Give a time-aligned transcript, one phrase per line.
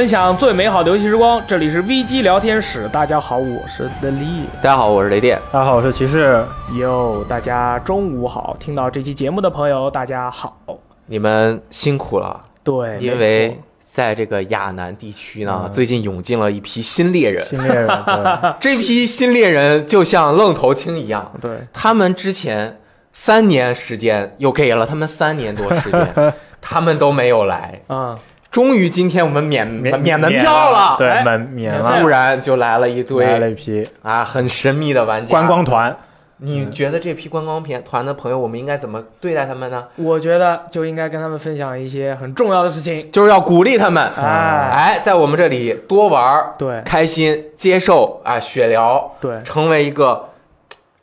[0.00, 2.88] 分享最美好的游戏时光，这里是 VG 聊天室。
[2.90, 4.46] 大家好，我是德利。
[4.56, 5.38] 大家好，我是雷电。
[5.52, 6.42] 大家好，我是骑士。
[6.78, 8.56] 哟，大家中午好！
[8.58, 10.56] 听到这期节目的朋友，大家好，
[11.04, 12.40] 你们辛苦了。
[12.64, 17.44] 对，因为在这个亚南地区呢，最近涌进了一批新猎人。
[17.44, 21.30] 新猎人，对， 这批新猎人就像愣头青一样。
[21.42, 22.80] 对，他们之前
[23.12, 26.32] 三年时间又给了他们三年多时间，
[26.62, 27.82] 他们都没有来。
[27.88, 28.18] 啊。
[28.50, 33.86] 终于今天我们免免免门票了，对，免免了，突然就来了一堆，来了一批。
[34.02, 35.96] 啊，很神秘的玩家，观光团。
[36.42, 39.84] 你觉得这批观光片团的朋友，我们应该怎么对待他们呢？
[39.96, 50.29] 我觉得就应该跟他们分享一些很重要的事情，就是要鼓励他们，哎哎，在我们这里多玩，对，开心，接受啊，血疗，对，成为一个。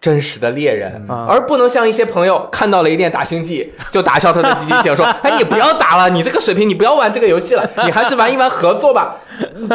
[0.08, 9.18] 真实的猎人，而不能像一些朋友看到雷电打星际 就打消他的积极性，说： “哎，你不要打了，你这个水平，你不要玩这个游戏了， 你还是玩一玩合作吧。”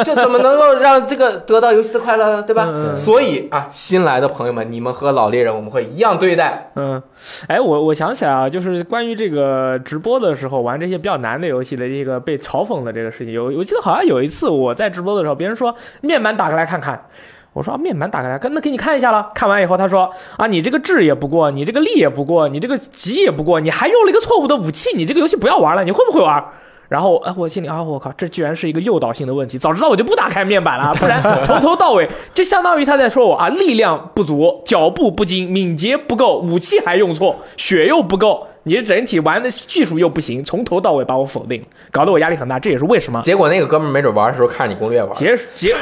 [0.03, 2.67] 这怎么能够让这个得到游戏的快乐呢，对吧？
[2.97, 6.73] 所以啊，新来的朋友们，你们和老猎人我们会一样对待。
[6.77, 7.01] 嗯，
[7.47, 17.05] 哎，我我想起来啊，就是关于这个直播的时候玩这些比较难的游戏的这个被嘲讽的这个事情，有我记得好像有一次我在直播的时候，别人说面板打开来看看。
[17.53, 19.31] 我说面板打开来，那给你看一下了。
[19.35, 25.85] 看完以后，他说啊，你这个质也不过，你这个力也不过，你这个急也不过，你还用了一个错误的武器，你这个游戏不要玩了。
[25.85, 26.43] 你会不会玩？
[26.93, 29.57] 然后哎，我心里啊，我靠，这居然是一个诱导性的问题。
[29.57, 38.47] 早知道我就不打开面板了， 不然 从头到尾就相当于他在说我啊，力量不足，脚步不精，敏捷不够，武器还用错，血又不够。
[38.65, 42.61] 你整体玩的技术又不行，从头到尾把我否定，搞得我压力很大。
[42.61, 43.21] 这也是为什么。
[43.23, 45.13] 结果那个哥们没准玩的时候看你攻略玩。
[45.15, 45.75] 结结，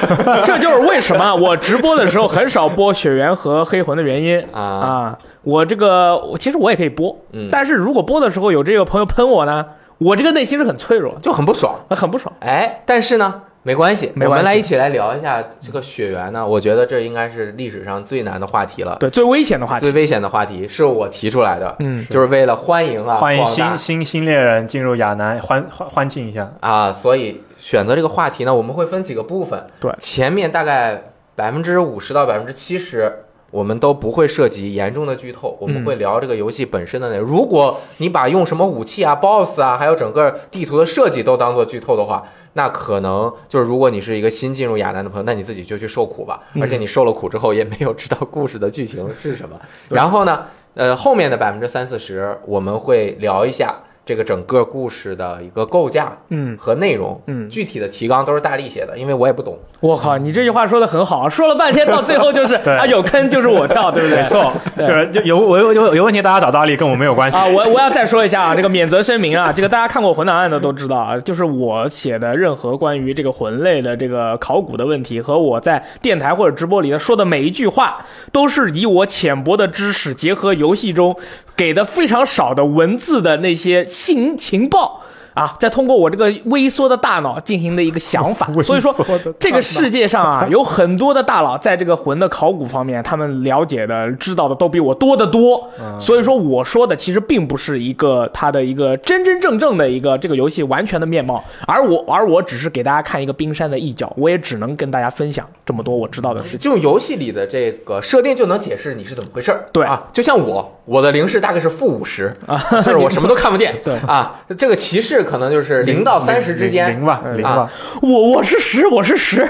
[0.47, 5.19] 这就是为什么我直播的时候很少播血缘和黑魂的原因啊啊！
[5.43, 7.15] 我这个其实我也可以播，
[7.51, 9.67] 但是如果播的时候有这个朋友喷我呢，
[10.01, 12.35] 我这个内心是很脆弱，就很不爽，很不爽。
[12.41, 13.43] 哎，但是呢。
[13.63, 16.47] 没关系，我们来一起来聊一下这个血缘呢。
[16.47, 26.91] 我觉得这应该是历史上最难的话题了，对，最危险的话题，最危险的话题是我提出来的，嗯，就是为了欢迎啊，欢迎新新新猎人进入亚南，欢欢欢庆一下啊。
[26.91, 37.29] 所以选择这个话题呢，我们会分几个部分，对，前面大概百分之五十到百分之七十，我们都不会涉及严重的剧透，我们会聊这个游戏本身的内容。
[37.29, 42.25] 如果你把用什么武器啊、BOSS 啊，还有整个地图的设计都当做剧透的话。
[42.55, 46.43] 那可能就是，如果你是一个新进入亚楠的朋友，那你自己就去受苦吧。
[46.61, 49.57] 而且你受了苦之后，也没有知道故事的剧情是什么。
[49.89, 53.77] 然后呢，呃，后面的百分之三四十，我们会聊一下。
[54.11, 59.57] 这个整个故事的一个构架，嗯，和内容，嗯，具体的提纲都是大力写的，因为我也不懂。
[59.79, 64.21] 我靠，你这句话说的很好，说了半天，到最后就是 啊，有坑就是我跳，对不对？
[64.21, 67.47] 没错，就是有我有有有问题，大家找大力，跟我没有关系啊。
[67.47, 81.17] 我我要再说一下啊，这个免责声明啊，这个大家看过魂档案的都知道啊，就是我写的任何关于这个魂类的这个考古的问题，和我在电台或者直播里说的每一句话，都是以我浅薄的知识结合游戏中。
[81.57, 85.03] 给的非常少的文字的那些信情报。
[85.41, 88.95] 啊，再通过我这个微缩的大脑进行的一个想法， 所以说
[89.39, 95.67] 这个世界上啊， 有很多的大佬在这个魂的考古方面，他们了解的、知道的都比我多得多。
[95.99, 106.59] 所以说我说的其实并不是一个他的一个真真正正的一个这个游戏完全的面貌，而我而我只是给大家看一个冰山的一角，我也只能跟大家分享这么多我知道的事情。
[106.59, 109.65] 就游戏里的这个设定就能解释你是怎么回事儿。
[109.73, 113.75] 对啊，就像我，我的零式大概是负五十啊， 就是我什么都看不见。
[113.83, 115.25] 对啊，这个骑士。
[115.31, 117.71] 可能就是零到三十之间，零吧，零吧。
[118.03, 119.49] 我我是十，我是十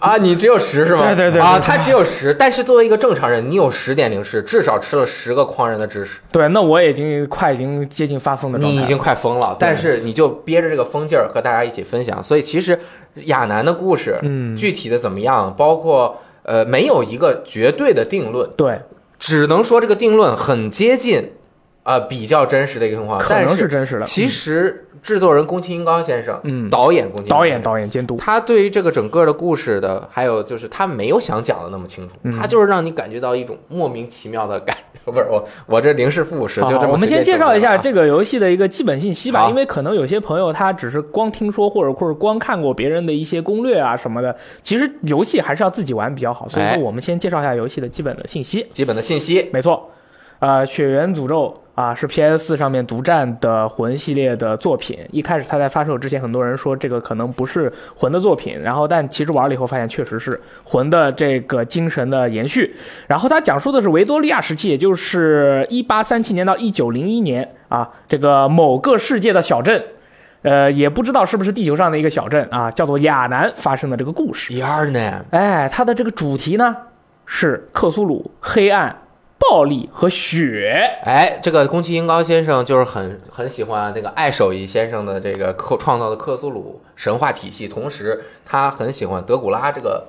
[0.00, 1.02] 啊，你只有十是吗？
[1.06, 6.18] 对对对啊，他只有十，但是作为一个正常人，你有十点零是至少吃了十个狂人的知识。
[6.32, 9.56] 对，那我已经快已经接近发疯的状态，你已经快疯了。
[9.60, 12.22] 但是你就憋着这个疯劲儿和大家一起分享。
[12.22, 12.78] 所以其实
[13.26, 18.50] 亚楠的故事，嗯，具体的怎么样，包括呃，没有一个绝对的定论。
[18.56, 18.80] 对，
[19.18, 21.30] 只能说这个定论很接近，
[21.84, 24.04] 呃，比较真实的一个情况，可能是真实的。
[24.04, 24.86] 其实。
[25.02, 36.92] 制作人宫崎英高先生，嗯，导演宫崎导演导演监督，他对于这个整个的故事的，还有就是他没有想讲的那么清楚，他就是让你感觉到一种莫名其妙的感，不是我我这零是负五十就这么。
[36.92, 48.64] 我们先介绍一下这个游戏的一个基本信息吧，因为可能有些朋友他只是光听说或者或者光看过别人的一些攻略啊什么的，其实游戏还是要自己玩比较好，所以说我们先介绍一下游戏的基本的信息。
[48.72, 49.90] 基本的信息，没错，
[50.38, 51.58] 呃，血缘诅咒。
[51.74, 54.98] 啊，是 PS 四上面独占的魂系列的作品。
[55.10, 62.76] 一开始它在发售之前，很多人说这个可能不是魂的作品，然后但其实玩了以后发现确实是魂的这个精神的延续。
[63.06, 69.82] 然后它讲述的是维多利亚时期，也就是一八三七年到一九零一年啊，这个某个世界的小镇。
[70.42, 74.52] 呃，也不知道是不是地球上的一个小镇啊，叫做亚南发生的这个故事。
[74.54, 76.76] Yarnam，哎，它的这个主题呢
[77.24, 79.01] 是克苏鲁、黑暗、
[79.50, 80.98] 暴力和血。
[81.04, 90.06] 哎，这个宫崎英高先生就是很很喜欢那个爱手艺先生的这个克创造的克苏鲁神话体系，同时他很喜欢德古拉这个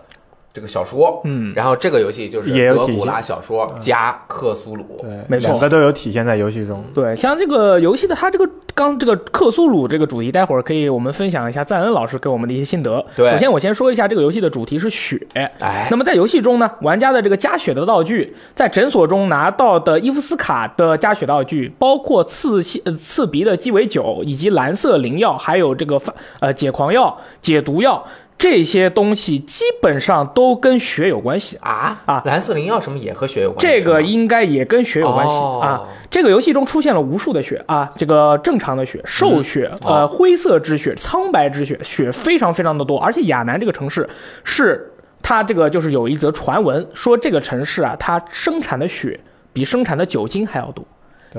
[0.53, 6.83] 这个小说，嗯，然后这个游戏就是德古拉小说加克苏鲁，对，没错两个都有体现在游戏中。
[6.93, 13.03] 对，像这个游戏的它这个刚这个克苏鲁这个主题，待会儿可以我们分享一下赞恩老师给我们的一些心得。
[13.15, 15.19] 对首先我先说一下这个游戏的主题是血。
[15.33, 28.05] 哎那，么在游戏中呢，玩家的这个加血的道具，在诊所中拿到的伊夫斯卡的加血道具，包括刺细呃刺鼻的鸡尾酒，以及蓝色灵药，还有这个发呃解狂药、解毒药
[28.37, 31.57] 这些东西，基本上都跟血有关系。
[31.61, 33.67] 啊啊蓝色灵药什么也和血有关系？
[33.67, 35.87] 这个应该也跟血有关系、哦啊。
[36.09, 42.99] 这个游戏中出现了无数的血啊，这个正常的血、兽血、哦呃灰色之血、苍白之血，血非常非常的多。
[42.99, 44.07] 而且亚南这个城市
[44.43, 44.91] 是
[45.21, 49.19] 它这个就是有一则传闻说这个城市啊，它生产的血
[49.53, 50.85] 比生产的酒精还要多。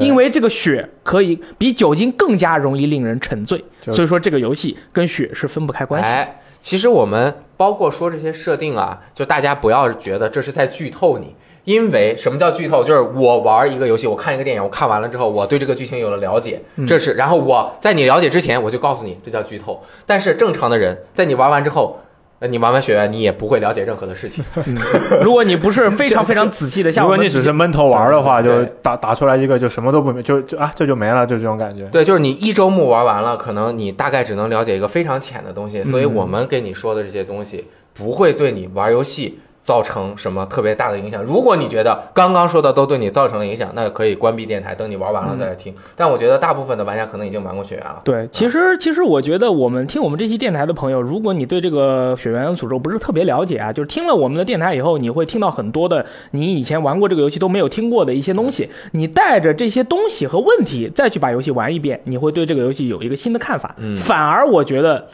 [0.00, 6.08] 因为这个血可以比酒精更加容易令人沉醉，所以说这个游戏跟血是分不开关系。
[6.08, 11.34] 哎，其实我们包括说这些设定啊，就大家不要觉得这是在剧透你。
[11.64, 12.82] 因为什么叫剧透？
[12.82, 19.82] 就是我玩一个游戏，我看一个电影，我看完了之后，我对这个剧情有了了解，嗯这是，然后我在你了解之前，我就告诉你这叫剧透。
[20.06, 21.99] 但是正常的人，在你玩完之后，
[22.41, 24.45] 呃你玩完雪原，你也不会了解任何的事情。
[25.23, 31.85] 如果你不是非常非常仔细的，像如果你只是闷头玩的话，就打打出来一个就什么都不就就啊这就没了，就这种感觉。
[31.87, 41.20] 对，就是你一周目玩完了，可能你大概只能了解一个非常浅的东西，所以嗯我们给你说的这些东西不会对你玩游戏造成什么特别大的影响。
[41.25, 45.75] 如果你觉得刚刚说的都对你造成了影响，那可以关闭电台，等你玩完了再来听。
[45.96, 48.02] 但我觉得大部分的玩家可能已经玩过雪原了。
[48.05, 58.69] 对，其实其实我觉得我们听我们这期电台的朋友，如果你对这个血缘诅咒不是特别了解啊，就是听了我们的电台以后，你会听到很多的你以前玩过这个游戏都没有听过的一些东西。
[58.93, 63.75] 你带着这些东西和问题再去把游戏玩一遍，你会对这个游戏有一个新的看法。
[63.78, 65.08] 嗯反而我觉得。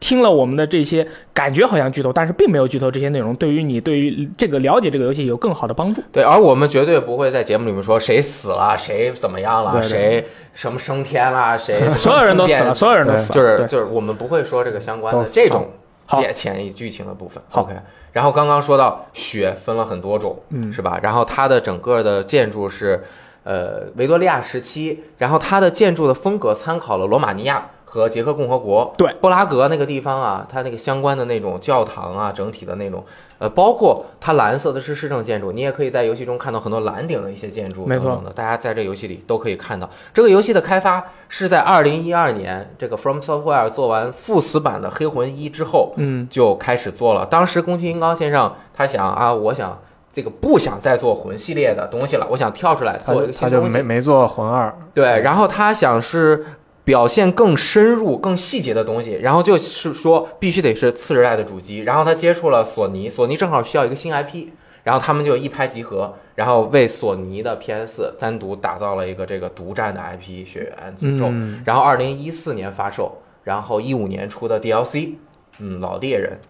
[0.00, 6.02] 听了我们的这些，感觉好像剧透，但是并没有剧透这些内容，对于你对于这个了解这个游戏有更好的帮助。
[6.10, 15.68] 对，而我们绝对不会在节目里面说谁死了，谁怎么样了，对对谁什么升天了， 谁所有人都死了，所有人都死了，就是就是我们不会说这个相关的这种
[16.06, 17.42] 好解潜移剧情的部分。
[17.50, 17.74] OK，
[18.12, 20.98] 然后刚刚说到雪分了很多种，嗯是吧？
[21.02, 23.04] 然后它的整个的建筑是
[23.44, 27.68] 呃维多利亚时期，然后它的建筑的风格参考了罗马尼亚。
[27.92, 33.04] 和捷克共和国，对布拉格那个地方啊，它那个相关的那种教堂啊，整体的那种，
[33.38, 39.90] 呃，包括它蓝色的是市政建筑，你也可以在游戏中看到很多蓝顶的一些建筑没错等等的，大家在这游戏里都可以看到。
[40.14, 47.26] 这个游戏的开发是在二零一二年，这个 From Software 做完副死版的《黑魂一》之后，嗯，就开始做了。
[47.26, 49.76] 当时宫崎英高先生他想啊，我想
[50.12, 53.72] 这个不想再做魂系列的东西了，我想跳出来做一个他就新东西。
[53.72, 56.44] 没没做魂二，对，然后他想是
[56.84, 61.80] 表现更深入、更细节的东西，然后就是说必须得是次世代的主机。
[61.80, 64.48] 然后他接触了索尼，索尼正好需要一个新 IP，
[64.84, 71.26] 然后他们就一拍即合，然后为索尼的 PS 单独打造了一个这个独占的 IP《血缘诅咒》。
[71.30, 75.14] 嗯然后二零一四年发售，然后一五年出的 DLC，
[75.58, 76.40] 嗯，老猎人。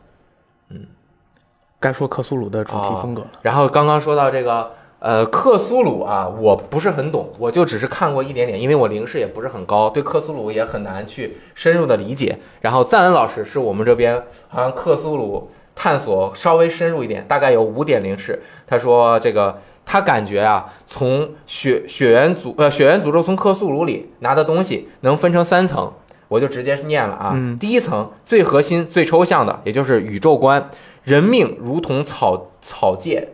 [0.71, 0.87] 嗯
[1.81, 3.31] 该说克苏鲁的主题风格了。
[3.41, 12.39] 然后刚刚说到这个呃克苏鲁啊，我不是很懂，我就只是看过一点点，因为我灵视也不是很高，对克苏鲁也很难去深入的理解。
[12.61, 18.41] 然后赞恩老师是我们这边好像克苏鲁探索稍微深入一点，大概有五点零视。
[18.67, 25.93] 他说这个他感觉啊，从血血缘诅呃血缘诅咒从克苏鲁里拿的东西能分成三层。
[26.29, 30.71] 我就直接念了啊，嗯第一层最核心、最抽象的，也就是宇宙观，
[31.03, 33.31] 人命如同草草芥，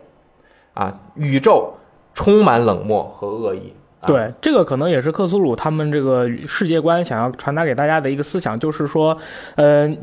[0.77, 1.73] 啊，宇宙
[2.13, 3.73] 充满冷漠和恶意。
[4.05, 9.17] 对，这个可能也是克苏鲁他们这个世界观想要传达给大家的一个思想，就是说，
[9.55, 9.97] 嗯。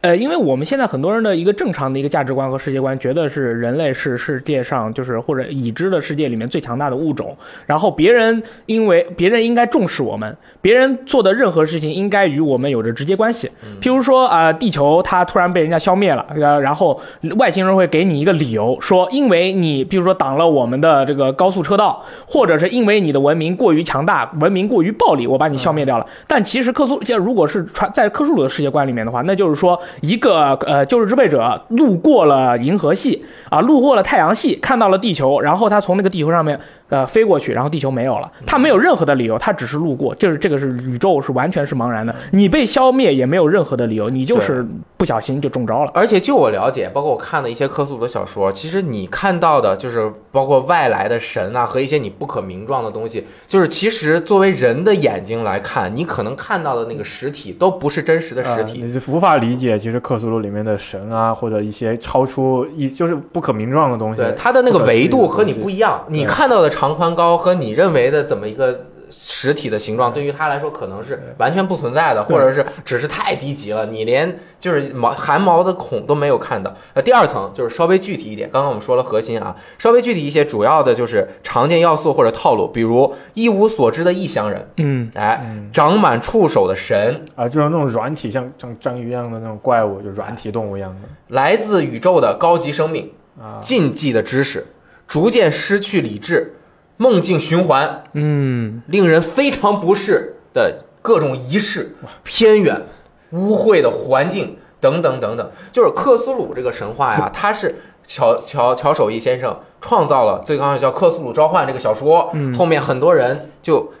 [0.00, 7.36] 呃，因为我们现在很多人的一个正常的一个价值观和世界观，觉得是人类是世界上就是或者已知的世界里面最强大的物种，
[7.66, 13.50] 然后别人因为别人应该重视我们，别人做的任何事情应该与我们有着直接关系。
[13.80, 17.00] 譬如说啊、呃地球它突然被人家消灭了，呃，然后
[17.36, 26.06] 外星人会给你一个理由，说因为你比如说挡了我们的这个高速车道，或者是因为你的文明过于强大，文明过于暴力，我把你消灭掉了。
[26.28, 44.66] 但其实克苏，这如果是传在克苏鲁的世界观里面的话，那就是说一个呃旧日支配者路过了银河系啊，路过了太阳系，看到了地球，然后他从那个地球上面呃飞过去，然后地球没有了，他没有任何的理由，他只是路过，就是这个是宇宙是完全是茫然的，你被消灭也没有任何的理由，你就是
[44.96, 45.90] 不小心就中招了。
[45.94, 58.82] 而且就我了解，包括我看的一些克苏鲁的小说，其实你看到的就是包括外来的神啊和一些你不可名状的东西，就是其实作为人的眼睛来看，你可能看到的那个实体都不是真实的实呃体。
[58.82, 70.22] 你无法理解，其实克苏鲁里面的神啊，或者一些超出一就是不可名状的东西，对，它的那个维度和你不一一样，你看到的长宽高和你认为的怎么一个实体的形状，对。
[70.22, 76.72] 于它来说可能是完全不存在的，或者是只是太低级了，你连就是毛汗毛的孔都没有看到。
[76.94, 91.08] 呃，第二层就是稍微具体一点，刚刚我们说了核心啊，稍微具体一些，主要的就是常见要素或者套路，比如一无所知的异乡人，嗯，哎，长满触手的神，啊，就是那种软体，像像章鱼一样的那种怪物，就软体动物一样的。
[91.34, 94.64] 来自宇宙的高级生命，啊，禁忌的知识，
[95.08, 96.54] 逐渐失去理智，
[96.98, 98.04] 梦境循环。
[98.12, 102.82] 嗯，令人非常不适的各种仪式、偏远、
[103.30, 107.76] 污秽的环境等等等等，就是克苏鲁这个神话呀， 它是
[108.06, 113.92] 乔乔乔守义先生创造了最刚开始叫《克苏鲁召唤》这个小说，嗯后面很多人就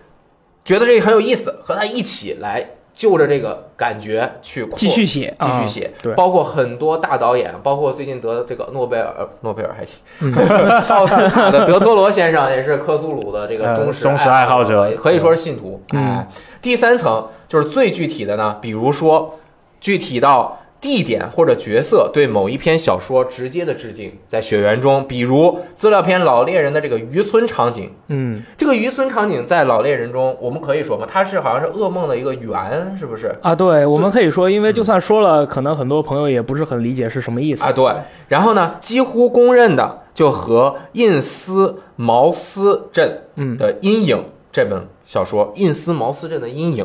[0.64, 6.12] 觉得这个很有意思，和他一起来就着这个感觉去继续写，啊继续写，对。
[6.14, 10.34] 包括很多大导演，包括最近得这个诺贝尔，呃诺贝尔还行，嗯。
[10.90, 14.92] 奥斯卡的德托罗先生也是克苏鲁的这个呃忠实忠实爱好者。
[14.96, 15.80] 可以说是信徒。
[15.92, 16.00] 嗯。
[16.00, 16.28] 哎，
[16.60, 19.38] 第三层就是最具体的呢，比如说
[19.80, 33.34] 具体到地点或者角色对某一篇小说直接的致敬，在雪原中，比如资料片《老猎人》的这个渔村场景，嗯这个渔村场景在《老猎人》中，我们可以说嘛，它是好像是噩梦的一个圆，是不是？
[33.42, 37.92] 啊，对，我们可以说，因为就算说了，可能很多朋友也不是很理解是什么意思啊，对。
[38.28, 46.84] 然后呢，几乎公认的就和印斯茅斯镇嗯的阴影这本小说《印斯茅斯镇的阴影》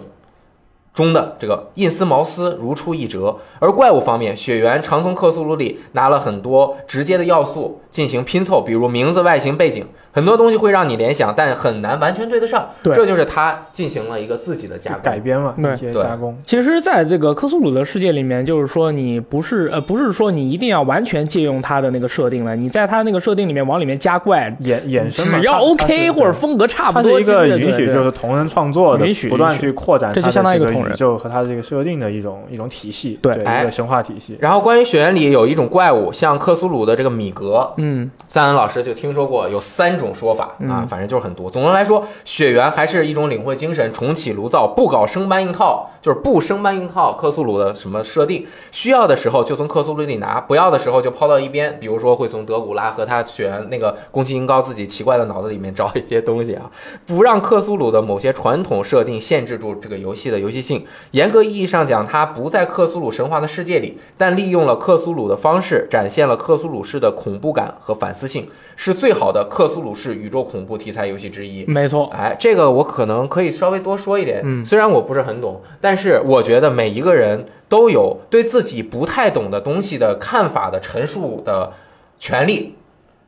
[0.94, 3.36] 中的这个印斯茅斯如出一辙。
[3.60, 12.70] 而怪物方面，雪原常从克苏鲁里拿了很多直接的要素进行拼凑，比如名字、外形、背景，很多东西会让你联想，但很难完全对得上。
[12.84, 15.02] 对这就是他进行了一个自己的加工。
[15.02, 16.38] 改编嘛，对一些对加工。
[16.44, 34.38] 其实，在这个克苏鲁的世界里面，就是说你不是呃，不是说你一定要完全借用他的那个设定了，你在他那个设定里面往里面加怪，衍衍生嘛只要 OK 或者风格差不多，它是一个允许，就是同人创作的允许，不断去扩展这就相当于一个同人宇宙和它的这个设定的一种一种体系，对一哎个神话体系。
[34.40, 41.50] 然后关于雪原里有一种怪物，像克苏鲁的这个米格，嗯赞恩老师就听说过有三种说法啊嗯，反正就是很多。
[41.50, 51.78] 总的来说，血缘还是一种领会精神、重启炉灶，不搞生搬硬套，就是不生搬硬套克苏鲁的什么设定，需要的时候就从克苏鲁里拿，不要的时候就抛到一边。
[51.80, 56.70] 比如说会从德古拉和他血缘那个宫崎英高自己奇怪的脑子里面找一些东西啊，
[57.06, 60.73] 不让克苏鲁的某些传统设定限制住这个游戏的游戏性。
[61.12, 71.66] 严格意义上讲，它不在克苏鲁神话的世界里，但利用了克苏鲁的方式，展现了克苏鲁式的恐怖感和反思性，是最好的克苏鲁式宇宙恐怖题材游戏之一。
[71.66, 81.74] 没错，哎，这个我可能可以稍微多说一点，嗯虽然我不是很懂，但是我觉得每一个人都有对自己不太懂的东西的看法的陈述的
[82.20, 82.76] 权利，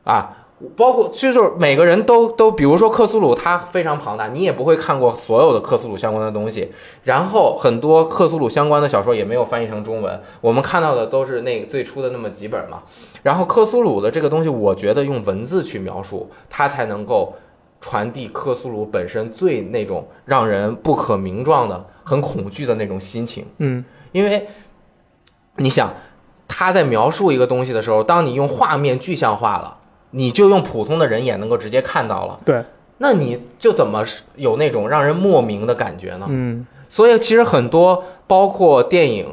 [0.04, 0.44] 啊。
[0.74, 6.72] 包括就是每个人都都，比如说克苏鲁，他非常庞大，你也不会看过所有的克苏鲁相关的东西。
[7.04, 12.82] 然后很多克苏鲁相关的小说也没有翻译成中文，我们看到的都是那最初的那么几本嘛。
[13.22, 17.34] 然后克苏鲁的这个东西，我觉得用文字去描述，它才能够
[17.80, 23.44] 传递克苏鲁本身最那种让人不可名状的、很恐惧的那种心情。
[23.58, 24.46] 嗯因为
[25.56, 25.92] 你想，
[26.48, 29.76] 他在描述一个东西的时候，当你用画面具象化了，
[30.16, 32.64] 你就用普通的人眼能够直接看到了，对，
[32.98, 34.02] 那你就怎么
[34.36, 36.26] 有那种让人莫名的感觉呢？
[36.30, 39.26] 嗯所以其实很多，包括电影，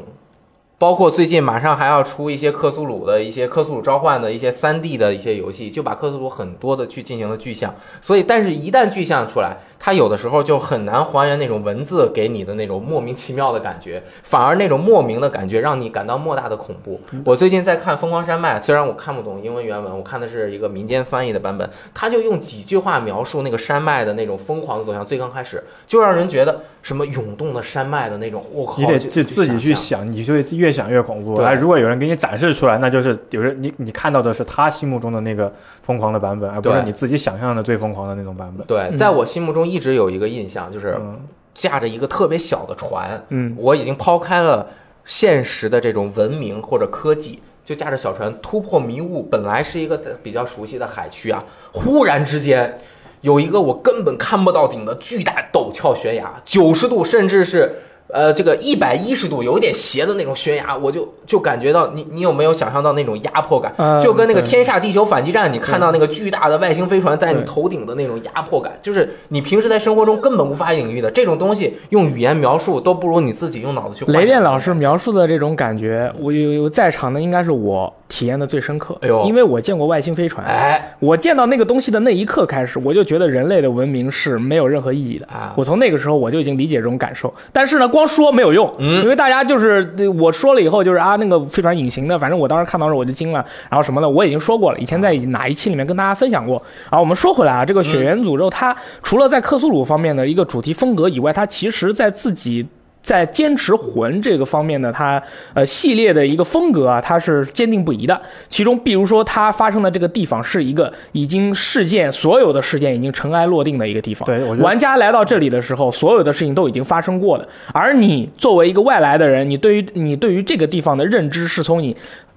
[0.76, 7.72] 包括最近马上还要出一些克苏鲁的一些克苏鲁召唤的一些三 D 的一些游戏，就把克苏鲁很多的去进行了具象。
[8.02, 16.98] 所以，但是一旦具象出来，它有的时候就很难还原那种文字给你的那种莫名其妙的感觉，反而那种莫名的感觉让你感到莫大的恐怖。
[17.22, 25.04] 我最近在看《疯狂山脉》，虽然我看不懂英文原文，我看的是一个民间翻译的版本，他就用几句话描述那个山脉的那种疯狂的走向。
[25.04, 31.36] 最刚开始就让人觉得什么涌动的山脉的那种，我靠，你得就自自己去想，你就会越想越恐怖。
[31.36, 38.66] 对哎，如果有人给你展示出来，那就是有人你你看到的是他心目中的那个疯狂的版本，而不是你自己想象的最疯狂的那种版本。
[38.66, 41.20] 对，嗯在我心目中一直有一个印象，就是嗯，
[41.52, 43.52] 驾着一个特别小的船，嗯。
[43.58, 44.64] 我已经抛开了
[45.04, 52.78] 现实的这种文明或者科技，就驾着小船突破迷雾，本来是一个比较熟悉的海区啊，忽然之间
[53.22, 57.74] 有一个我根本看不到顶的巨大陡峭悬崖，九十度甚至是
[58.14, 63.74] 呃这个一百一十度，有点斜的那种悬崖，我就就感觉到你你有没有想象到那种压迫感？
[63.76, 74.04] 呃就跟那个《天下地球反击战》，你看到那个巨大的外星飞船在你头顶的那种压迫感，就是你平时在生活中根本无法领域的这种东西，用语言描述都不如你自己用脑子去。
[74.12, 78.96] 雷电老师描述的这种感觉，我有有在场的应该是我体验的最深刻。
[79.00, 85.26] 哎呦因为我见过外星飞船，哎，我见到那个东西的那一刻开始，我就觉得人类的文明是没有任何意义的。
[85.26, 96.62] 啊我从那个时候我就已经理解这种感受，但是呢，光说没有用，嗯因为大家就是呃我说了以后就是啊，那个飞船隐形的，反正我当时看到时候我就惊了，然后什么的我已经说过了，以前在哪一期里面跟大家分享过。
[96.90, 102.66] 啊，我们说回来啊，这个血缘诅咒它除了在克苏鲁方面的一个主题风格以外，它其实在自己。
[103.04, 108.20] 在坚持魂这个方面呢，它呃系列的一个风格啊，它是坚定不移的。
[108.48, 114.26] 其中，比如说它发生的这个地方是一个已经事件所有的事件已经尘埃落定的一个地方。
[114.26, 117.46] 对我觉得玩家来到这里的时候，所有的事情都已经发生过了。
[117.72, 121.94] 而你作为一个外来的人，你对于你对于这个地方的认知是从你。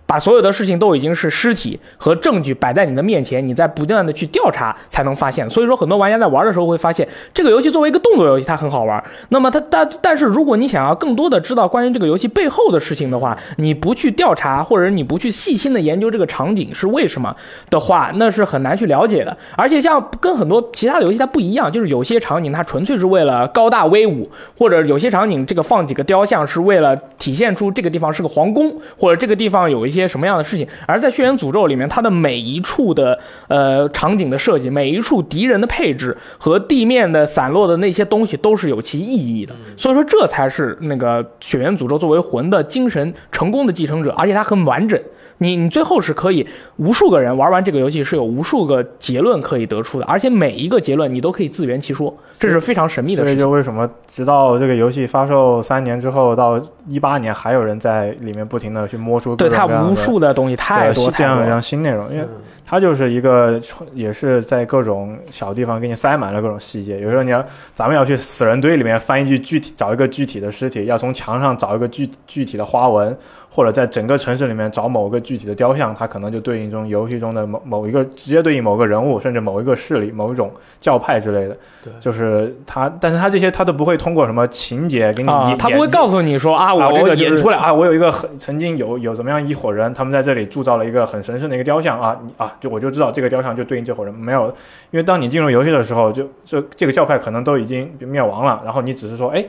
[0.07, 5.47] 把所有的事情都已经是尸体和证据摆在你的面前，你在不断的去调查才能发现。
[5.49, 9.03] 所以说，很多玩家在玩的时候会发现，这个游戏作为一个动作游戏，它很好玩。
[9.29, 17.35] 那么它但但是如果你想要更多的知道关于这个游戏背后的事情的话，你不去调查或者你不去细心的研究这个场景是为什么
[17.69, 19.35] 的话，那是很难去了解的。
[19.57, 30.67] 而且像跟很多其他的游戏它不一样，就是有些场景它纯粹是为了高大威武，或者有些场景这个放几个雕像是为了体现出这个地方是个皇宫，或者这个地方有一些什么样的事情。
[30.85, 39.55] 而在《血缘诅咒》里面，它的每一处的呃场景的设计，每一处敌人的配置和地面的散落的那些东西都是有其意义的。
[39.77, 45.01] 所以说，这才是那个《血缘诅咒》作为魂的精神成功的继承者，而且它很完整。
[45.39, 46.45] 你你最后是可以
[46.77, 53.45] 无数个人玩完这个游戏是有无数个结论可以得出的，而且每一个结论你都可以自圆其说，这是非常神秘的所以事情。
[53.45, 61.17] 就为什么直到这个游戏发售三年之后，到一八年还有人在里面不停的去摸出各对它种各样的无数的东西太多太多。
[61.17, 62.29] 这样一样新内容，因为嗯
[62.69, 63.57] 它就是一个
[63.93, 66.99] 也是在各种小地方给你塞满了各种细节。
[66.99, 67.41] 有时候你要
[67.73, 73.17] 咱们要去死人堆里面翻一具具体找一个具体的尸体，要从墙上找一个具具体的花纹，
[73.49, 81.57] 或者在整个城市里面找某个具体的雕像，它可能就对应中游戏中的某某一个直接对应某个人物，甚至某一个势力、某一种教派之类的。
[81.83, 94.47] 对就是它，但是它这些它都不会通过什么情节给你他不会告诉你说啊，啊，我这个就是演出来啊，我有一个很曾经有有怎么样一伙人，他们在这里铸造了一个很神圣的一个雕像啊，你啊，就我就知道这个雕像就对应这伙人没有，
[94.91, 99.45] 因为当你进入游戏的时候，就这这个教派可能都已经灭亡了，然后你只是说，哎，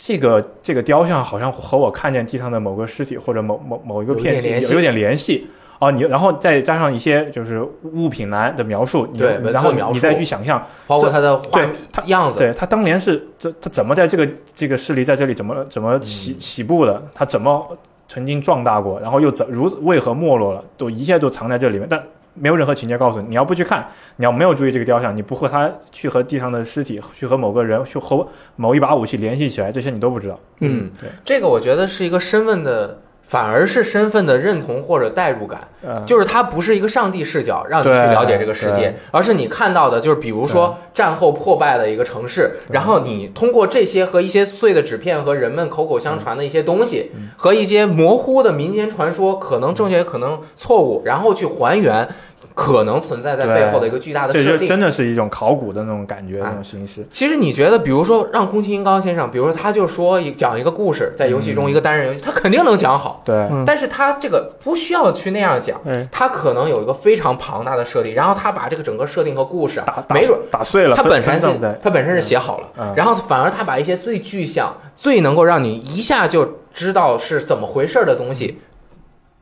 [0.00, 5.46] 这个这个雕像好像和我看见地上的某个尸体或者某某某一个片有点联系体有有点联系。
[5.78, 17.02] 哦，你然后再加上一些就是物品栏的描述，你对然后你再去想象，包括它的画对它样子，对他当年是这他怎么在这个这个势力在这里怎么怎么起、起步的？
[17.14, 17.66] 他怎么
[18.08, 20.62] 曾经壮大过，然后又怎如为何没落了？
[20.76, 21.98] 都一切都藏在这里面，但
[22.34, 23.28] 没有任何情节告诉你。
[23.28, 30.38] 你要不去看，你要没有注意这个雕像，你不和他去和地上的尸体，去和某个人，去和某一把武器联系起来，这些你都不知道。
[30.60, 35.60] 嗯，对，这个我觉得是一个身份的，反而是身份的认同或者代入感。
[35.82, 52.06] 呃，就是它不是一个上帝视角让你去了解这个世界，而是你看到的，就是比如说战后破败的一个城市，然后你通过这些和一些碎的纸片和人们口口相传的一些东西，嗯和一些模糊的民间传说，可能正确，可能错误，然后去还原
[52.54, 54.66] 可能存在在背后的一个巨大的设定这就。
[54.66, 57.06] 真的是一种考古的那种感觉，啊那种形式。
[57.10, 65.80] 其实你觉得，比如说让宫崎英高先生，比如说他就说一讲一个故事，在游戏中一个单人游戏，他肯定能讲好，对，嗯但是他这个不需要去那样讲。
[65.84, 71.40] 对，他可能有一个非常庞大的设定，然后他把这个整个设定和故事打没准打碎了，他本身
[71.80, 78.60] 他本身是写好了，嗯然后反而他把一些最具象、最能够让你一下就知道是怎么回事儿的东西，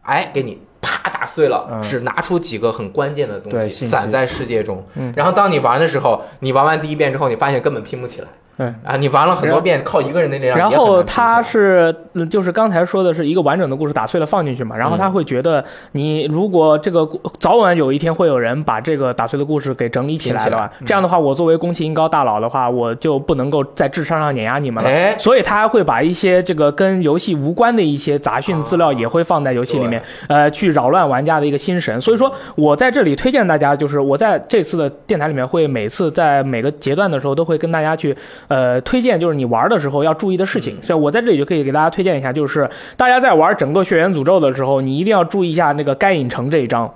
[0.02, 4.84] 哎，给你啪打碎了，嗯只拿出几个很关键的东西散在世界中。
[4.94, 8.28] 嗯然后当你玩的时候，你玩完第一遍之后，你发现根本拼不起来。
[8.58, 24.90] 对啊，你玩了很多遍，靠一个人的力量，然后他是，嗯就是刚才说的是一个完整的故事打碎了放进去嘛，然后嗯他会觉得你如果这个早晚有一天会有人把这个打碎的故事给整理起来的话，这样的话，我作为宫崎英高大佬的话，我就不能够在智商上碾压你们了。
[24.90, 32.00] 哎所以他还会把一些这个跟游戏无关的一些杂讯资料也会放在游戏里面，呃，去扰乱玩家的一个心神。
[32.00, 38.16] 所以说我在这里推荐大家，就是我在这次的电台里面会每次在每个阶段的时候都会跟大家去
[38.48, 40.76] 呃推荐，就是你玩的时候要注意的事情。
[40.82, 46.92] 所以我在这里就可以给大家推荐一下，就是大家在玩整个《血缘诅咒》的时候，你一定要注意一下那个该隐城这一章。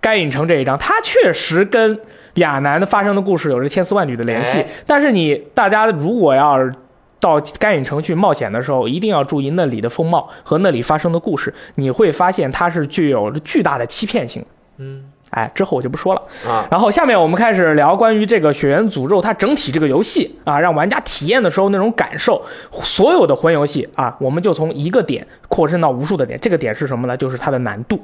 [0.00, 1.98] 该隐城这一章，它确实跟
[2.34, 4.58] 亚南的发生的故事有着千丝万缕的联系。
[4.58, 6.72] 哎但是你大家如果要是
[7.18, 14.44] 到该隐城去冒险的时候，一定要注意那里的风貌和那里发生的故事，你会发现它是具有着巨大的欺骗性。
[14.76, 16.22] 嗯哎，之后我就不说了。
[16.48, 22.40] 啊，然后下面我们开始聊关于这个《血缘诅咒》它整体这个游戏啊，让玩家体验的时候那种感受。
[22.82, 26.38] 所有的魂游戏啊，我们就从一个点扩伸到无数的点。
[26.40, 27.16] 这个点是什么呢？
[27.16, 28.00] 就是它的难度。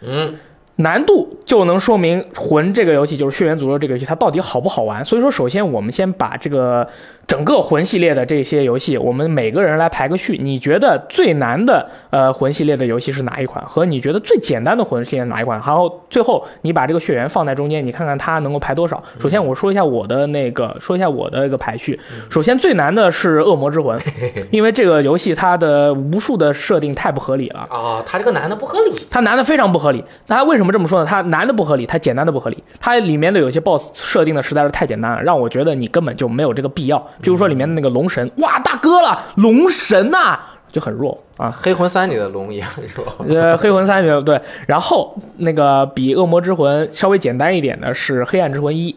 [0.00, 0.34] 嗯，
[0.76, 5.04] 难度就能说明魂这个游戏，就是《血缘诅咒》这个游戏，它到底好不好玩。
[5.04, 6.88] 所以说，首先我们先把这个
[7.26, 10.38] 整个魂系列的这些游戏，我们每个人来排个序。
[10.42, 13.64] 你觉得最难的呃魂系列的游戏是哪一款？
[13.66, 15.58] 和你觉得最简单的魂系列哪一款？
[15.64, 19.02] 然后最后你把这个血缘放在中间，你看看它能够排多少。
[19.18, 21.98] 首先我说一下我的那个， 说一下我的一个排序。
[22.28, 23.98] 首先最难的是《恶魔之魂》，
[24.50, 27.60] 因为这个游戏它的无数的设定太不合理了。
[27.70, 30.04] 啊，他这个男的不合理，它难的非常不合理。
[30.26, 31.06] 它为什么这么说呢？
[31.08, 32.62] 它难的不合理，它简单的不合理。
[32.78, 37.02] 它里面的有些 BOSS 设定的实在是太简单了，让我觉得你根本就没有这个必要。
[37.20, 40.38] 比如说里面的那个龙神，哇，大哥了，龙神呐、
[40.70, 41.50] 就很弱啊。
[41.50, 43.06] 黑魂三里的龙也很弱？
[43.28, 48.96] 呃，黑魂三对，然后那个比恶魔之魂稍微简单一点的是黑暗之魂一，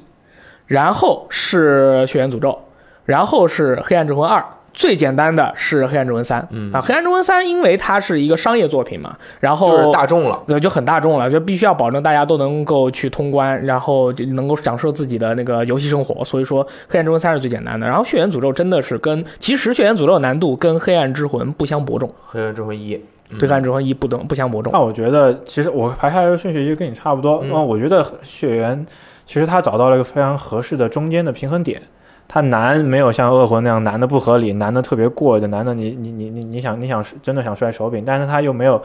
[0.67, 2.58] 然后是血缘诅咒，
[3.06, 4.43] 然后是黑暗之魂二，
[4.75, 6.45] 最简单的是黑暗之魂三。
[6.51, 10.43] 嗯啊，黑暗之魂三因为它是一个商业作品嘛，然后就是大众了。
[10.45, 16.23] 对，就很大众了，就必须要保证大家都能够去通关，然后就能够享受自己的那个游戏生活。
[16.25, 17.88] 所以说，黑暗之魂三是最简单的。
[17.88, 22.95] 然后血缘诅咒真的是跟，其实血缘诅咒的难度跟黑暗之魂不相伯仲，黑暗之魂一，
[23.31, 24.73] 嗯对黑暗之魂一不等不相伯仲。
[24.73, 27.39] 那我觉得，其实我排下来的顺序就跟你差不多。
[27.43, 28.85] 嗯那、我觉得血缘
[29.25, 31.81] 其实他找到了一个非常合适的中间的平衡点。
[32.27, 38.81] 它难没有像恶魂那样难的不合理，难的特别过的，难的你你你你你想你想真的想摔手柄，但是它又没有，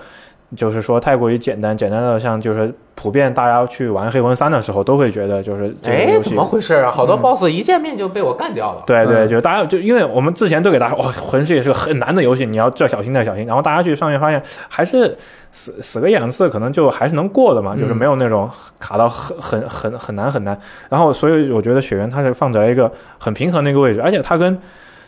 [0.57, 6.91] 就是说太过于简单，简单的像就是普遍大家去玩黑魂三的时候都会觉得就是这个哎，游戏怎么回事啊？
[6.91, 8.83] 好多嗯 BOSS 一见面就被我干掉了。
[8.87, 15.17] 对对，嗯就大家就因为我们之前都给大家哇，魂系也是个很难的游戏，你要这小心那小心，然后大家去上面发现还是
[15.53, 20.59] 死死个一两次，可能就还是能过的嘛，就是没有那种卡到很很很很难很难。
[20.89, 24.59] 然后所以我觉得雪原它是放在一个很平衡的一个位置，而且它跟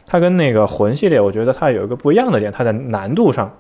[0.07, 3.51] 它跟那个魂系列，我觉得它有一个不一样的点，它在难度上，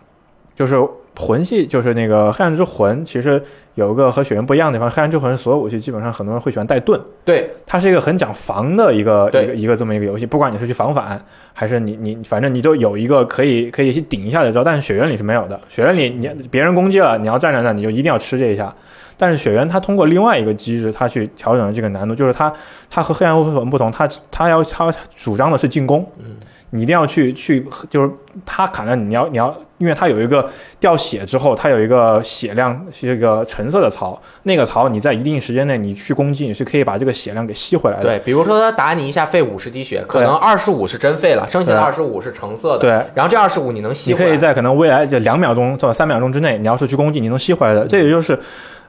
[0.54, 0.76] 就是
[1.18, 3.42] 魂系就是那个黑暗之魂，其实
[3.74, 7.00] 有一个和雪原不一样的地方，黑暗之魂所有武器基本上很多人会喜欢带盾。
[7.24, 15.60] 对，它是一个很讲防的一个一个一个这么一个游戏，不管你是去防反，还是你你反正你都有一个可以可以去顶一下的招，但是雪原里是没有的。
[15.68, 18.74] 雪原里你别人攻击了，你要站在那，你就一定要吃这一下。
[19.18, 22.52] 但是雪原它通过另外一个机制，它去调整了这个难度，就是它
[22.90, 26.36] 它和黑暗魂不同，它它要它主张的是进攻，嗯，
[26.74, 28.10] 你一定要去去，就是
[28.46, 30.48] 他砍了你，你要你要，因为它有一个
[30.80, 38.04] 掉血之后，它有一个血量是一个橙色的槽，那个槽你在一定时间内你去攻击，你是可以把这个血量给吸回来的。
[38.04, 42.78] 对，比如说他打你一下费五十滴血，可能二十五是真费了，剩下的二十五是橙色的。
[42.78, 44.24] 对，然后这二十五你能吸回来。
[44.24, 47.86] 你可以在可能未来这两秒钟到三秒钟之内，你要是去攻击，你能吸回来的。
[47.86, 48.38] 这也就是，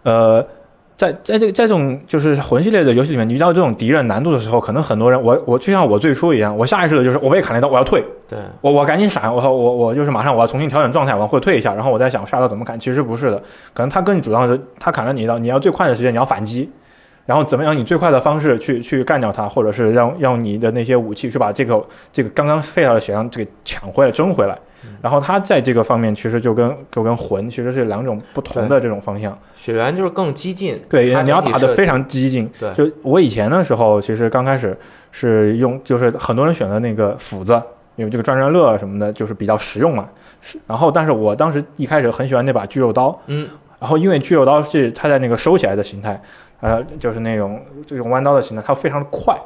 [0.04, 0.46] 呃，
[1.04, 12.80] 在在这个在这种就是魂系列的游戏里面，你遇到这种敌人难度的时候，可能很多人，我我就像我最初一样，我下意识的就是我被砍了一刀，我要退，对，我我赶紧闪，我我我就是马上我要重新调整状态，往后退一下，然后我在想我下刀怎么砍。
[12.80, 13.38] 其实不是的，
[13.74, 16.70] 可能他更主张的是他砍了你一刀，你要最快的时间你要反击。
[17.26, 17.78] 然后怎么样？
[17.78, 21.82] 以最快的方式去去干掉它，或者是让让你的那些武器去把这个
[22.12, 24.58] 这个刚刚废掉的血量这个抢回来、争回来。
[25.02, 29.38] 然后它在这个方面其实就跟就跟魂其实是两种不同的这种方向。
[29.56, 30.78] 血缘就是更激进。
[30.90, 32.50] 对，它你要打的非常激进。
[32.60, 34.78] 对就我以前的时候，其实刚开始
[35.10, 37.54] 是用，就是很多人选的那个斧子，
[37.96, 40.10] 因为这个转转乐什么的，就是比较实用嘛。
[40.42, 43.48] 是，然后但是我当时一开始很喜欢那把巨肉刀，嗯，
[43.80, 46.22] 然后因为巨肉刀是它在那个收起来的形态，
[46.64, 49.38] 呃，就是那种这种弯刀的形态，它非常的快。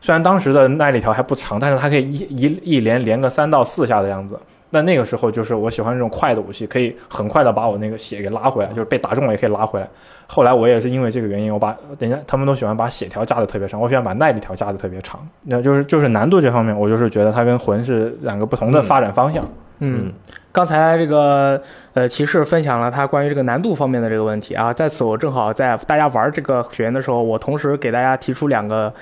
[0.00, 4.38] 虽然当时的耐力条还不长，但是它可以一一一连连个三到四下的样子。
[4.70, 9.88] 那那个时候就是我喜欢这种快的武器，可以很快的把我那个血给拉回来，就是被打中了也可以拉回来。
[10.26, 15.26] 后来我也是因为这个原因，我把人家他们都喜欢把血条加的特别长，我喜欢把耐力条加的特别长。
[15.44, 19.42] 那就是就是难度这方面，我就是觉得它跟魂是两个不同的发展方向。
[19.78, 20.12] 嗯，
[20.58, 21.62] 刚才这个
[21.94, 28.92] 呃骑士分享了他关于这个难度方面的这个问题啊，在此我正好在大家玩这个雪原的时候，我同时给大家提出两个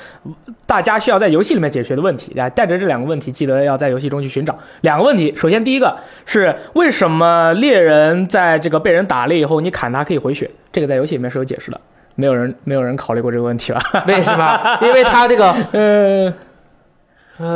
[0.66, 5.34] 大家需要在游戏里面解决的问题啊，带着这两个问题，记得要在游戏中去寻找两个问题。
[5.34, 10.50] 首先第一个是为什么猎人在这个被人打了以后，你砍他可以回血？
[10.70, 11.80] 这个在游戏里面是有解释的，
[12.16, 13.80] 没有人没有人考虑过这个问题吧？
[14.06, 14.78] 为什么？
[14.84, 16.30] 因为他这个呃，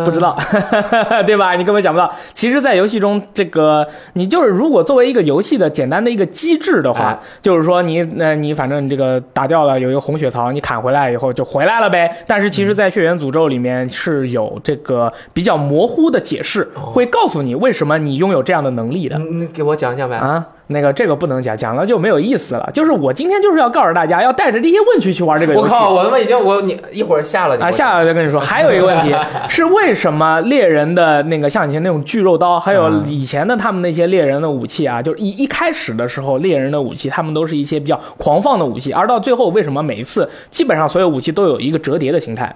[0.05, 0.37] 不知道，
[1.27, 1.55] 对吧？
[1.55, 2.13] 你根本想不到。
[2.35, 12.15] 其实，在游戏中，这个你就是如果作为一个游戏的简单的一个机制的话，哎就是说你那你反正你这个打掉了有一个红血槽，你砍回来以后就回来了呗。
[12.27, 19.19] 但是其实，在血缘诅咒里面是有这个比较模糊的解释，哦会告诉你为什么你拥有这样的能力的。
[19.19, 20.17] 你你给我讲讲呗。
[20.17, 22.71] 啊，那个这个不能讲，讲了就没有意思了。
[22.73, 25.75] 就是我今天就是要告诉大家，要带着这些问题去玩这个游戏。
[25.75, 29.15] 我靠，我他妈已经我你一会儿下了你啊，下了再跟你说，还有一个问题
[29.51, 42.55] 是为什么猎人的那个像以前那种巨肉刀，还有嗯以前的他们那些猎人的武器啊，就是一一开始的时候猎人的武器，他们都是一些比较狂放的武器，而到最后为什么每一次基本上所有武器都有一个折叠的形态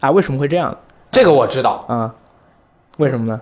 [0.00, 0.10] 啊？
[0.10, 0.76] 为什么会这样
[1.10, 2.14] 这个我知道，啊？
[2.98, 3.40] 为什么呢？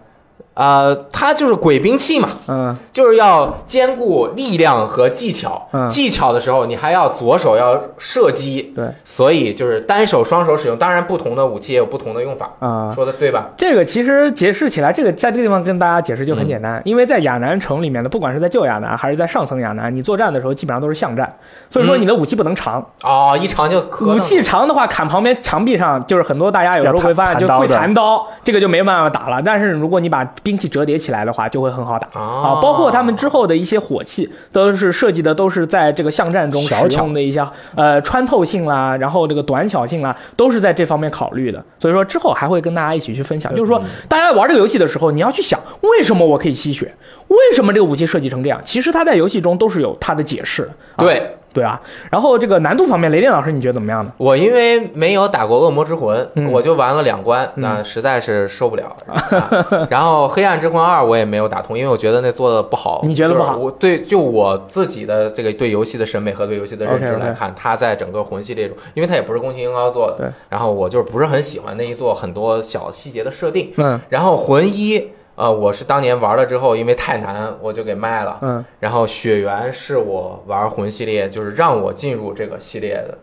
[0.54, 5.68] 呃，它就是鬼兵器嘛，嗯就是要兼顾力量和技巧。
[5.72, 10.76] 嗯技巧的时候，你还要左手要射击，对，所以就是单手、双手使用。
[10.76, 12.92] 当然，不同的武器也有不同的用法，啊。
[12.94, 13.48] 说的对吧？
[13.56, 21.34] 这个其实解释起来，这个在这个地方跟大家解释就很简单，因为在亚南城里面的，不管是在旧亚南还是在上层亚南，你作战的时候基本上都是巷战，
[21.70, 22.84] 所以说你的武器不能长。
[23.02, 29.42] 哦，一长就磕武器长的话，砍旁边墙壁上，就是很多大家有时候会发现就会弹刀，这个就没办法打了。
[29.44, 32.08] 但是如果你把兵器折叠起来的话，就会很好打。
[32.12, 41.64] 啊啊，包括他们之后的一些火器，都是设计的都是在这个巷战中使用的一些呃穿透性啦，然后这个短巧性啦，都是在这方面考虑的。
[41.78, 46.94] 所以说之后还会跟大家一起去分享，就是说大家玩这个游戏的时候，你要去想为什么我可以吸血，
[47.28, 48.60] 为什么这个武器设计成这样？
[48.64, 50.68] 其实它在游戏中都是有它的解释的。
[50.96, 54.12] 啊、对对啊，然后这个难度方面，雷电老师你觉得怎么样呢？
[54.16, 58.94] 我因为没有打过恶魔之魂，嗯我就玩了两关，那实在是受不了。
[59.06, 59.22] 啊
[59.90, 63.00] 然后黑暗之魂二我也没有打通，因为我觉得那做的不好。
[63.04, 73.72] 你觉得不好就是我对就我自己的这个对游戏的审美和对游戏的认知来看，它在整个魂系列中，因为它也不是宫崎英高做的，然后我就是不是很喜欢那一做很多小细节的设定。
[73.76, 75.10] 嗯然后魂一，
[75.42, 78.38] 呃，我是当年玩了之后，因为太难，我就给卖了。
[78.42, 83.18] 嗯然后血缘是我玩魂系列，就是让我进入这个系列的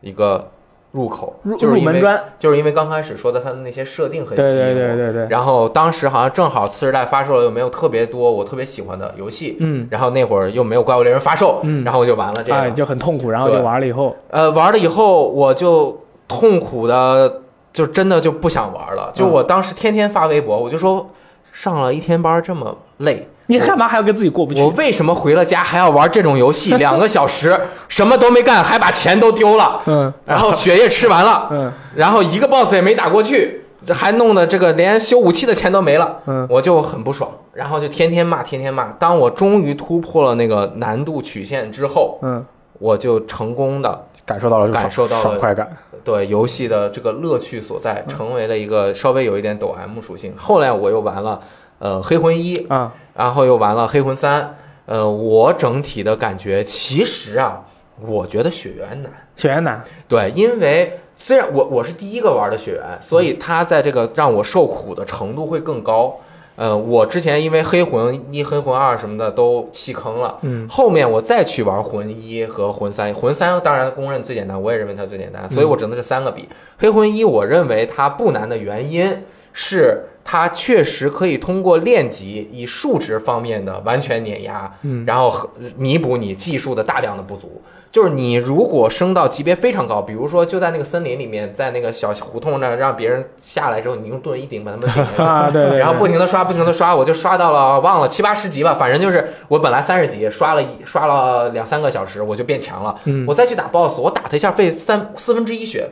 [0.00, 0.50] 一个
[0.92, 4.74] 入口，入就是因为入门砖，就是因为刚开始说的它的那些设定很吸对引我。
[4.74, 12.54] 对对对对，然后当时好像正好次时代发售了，又没有特别多我特别喜欢的游戏，嗯然后那会儿又没有怪物猎人发售，嗯然后我就玩了这个。
[12.56, 17.42] 啊就很痛苦，然后就对玩了以后，呃，玩了以后我就痛苦的，
[17.72, 19.12] 就真的就不想玩了。
[19.14, 21.08] 就我当时天天发微博，我就说
[21.52, 24.68] 上了一天班这么累，你干嘛还要跟自己过不去我？
[24.70, 26.74] 为什么回了家还要玩这种游戏？
[26.78, 27.58] 两个小时
[27.88, 38.84] 什么都没干，还把钱都丢了，嗯然后血液吃完了，嗯然后一个 boss 也没打过去，这还弄得这个连修武器的钱都没了，嗯我就很不爽，然后就天天骂，天天骂。
[38.98, 42.44] 当我终于突破了那个难度曲线之后，嗯
[42.78, 45.76] 我就成功的感受到了这个感受到了爽快感。
[46.04, 50.32] 对游戏的这个乐趣所在，成为了一个稍微有一点抖 M 属性。
[50.36, 51.40] 后来我又玩了
[51.80, 57.60] 呃黑魂一，啊然后又玩了黑魂三，呃，我整体的感觉其实啊，
[58.00, 59.12] 我觉得血缘难。
[59.36, 66.16] 血缘难，对，因为虽然我我是第一个玩的血缘，所以它在这个让我受苦的程度会更高。
[66.60, 76.46] 呃，我之前因为黑魂一、黑魂二什么的都弃坑了，嗯后面我再去玩魂一和魂三，魂三当然公认最简单，我也认为它最简单，所以我只能这三个比。
[76.78, 79.10] 黑魂一我认为它不难的原因
[79.52, 87.62] 是它确实可以通过练级以数值方面的完全碾压，嗯然后和弥补你技术的大量的不足。
[87.92, 95.18] 就是你如果升到级别非常高，比如说就在那个森林里面，在那个小胡同那儿让别人下来之后，你用盾一顶把他们顶下去。
[95.20, 102.94] 啊对对，然后不停的刷，不停的刷，我就刷到了忘了七八十级吧，反正就是我本来三十级，刷了一刷了两三个小时，我就变强了。
[103.06, 105.88] 嗯我再去打 BOSS，我打他一下费三四分之一血，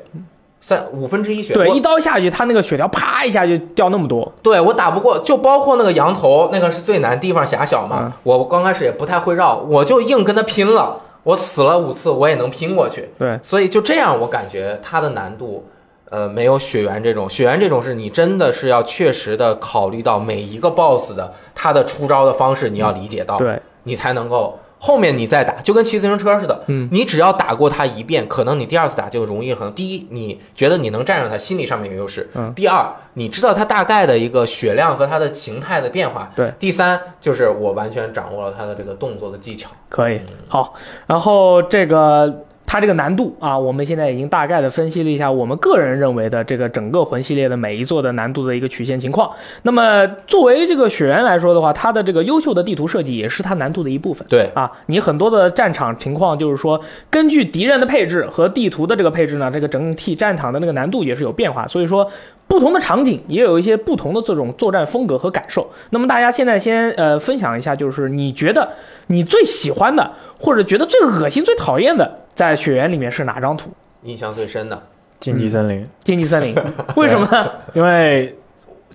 [0.61, 1.55] 三五分之一血。
[1.55, 7.99] 对我一刀下去，他那个血条啪一下就掉那么多，对我打不过，就包括那个羊头，那个是最难地方狭小嘛。
[8.03, 11.01] 嗯我刚开始也不太会绕，我就硬跟他拼了。
[11.25, 13.11] 我死了五次，我也能拼过去。
[13.19, 15.67] 对，所以就这样，我感觉它的难度，
[16.09, 17.29] 呃，没有血缘这种。
[17.29, 26.65] 血缘这种是你真的是要确实的考虑到每一个 BOSS 的他的出招的方式，你要理解到，对，你才能够后面你再打，就跟骑自行车似的。
[26.69, 29.73] 嗯，你只要打过他一遍，可能你第二次打就容易很。
[29.75, 32.31] 第一，你觉得你能战胜他，心理上面有优势。
[32.35, 36.31] 嗯第二，你知道他大概的一个血量和他的形态的变化。
[36.35, 36.53] 对。
[36.59, 39.69] 第三，就是我完全掌握了他的这个动作的技巧。
[39.89, 40.75] 可以好。
[41.07, 49.33] 然后这个它这个难度啊，我们现在已经大概的分析了一下我们个人认为的这个整个魂系列的每一座的难度的一个曲线情况。
[49.63, 54.29] 那么作为这个雪原来说的话，它的这个优秀的地图设计也是它难度的一部分。
[54.29, 56.79] 对，啊，你很多的战场情况就是说，
[57.09, 61.67] 根据敌人的配置和地图的这个配置呢，这个整体战场的那个难度也是有变化。
[61.67, 62.07] 所以说，
[62.47, 65.67] 不同的场景也有一些不同的这种作战风格和感受。
[65.89, 68.69] 那么大家现在先呃分享一下，就是你觉得
[69.07, 73.69] 你最喜欢的，或者觉得最恶心、最讨厌的，在雪原里面是哪张图？
[74.05, 74.81] 印象最深的，
[75.19, 76.55] 禁忌森林，禁忌森林，
[76.95, 77.51] 为什么呢？
[77.75, 78.33] 因为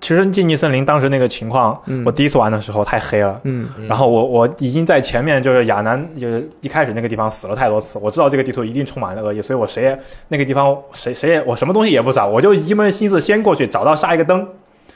[0.00, 3.38] 其实禁忌森林当时那个情况，嗯我第一次玩的时候太黑了。
[3.42, 14.48] 嗯嗯然后我我已经在前面就是亚南就是一开始那个地方死了太多次，我知道这个地图一定充满了恶意，所以我谁也那个地方谁谁也我什么东西也不找，我就一门心思先过去找到下一个灯，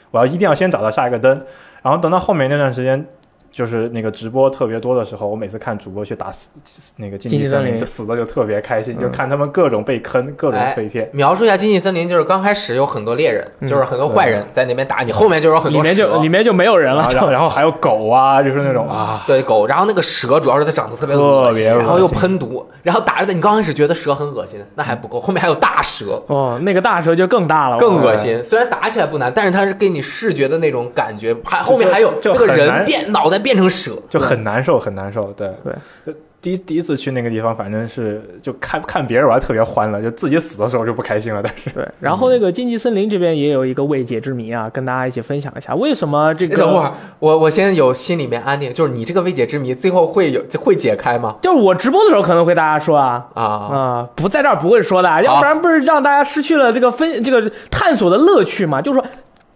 [0.09, 1.39] 我要一定要先找到下一个灯，
[1.83, 3.05] 然后等到后面那段时间。
[3.51, 6.49] 就是那个直播特别多的时候，我每次看主播去打死
[6.97, 7.79] 那个竞技森林，森林。
[7.79, 9.01] 就死的就特别开心，嗯。
[9.01, 11.09] 就看他们各种被坑，各种哎被骗。
[11.13, 13.67] 描述一下经济森林，就是刚开始有很多猎人，嗯。
[13.67, 21.79] 就是很多坏人在那边打你，后面就有很多里面就里面就没有人了，然后然后还有狗啊，就是那种啊，对狗，然后那个蛇主要是它长得特别恶心，特别恶心。
[21.79, 26.21] 然后又喷毒，然后打着你刚开始觉得蛇很恶心，那还不够，后面还有大蛇。
[26.27, 35.33] 哦，那个大蛇就更大了，更恶心，虽然打起来不难，但是它是给你视觉的那种感觉，还后面还有就那个人变脑袋变成蛇，就很难受，很难受。
[35.33, 35.73] 对对，
[36.05, 41.41] 就第一第一次去那个地方，反正是就看看别人玩特别欢乐，就自己死的时候就不开心了。
[41.43, 51.35] 但是对，然后那个禁忌森林这边也有一个未解之谜啊，跟大家一起分享一下，为什么这个等会儿，我我先有心里面安定，就是你这个未解之谜最后会有会解开吗？
[51.41, 53.27] 就是我直播的时候可能会大家说啊。
[53.33, 58.81] 啊，啊、不在这儿不会说的，要不然不是让大家失去了这个分这个探索的乐趣嘛？
[58.81, 59.07] 就是说，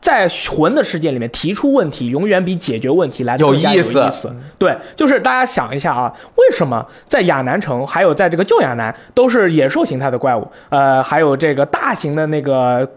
[0.03, 4.35] 在魂的世界里面提出问题，永远比解决问题来的有有意思意思。
[4.59, 12.87] 对，就是大家想一下啊，为什么在亚南城还有在这个旧亚南都是野兽形态的怪物，呃，还有这个大型的那个。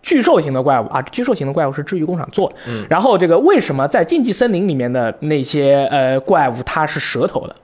[0.00, 2.54] 巨兽型的怪物啊，巨兽型的怪物是治愈工厂做的。
[2.68, 7.56] 嗯然后这个为什么在禁忌森林里面的那些呃怪物它是蛇头的？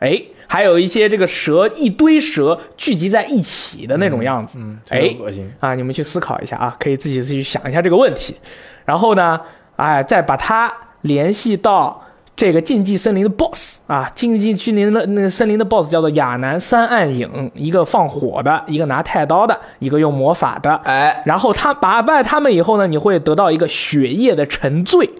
[0.00, 4.58] 哎，还有一些这个蛇一堆蛇聚集在一起的那种样子。
[4.60, 5.16] 嗯，哎。
[5.60, 8.36] 啊，你们去思考一下啊，可以自己自己想一下这个问题，
[8.84, 9.40] 然后呢，
[9.76, 12.02] 哎，再把它联系到
[12.36, 20.76] 这个禁忌森林的 BOSS 啊，禁忌森林的那个森林的 BOSS 叫做亚南三暗影，一个放火的，一个拿太刀的，一个用魔法的。
[20.84, 25.10] 哎，然后他打败他们以后呢，你会得到一个血液的沉醉，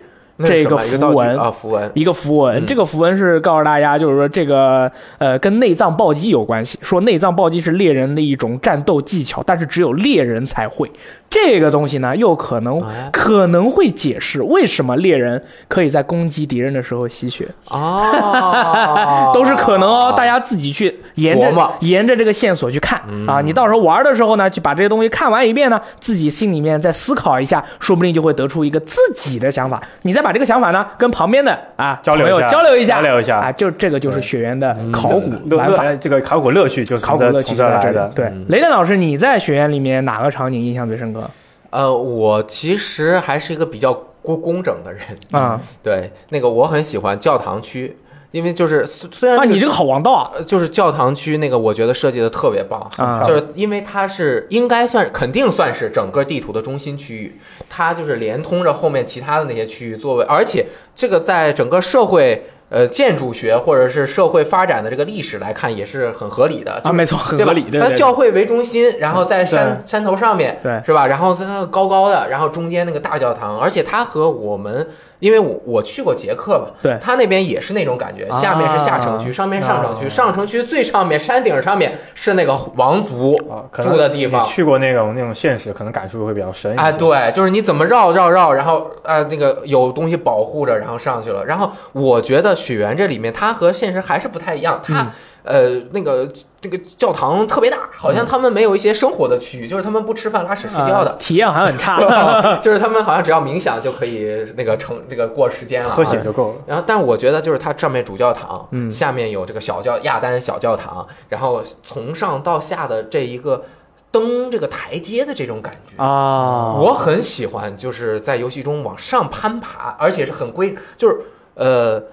[0.45, 10.91] 这个符文啊，符文，一个符文，嗯这个符文是告诉大家，就是说这个呃跟内脏暴击有关系，说内脏暴击是猎人的一种战斗技巧，但是只有猎人才会。
[11.31, 19.31] 这个东西呢，又可能哎可能会解释为什么猎人可以在攻击敌人的时候吸血，哦。
[19.35, 20.15] 都是可能哦。
[20.17, 29.81] 大家自己去沿着沿着这个线索去看啊，你到时候玩的时候呢，就把这些东西看完一遍呢，自己心里面再思考一下，说不定就会得出一个自己的想法。
[30.03, 32.49] 你再把这个想法呢跟旁边的啊朋友交流一下。
[32.49, 33.39] 交流一下，交流一下。
[33.39, 35.95] 啊，就这个就是血缘的考古乐玩法。
[35.97, 38.11] 这个考古乐趣就是从这考古乐趣从这儿来的。
[38.15, 38.25] 对。
[38.27, 41.28] 嗯，雷电老师，你在学院里面哪个场景印象最深刻
[41.71, 45.03] 呃，我其实还是一个比较工工整的人，
[45.33, 45.61] 啊？
[45.83, 47.97] 对，那个我很喜欢教堂区，
[48.31, 50.31] 因为就是虽虽然啊，这个你这个好王道啊！
[50.35, 67.53] 呃就是教堂区那个，我觉得设计的特别棒，啊就是因为它是应该算肯定算是整个地图的中心区域，它就是连通着后面其他的那些区域作为，而且这个在整个社会呃建筑学或者是社会发展的这个历史来看也是很合理的，啊，就是没错，很对吧？
[67.53, 70.81] 合理，对它教会为中心，然后在山山头上面，对。
[70.85, 71.07] 是吧？
[71.07, 74.87] 然后在那个高高的，然后中间那个大教堂，而且它和我们，
[75.19, 84.47] 因为我我去过捷克嘛，对他那边也是那种感觉，啊下面是下城区，上面上城区，啊上城区最上面山顶上面是那个王族啊，住的地方你。
[84.47, 86.81] 去过那种那种现实，可能感触会比较深一些。
[86.83, 91.45] 哎，对，就是你怎么绕绕绕，然后呃那个有东西保护着，然后上去了。
[91.45, 95.07] 然后我觉得雪原这里面它和现实还是不太一样，它、嗯
[95.49, 96.31] 呃那个
[96.61, 102.59] 这个教堂特别大，好像他们没有一些生活的区域，就是他们不吃饭拉屎睡觉的啊，体验好像很差。
[102.61, 106.57] 就是他们好像只要冥想就可以那个成这个过时间了、啊，喝血就够了。
[106.67, 113.65] 然后，但我觉得就是它上面主教堂，嗯下面有这个小教亚丹小教堂，然后从上到下的这一个
[114.11, 116.03] 登这个台阶的这种感觉。
[116.03, 121.19] 啊，我很喜欢，就是在游戏中往上攀爬，而且是很规，就是
[121.55, 122.01] 呃，《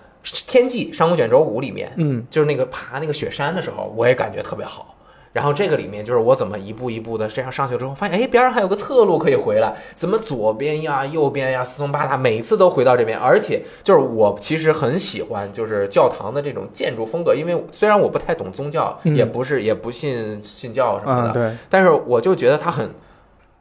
[0.48, 4.92] 天际上古卷轴五》里面，嗯，就是那个爬那个雪山的时候，我也感觉特别好。
[5.32, 13.20] 然后这个里面就是我怎么一步一步的这样上去之后，发现哎边上还有个侧路可以回来，怎么左边呀、右边呀四通八达，每次都回到这边。
[13.20, 22.90] 而且就是我其实很喜欢就是教堂的这种建筑风格，因为虽然我不太懂宗教，嗯也不是也不信信教什么的，啊，对，但是我就觉得它很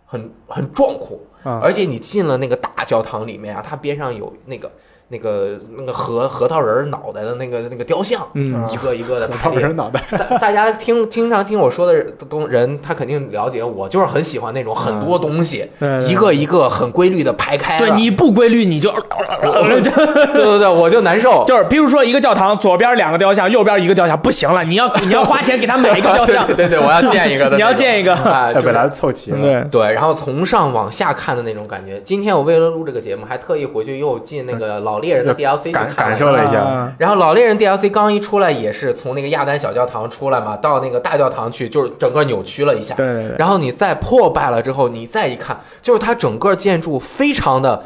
[0.06, 1.18] 很很壮阔。
[1.42, 4.70] 啊，而且你进了那个大教堂里面啊，它边上有那个
[5.14, 9.54] 那个那个核核桃仁儿脑袋的那个那个雕像，嗯一个一个的排列。
[9.54, 17.78] 核桃仁脑袋，大大家听经常听我说的东人，他肯定了解我，就是很喜欢那种很多东西，对对一个一个很规律的排开。
[17.78, 21.44] 对你不规律，你就对对对，我就难受。
[21.46, 27.56] 就是比如说一个教堂左边两个雕像，右边一个雕像，不行了，你要你要花钱给他买一个雕像对，对对，我要建一个的。
[27.56, 29.38] 你要建一个，啊，就是要被他凑齐了。
[29.40, 32.00] 对，对，然后从上往下看的那种感觉。
[32.02, 42.94] 今天我为了录这个节目，还特意回去又进那个老猎人的 DLC 去感看感受了一下啊然后老猎人 DLC 刚一出来，也是从那个亚丹小教堂出来嘛，到那个大教堂去，就是整个扭曲了一下。
[42.94, 47.84] 对对对，然后你再破败了之后，你再一看，就是它整个建筑非常的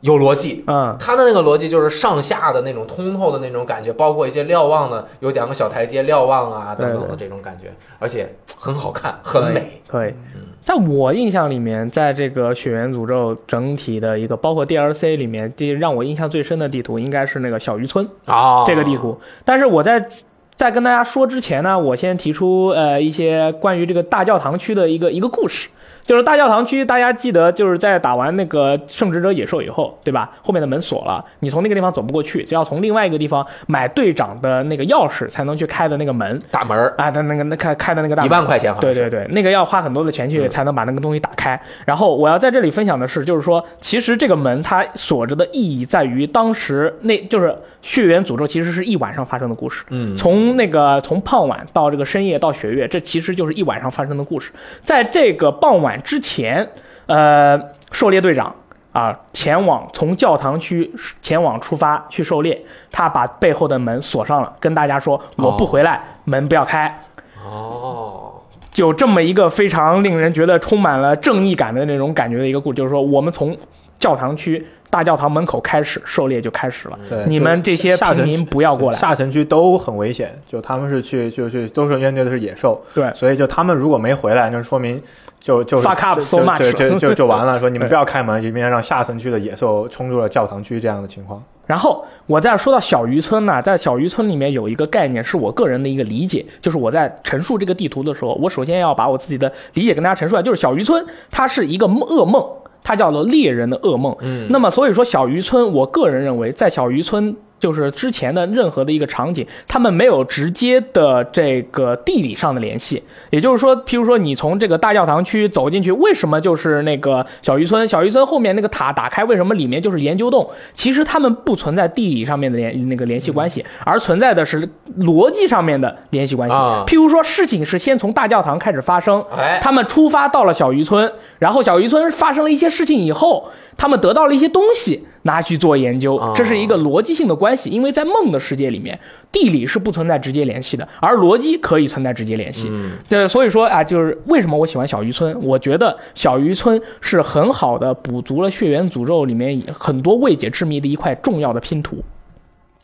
[0.00, 0.64] 有逻辑。
[0.66, 9.82] 嗯，它的那个逻辑就是上下的那种通透的那种感觉，包括一些瞭望的，有两个小台阶瞭望啊等等的这种感觉，而且很好看，很美。
[9.86, 10.14] 可以。
[10.62, 19.18] 在我印象里面，在这个《血缘诅咒》整体的一个，包括 DLC 里面，这让我印象最深的地图应该是那个小渔村啊，这个地图。
[19.44, 20.06] 但是我在
[20.54, 25.68] 在跟大家说之前呢，我先提出呃一些关于这个大教堂区的一个一个故事。
[26.04, 30.30] 就是大教堂区，大家记得就是在打完那个圣职者野兽以后，对吧？
[30.42, 41.60] 后面的门锁了，你从那个地方走不过去，就要从另外一个地方买队长的那个钥匙才能去开的那个门大门儿啊，他那个那开开的那个大门一万块钱，好像对对对，那个要花很多的钱去才能把那个东西打开。
[41.84, 49.84] 然后我要在这里分享的是，就是说，其实这个门它锁着的意义在于，当时那就是血缘诅咒其实是一晚上发生的故事。
[49.90, 54.52] 嗯，从那个从傍晚到这个深夜到雪月，这其实就是一晚上发生的故事。
[54.82, 56.70] 在这个傍晚之前，
[57.06, 57.60] 呃，
[57.92, 58.54] 狩猎队长
[58.92, 60.90] 啊，前往从教堂区
[61.22, 67.02] 前往出发去狩猎，他把背后的门锁上了，跟大家说我不回来，门不要开。
[67.44, 68.32] 哦，
[68.70, 73.56] 就这么一个非常令人觉得充满了正义感的那种感觉的一个故事，就是说我们从
[73.98, 78.98] 教堂区大教堂门口开始狩猎就开始了，对，你们这些平民不要过来。
[78.98, 85.00] 下城区都很危险，就他们是去就去都是面对的是野兽，对所以就他们如果没回来，那说明
[85.38, 87.60] 就就 Fuck up so much 就就就 就完了。
[87.60, 91.42] 说你们不要开门，以免让下城区的野兽冲入了教堂区这样的情况。
[91.66, 102.44] 然后我再说到小渔村呢，在小渔村里面有一个概念是我个人的一个理解，就是我在陈述这个地图的时候，我首先要把我自己的理解跟大家陈述出来，就是小渔村它是一个噩梦，
[102.82, 104.16] 它叫做猎人的噩梦。
[104.20, 107.36] 嗯，那么所以说小渔村，我个人认为在小渔村。
[107.60, 113.00] 就是之前的任何的一个场景，他们没有直接的这个地理上的联系。
[113.30, 117.86] 也就是说，譬如说你从这个大教堂区走进去，为什么就是那个小渔村？
[117.86, 120.48] 小渔村后面那个塔打开，为什么里面就是研究洞？
[120.74, 126.56] 其实他们不存在地理上面的联那个联系关系，而存在的是逻辑上面的联系关系。
[126.56, 137.70] 啊譬如说，事情是先从大教堂开始发生，哎，他们出发到了小渔村，然后小渔村发生了一些事情以后，他们得到了一些东西，拿去做研究哦，这是一个逻辑性的关系。
[137.70, 138.98] 因为在梦的世界里面，
[139.30, 142.68] 地理是不存在直接联系的，而逻辑可以存在直接联系。
[142.70, 145.36] 嗯对，所以说啊，就是为什么我喜欢小渔村？
[145.42, 152.02] 我觉得小渔村是很好的补足了《血缘诅咒》里面很多未解之谜的一块重要的拼图。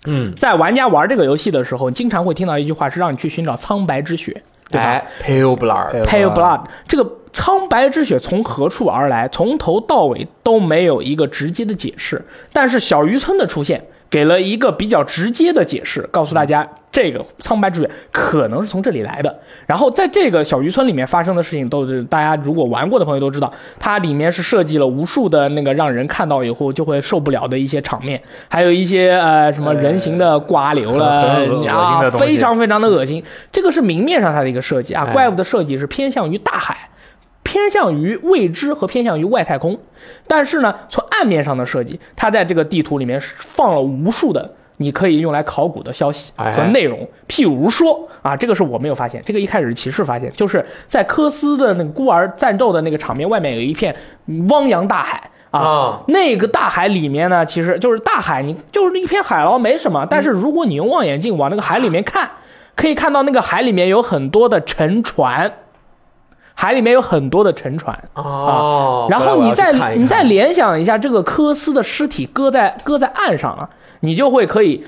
[0.07, 4.84] 嗯，在玩家玩这个游戏的时候，经常会听到一句话，是让你去寻找苍白之血，对吧？
[4.86, 9.28] 哎，Pale Blood，Pale Blood，这个苍白之血从何处而来？
[9.28, 12.24] 从头到尾都没有一个直接的解释。
[12.52, 19.38] 但是小渔村的出现给了一个比较直接的解释，告诉大家这个苍白之血可能是从这里来的。
[19.66, 31.07] 然后在这个小渔村里面发生的事情，都是大家如果玩过的朋友都知道，它里面是设计了无数的那个让人看到以后就会受不了的一些场面，还有一些呃什么人形的刮流了
[31.68, 33.22] 啊非常非常的恶心。
[33.50, 36.88] 这个是明面上它的一个设计啊，哎怪物的设计是偏向于大海。
[37.47, 39.78] 偏向于未知和偏向于外太空，
[40.26, 47.09] 但是呢，从暗面上的设计，它在这个地图里面放了无数的你可以用来考古的消息哎和内容。
[47.28, 53.94] 譬如说啊，这个是我没有发现，这个一开始是骑士发现，就是在科斯的那个孤儿战斗的那个场面外面有一片
[54.49, 55.30] 汪洋大海。
[55.53, 60.05] 啊啊，那个大海里面呢，其实就是大海，你就是一片海捞，没什么。
[60.11, 62.28] 但是如果你用望远镜往那个海里面看，
[62.74, 65.51] 可以看到那个海里面有很多的沉船，
[66.59, 67.96] 海里面有很多的沉船。
[68.14, 73.68] 哦，然后你再你再联想一下，这个科斯的尸体搁在搁在岸上了，
[74.00, 74.84] 你就会可以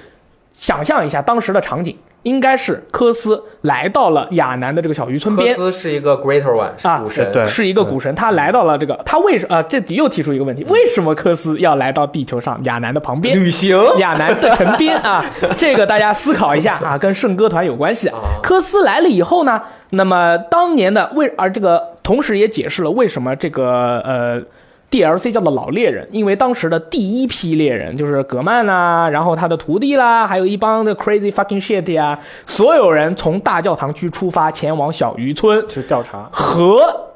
[0.53, 5.55] 想象一下当时的场景，应该是科斯来到了亚南的这个小渔村科边。
[5.55, 9.63] 斯是一个 Greater One，是啊对是一个股神，他来到了这个，他为什啊？
[9.63, 13.39] 这又提出一个问题：为什么科斯要来到地球上亚南的旁边？
[13.39, 15.25] 旅行亚南的城边啊，
[15.57, 18.09] 这个大家思考一下啊，跟圣歌团有关系。
[18.09, 24.43] 啊科斯来了以后呢，那么当年的为而这个同时也解释了为什么这个呃。
[24.91, 37.11] DLC 叫做老猎人，因为当时的第一批猎人就是葛曼呐、然后他的徒弟啦，还有一帮的 crazy fucking shit 呀，所有人从大教堂区出发，前往小渔村，去调查，和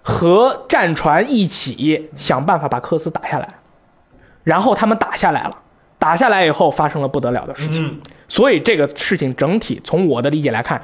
[0.00, 3.46] 和战船一起想办法把科斯打下来，
[4.42, 5.50] 然后他们打下来了，
[5.98, 10.80] 打下来以后发生了不得了的事情，所以这个事情整体从我的理解来看，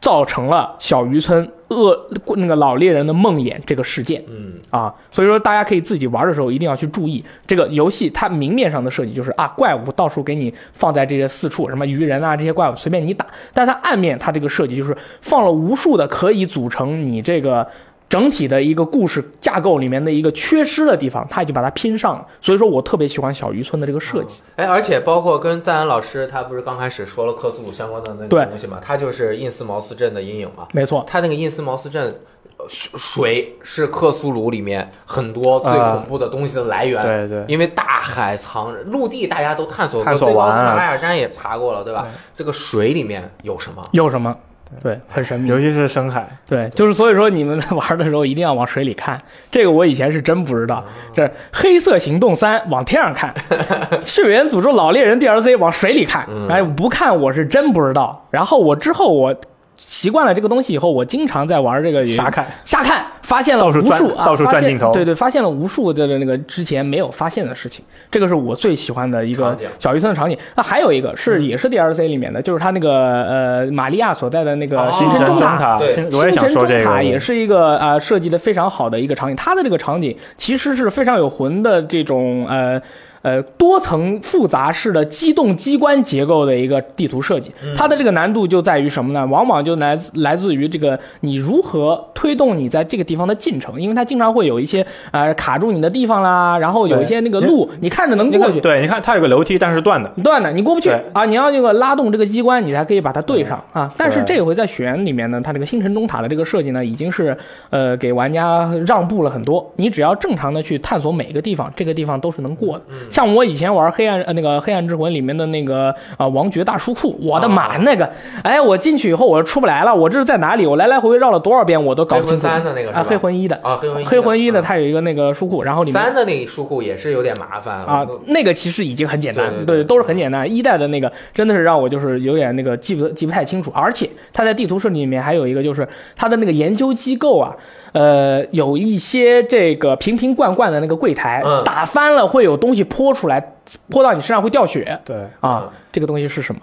[0.00, 4.24] 造成了小渔村恶那个老猎人的梦魇这个事件。
[4.28, 17.66] 嗯，啊，所以说大家可以自己玩的时候一定要去注意这个游戏它明面上的设计就是啊怪物到处给你放在这些四处，什么鱼人啊这些怪物随便你打，但它暗面它这个设计就是放了无数的可以组成你这个。
[18.10, 22.26] 整体的一个故事架构里面的一个缺失的地方，他已经把它拼上了。
[22.42, 24.42] 所以说我特别喜欢小渔村的这个设计。
[24.56, 28.78] 哎，而且包括跟赞恩老师，他不是刚开始说了克苏鲁相关的那个东西嘛？
[28.82, 30.66] 他就是印斯茅斯镇的阴影嘛。
[30.72, 32.20] 没错，他那个印斯茅斯镇，
[32.56, 37.00] 呃水水是克苏鲁里面很多最恐怖的东西的来源。
[37.04, 42.02] 对对，因为大海藏着，陆地大家都探索过，探索最高的喜马拉雅山也爬过了，对吧？
[42.02, 43.80] 对这个水里面有什么？
[43.92, 44.36] 有什么？
[44.82, 45.48] 对，很神秘。
[45.48, 50.84] 尤其是深海，对，就是所以说你们在玩的时候一定要往水里看，这个我以前是真不知哦道。
[51.12, 53.34] 这《黑色行动三》往天上看，
[54.02, 58.26] 《血缘诅咒老猎人 DLC》往水里看，嗯哎，不看我是真不知道。
[58.30, 59.34] 然后我之后我
[59.82, 70.36] 习惯了这个东西以后，我经常在玩这个瞎看，瞎看，发现了到处转无数啊，到处转镜头对对，发现了无数的那个之前没有发现的事情，这个是我最喜欢的一个小渔村的场景。
[70.54, 72.92] 那还有一个是也是 DLC 里面的，就是他那个
[73.24, 75.78] 呃玛利亚所在的那个哦星星辰中塔。
[75.78, 82.80] 对星我也想说这星辰中塔也，是一个呃设计的非常好的一个场景，它的这个场景其实是非常有魂的这种呃。
[83.22, 89.26] 呃，多层复杂式的机动机关结构的一个地图设计，它的这个难度就在于什么呢？
[89.26, 101.26] 往往就来自来自于这个你如何推动你在这个地方的进程，因为它经常会有一些呃卡住你的地方啦，然后有一些那个路你看着能过去，对，你看它有个楼梯，但是断的，断的，你过不去啊！
[101.26, 103.92] 你要这个拉动这个机关，你才可以把它对上啊。
[103.98, 107.36] 但是这回在雪原里面呢，它这个星辰中塔的这个设计呢，已经是
[107.68, 109.70] 呃给玩家让步了很多。
[109.76, 112.84] 你只要正常的去探索每一个地方，这个地方都是能过的。
[113.10, 118.08] 像我以前玩黑暗呃那个黑暗之魂里面的那个啊、王爵大书库，我的妈，那个
[118.42, 120.66] 哎，我进去以后我出不来了，我这是在哪里？
[120.66, 122.42] 我来来回回绕了多少遍，我都搞不清楚。
[122.42, 130.48] 三的那个啊，黑魂一的啊，黑魂一的黑魂一的嗯它有一个那个书库，然后里面三的那书库也是有点麻烦啊，那个其实已经很简单，对都是很简单。
[130.48, 137.56] 一代的那个真的是让我就是有点那个记不记不太清楚，而且它在地图设计里面还有一个就是它的那个研究机构啊，
[137.92, 143.54] 呃，有一些这个瓶瓶罐罐的那个柜台、嗯打翻了会有东西泼出来，
[143.88, 146.60] 泼到你身上会掉血对，啊，嗯这个东西是什么？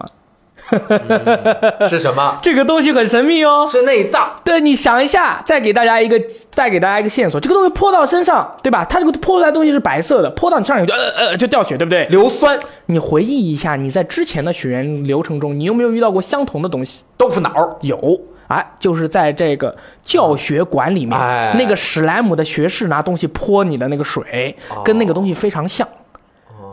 [0.69, 2.37] 嗯是什么？
[2.41, 3.67] 这个东西很神秘哦。
[3.71, 4.39] 是内脏。
[4.43, 6.19] 对，你想一下，再给大家一个，
[6.51, 8.83] 再给大家一个线索，这个东西泼到身上，对吧？
[8.83, 12.05] 它这个泼出来的东西是白色的，泼到你身上就呃呃就掉血，对不对？
[12.07, 17.03] 硫酸、你回忆一下，你在之前的血缘流程中，你有没有遇到过相同的东西？
[17.17, 25.87] 豆腐脑，有，哎，就是在这个教学馆里面，哎那个史莱姆的学士拿东西泼你的那个水，哦跟那个东西非常像。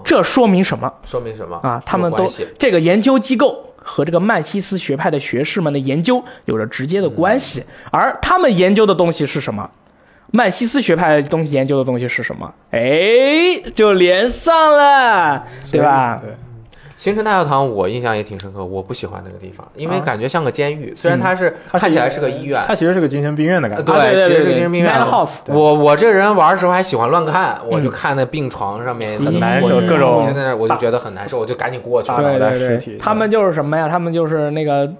[0.05, 1.83] 这说明什么说明什么啊？
[1.87, 9.71] 他们都这个研究机构和这个曼西斯学派的学士们的研究有着直接的关系，嗯而他们研究的东西是什么？
[10.31, 12.53] 曼西斯学派的东西研究的东西是什么？
[12.71, 16.21] 哎，就连上了，对吧？
[16.23, 16.35] 对，
[17.05, 20.01] 星辰大教堂我印象也挺深刻，我不喜欢那个地方，因为啊。
[20.01, 24.91] 感觉像个监狱，虽然它是看起来是个医院，它其实是个精神病院的感觉，对啊对对其实是对精神病院。
[25.49, 32.09] 我我这人玩的时候还喜欢乱看，我就看那病床上面很难受各种我就在那我就觉得很难受，我就赶紧过去。
[32.09, 32.17] 大。
[32.23, 33.87] 对对对，他们就是什么呀？
[33.87, 34.91] 他们就是那个，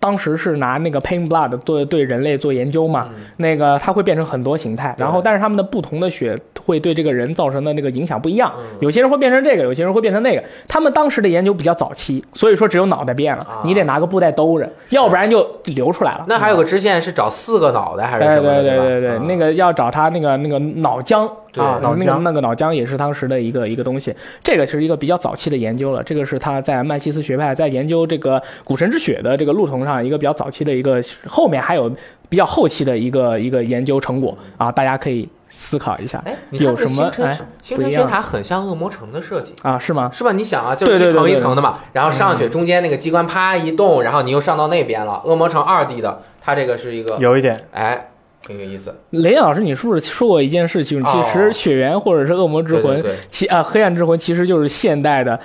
[0.00, 3.08] 当时是拿那个 Pain Blood 对对人类做研究嘛。
[3.36, 8.52] 那个它会变成很多形态，然后但是他们的不同的血会对这个人造成的那个影响不一样。
[8.58, 8.78] 嗯。
[8.80, 10.42] 有些人会变成这个，有些人会变成那个。
[10.66, 16.24] 他们当时的研究比较早期，所以说只有脑袋变了，啊你得拿个布袋兜着，要不然就流出来了。
[16.28, 18.62] 那还有个支线是找四个脑袋还是什么的？
[18.62, 24.14] 对对吧对对，啊那个要找他那个那个脑浆对啊，脑浆那个脑浆也是当时的一个一个东西。
[24.42, 31.90] 这个是一个比较早期的研究了，这个是他在曼西斯学派在研究这个古神之血的这个路程上一个比较早期的一个，后面还有
[32.28, 39.52] 比较后期的一个一个研究成果啊，大家可以思考一下哎，你有什么哎星辰学塔很像恶魔城的设计。
[39.62, 39.78] 啊？
[39.78, 40.10] 是吗？
[40.12, 40.32] 是吧？
[40.32, 45.22] 你想啊，就一层一层的嘛，然后上去中间那个机关啪一动，然后你又上到那边了。
[45.24, 48.08] 恶魔城二 D 的，它这个是一个，有一点，哎，
[48.46, 48.94] 挺有意思。
[49.10, 51.04] 雷老师，你是不是说过一件事情？
[51.04, 55.38] 其实哦血缘或者是恶魔之魂，其啊黑暗之魂其实就是现代的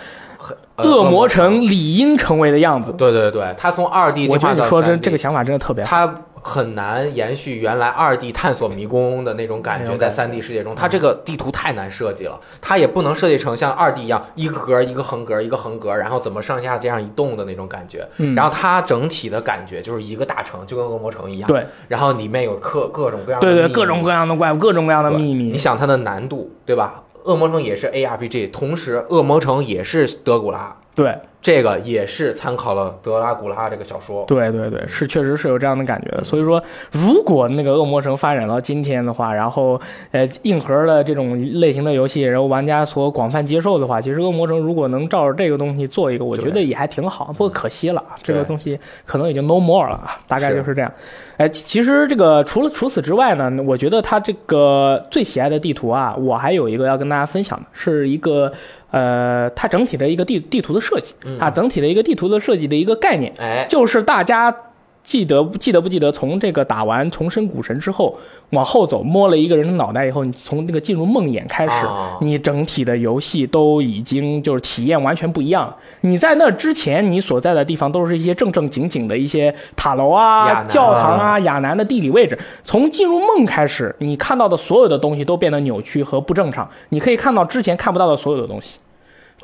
[0.77, 2.93] 呃恶魔城理应成为的样子。
[2.93, 5.89] 对对对，他从二 D 我觉得你说这这个想法真的特别好。
[5.89, 6.15] 它
[6.47, 18.07] 很难延续原来二 D 探索迷宫的那种感觉，在三 D 世界中，它这个地图太难设计了，它也不能设计成像二 D 一样一个格一个横格一个横格，然后怎么上下这样一动的那种感觉。
[18.17, 21.47] 嗯，然后它整体的感觉就是一个大城，就跟恶魔城一样。
[21.47, 25.57] 对然后里面有各各种各样的对对，各种各样的怪物，各种各样的秘密你。
[25.57, 27.03] 想它的难度，对吧？
[27.25, 31.13] 恶魔城也是 ARPG，同时恶魔城也是德古拉，对
[31.47, 34.25] 这个也是参考了德拉古拉这个小说。
[34.27, 36.21] 对对对，是确实是有这样的感觉的。
[36.21, 39.79] 所以说，如果那个恶魔城发展到今天的话，然后
[40.11, 47.27] 呃硬核的这种类型的游戏，然后玩家所广泛接受的话，其实恶魔城如果能照着这个东西做一个，我觉得也还挺好。
[47.27, 50.91] 不过可惜了，这个东西可能已经 no more 了啊，大概就是这样。
[51.37, 58.51] 哎，其其实这个除了除此之外呢，我觉得它这个最喜爱的地图啊，我还有一个要跟大家分享的，是一个
[58.89, 63.33] 呃，它整体的一个地地图的设计嗯啊，整体的一个地图的设计的一个概念。
[63.37, 64.55] 哎，就是大家
[65.03, 68.17] 记得记得不记得，从这个打完重生古神之后，
[68.49, 75.73] 往后走摸了一个人的脑袋以后，你从那个进入梦魇开始，哦你整体的游戏都已经就是体验完全不一样了。
[76.01, 82.37] 你在那之前，你所在的地方都是一些正正经经的一些塔楼啊、教堂啊、亚南的地理位置。
[82.65, 88.79] 从进入梦开始，你看到的所有的东西都变得扭曲和不正常，你可以看到之前看不到的所有的东西。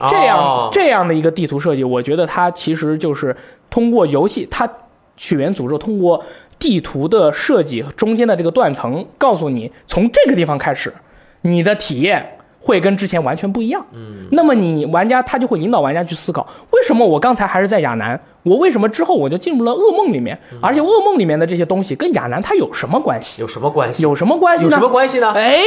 [0.09, 3.35] 这样、哦这样的一个地图设计，我觉得它其实就是
[3.69, 4.67] 通过游戏，它
[5.15, 6.23] 血缘诅咒通过
[6.57, 10.93] 地图的设计中间的这个断层，告诉你从这个地方开始，
[11.41, 13.85] 你的体验会跟之前完全不一样。
[13.93, 20.37] 嗯，那么你玩家他就会引导玩家去思考，为什么我刚才还是在亚南，我为什么之后我就进入了噩梦里面？
[20.51, 23.41] 嗯而且噩梦里面的这些东西跟亚楠他有什么关系？
[23.41, 24.03] 有什么关系？
[24.03, 24.81] 有什么关系呢有什？
[24.81, 25.31] 么关系呢？
[25.33, 25.57] 哎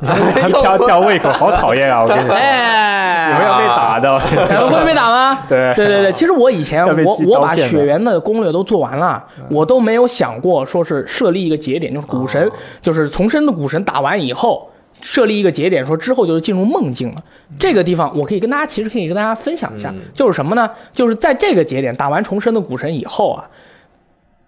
[0.48, 2.02] 挑挑胃口，好讨厌啊！
[2.02, 4.18] 我跟你说， 哎，你们要被打的。
[4.18, 5.38] 会被打吗？
[5.48, 12.52] 对对对对，其实我以前我我把刀片的血缘的攻略都做完了，我都没有想过说是设立一个节点，就是古神，哦
[12.82, 14.68] 就是重生的古神打完以后。
[15.00, 17.16] 设立一个节点，说之后就是进入梦境了。
[17.58, 20.70] 这个地方我可以跟大家，其实可以跟大家分享一下，嗯就是什么呢？
[20.92, 23.48] 就是在这个节点打完重生的古神以后啊，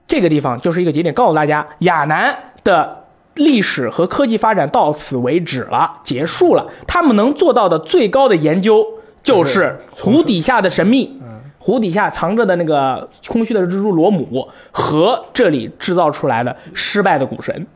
[0.06, 6.66] 这个地方就是一个节点，告诉大家亚南的历史和科技发展到此为止了，结束了。
[6.86, 8.86] 他们能做到的最高的研究
[9.22, 11.18] 就是湖底下的神秘，
[11.58, 17.66] 湖底下藏着的那个空虚的蜘蛛罗姆和这里制造出来的失败的古神。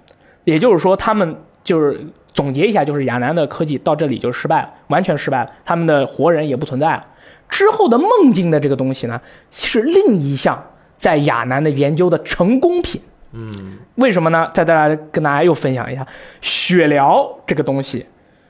[0.44, 2.06] 也就是说，他们就是
[2.36, 7.04] 总结一下，就是亚南的科技到这里就失败了，完全失败了，他们的活人也不存在了。
[7.48, 9.18] 之后的梦境的这个东西呢，
[9.50, 10.62] 是另一项
[10.98, 13.00] 在亚南的研究的成功品。
[13.32, 14.50] 嗯，为什么呢？
[14.52, 16.06] 再大家跟大家又分享一下
[16.42, 18.04] 血疗这个东西，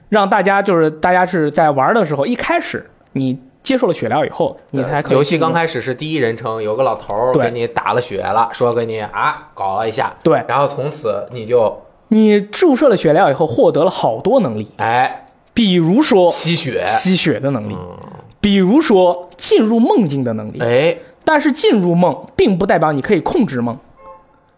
[0.09, 17.97] 让大家就是大家是在玩的时候，一开始你接受了血疗以后，你才可以游戏刚开始是第一人称，有个老头儿给你打了血了，说给你啊搞了一下，对然后从此你就你注射了血疗以后，获得了好多能力，哎比如说吸血，吸血的能力，嗯，
[18.41, 20.61] 比如说进入梦境的能力。
[20.61, 23.79] 哎，但是进入梦并不代表你可以控制梦，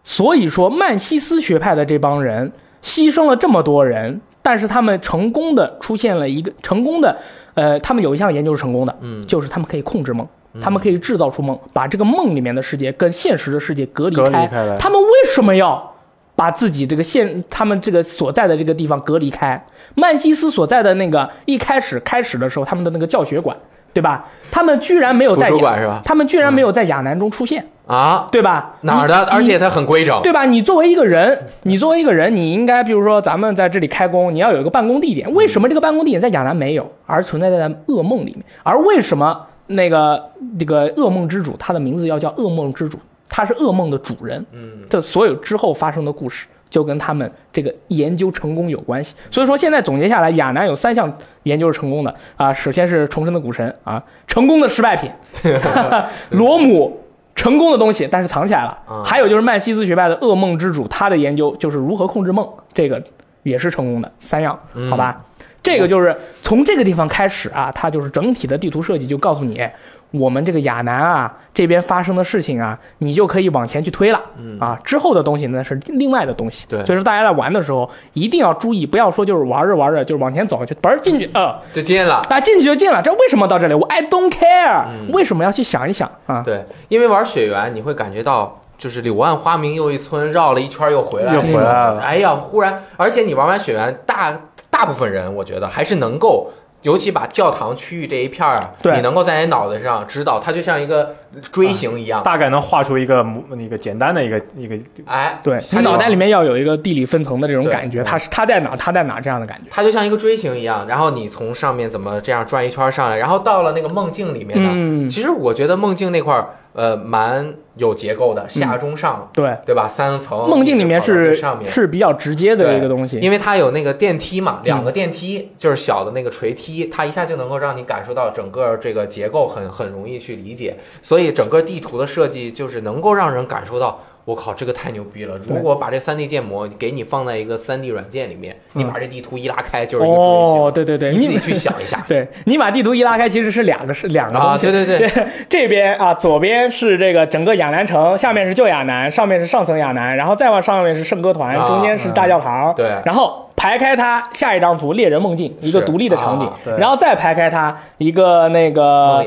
[0.03, 2.51] 所以说曼西斯学派的这帮人
[2.83, 7.17] 牺牲了这么多人，但是他们成功的出现了一个成功的，
[7.53, 10.27] 呃，他们有一项研究是成功的，嗯就是他们可以控制梦，
[10.61, 14.77] 他们可以制造出梦，把这个梦里面的世界跟现实的世界隔离隔离开。
[14.77, 15.95] 他们为什么要
[16.39, 19.61] 把自己这个现他们这个所在的这个地方隔离开？
[19.95, 23.53] 曼西斯所在的那个一开始开始的时候，他们的那个教学馆，
[23.91, 24.25] 对吧？
[24.49, 28.75] 他们居然没有在馆是吧他们居然没有在亚南中出现，啊，对吧？
[28.83, 29.25] 哪儿的？
[29.25, 30.45] 而且它很规整，对吧？
[30.45, 35.29] 你作为一个人，你作为一个人，你应该比如说咱们在这里开工，你要有一个办公地点。
[35.33, 38.45] 为什么这个办公地点在亚南没有，而存在在噩梦里面？
[38.63, 40.23] 而为什么那个
[40.57, 42.97] 这个噩梦之主，他的名字要叫噩梦之主，
[43.29, 44.43] 他是噩梦的主人？
[44.51, 49.15] 嗯，这所有之后发生的故事，就跟他们这个研究成功有关系。
[49.31, 52.51] 所以说，现在总结下来，亚南有三项研究是成功的啊。
[52.51, 55.09] 首先是重生的古神啊，成功的失败品，
[56.31, 56.99] 罗姆。
[57.35, 58.77] 成功的东西，但是藏起来了。
[58.85, 63.01] 啊还有就是曼西斯学派的噩梦之主，他的研究就是如何控制梦，这个
[63.43, 64.11] 也是成功的。
[64.19, 65.23] 三样，嗯好吧？
[65.63, 66.13] 这个就是
[66.43, 69.65] 从这个地方开始啊，它就是整体的地图设计就告诉你，
[70.11, 74.21] 我们这个亚南啊这边发生的事情啊，你就可以往前去推了。
[74.37, 76.65] 嗯啊，之后的东西呢是另外的东西。
[76.67, 82.15] 对所以说大家在玩的时候一定要注意，不要说就是玩着玩着就是往前走，就嘣儿进去，呃，就进了。
[82.29, 83.73] 啊进去就进了，这为什么到这里？
[83.73, 86.41] 我 I don't care，、嗯为什么要去想一想啊？
[86.45, 88.55] 对，因为玩雪原你会感觉到。
[88.79, 94.33] 就是柳暗花明又一村，绕了一圈又回来，又回来了哎呀，忽然，而且你玩完雪原，大
[94.69, 96.49] 大部分人我觉得还是能够，
[96.83, 101.13] 尤其把教堂区域这一片儿啊，你能够在你脑袋上知道，它就像一个
[101.51, 102.23] 锥形一样。
[102.23, 109.65] 大概能画出一个模一个简单的一个一个哎，对脑袋里面要有一个地理分层的这种感觉，它是它在哪，它在哪这样的感觉。
[109.69, 114.69] 它就像一个锥形一样，然后你从上面怎么这样转一圈上来，然后到了那个梦境里面呢？
[114.71, 119.89] 嗯，其实我觉得梦境那块儿，呃，蛮有结构的，下中上，对，对吧？
[119.89, 121.69] 三层，梦境里面是上面。
[121.69, 123.17] 是比较直接的一个东西。
[123.19, 135.35] 因为它有那个电梯嘛，两个电梯、就是小的那个垂梯，它一下就能够让你感受到整个这个结构很很容易去理解，所以整个地图的设计就是能够让人感受到，我靠，这个太牛逼了！
[135.47, 141.29] 如果把这三 D 建模给你放在一个三 D 软件里面，你嗯把这地图一拉开就是一个锥形，哦，对对对，你。
[141.29, 144.71] 你自己去想一下 对你把地图一拉开，其实是两个是两个啊，东西。
[144.71, 152.71] 对对对， 这边啊，左边是这个整个亚南城，下面是旧亚南，上面是上层亚南，然后再往上面是圣歌团，啊中间是大教堂。
[152.75, 159.21] 对然后排开它下一张图，猎人梦境一个独立的场景然后再排开它一个那个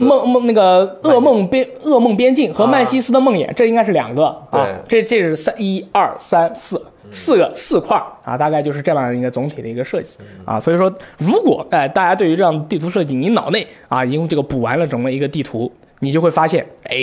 [0.00, 4.74] 梦梦梦梦那个噩梦边噩梦边境和曼西斯的梦魇，这应该是两个啊对。
[4.88, 10.58] 这这是三一二三四四个四块啊，大概就是这样一个总体的一个设计啊。
[10.58, 15.72] 所以说，如果哎大家对于这样的地图设计，你脑内啊已经这个补完了整个一个地图。
[16.00, 16.96] 你就会发现，哎，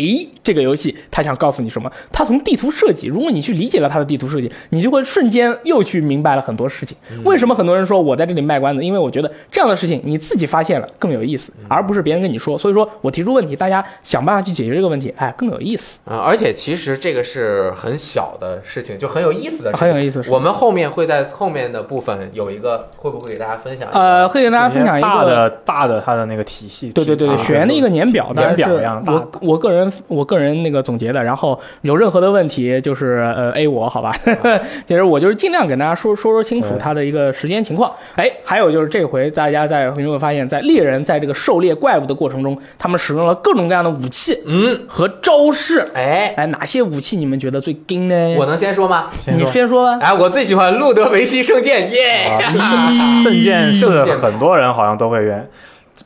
[0.44, 1.92] 这个游戏它想告诉你什么？
[2.12, 6.96] 它从地图设计，如果你去理解了它的地图设计，你就会瞬间又去明白了很多事情。
[7.24, 8.84] 为什么很多人说我在这里卖关子？
[8.84, 12.58] 因为我觉得这样的事情你自己发现了更有意思，而不是别人跟你说。
[12.58, 20.24] 所以说我提出问题，大家想办法去解决这个问题，哎，更有意思，啊，而且其实这个是很小的事情，就很有意思的事情，很有意思。
[20.30, 23.90] 我们后面会在后面的部分有一个，会不会给大家分享？
[23.92, 25.08] 呃，会给大家分享一个。
[25.08, 34.14] 大的大的它的那个体系，对对对对，啊选的一个年表，年表样大我我个人我个人那个总结的，然后有任何的问题就是呃 A 我好吧，
[34.86, 37.92] 其实我就是尽量给大家说说说清楚对它的一个时间情况。
[38.16, 45.88] 哎，还有就是这回大家在你会发现，在猎人在这个狩猎怪物的过程中，他们使用了各种各样的武器嗯，和招式。
[45.94, 48.36] 哎，哎，哪些武器你们觉得最硬呢？
[48.38, 49.10] 我能先说吗？
[49.24, 50.00] 先说你先说吧。
[50.02, 52.24] 哎，我最喜欢路德维希圣剑，耶！
[52.24, 52.50] 啊，
[53.24, 55.48] 圣剑是很多人好像都会用，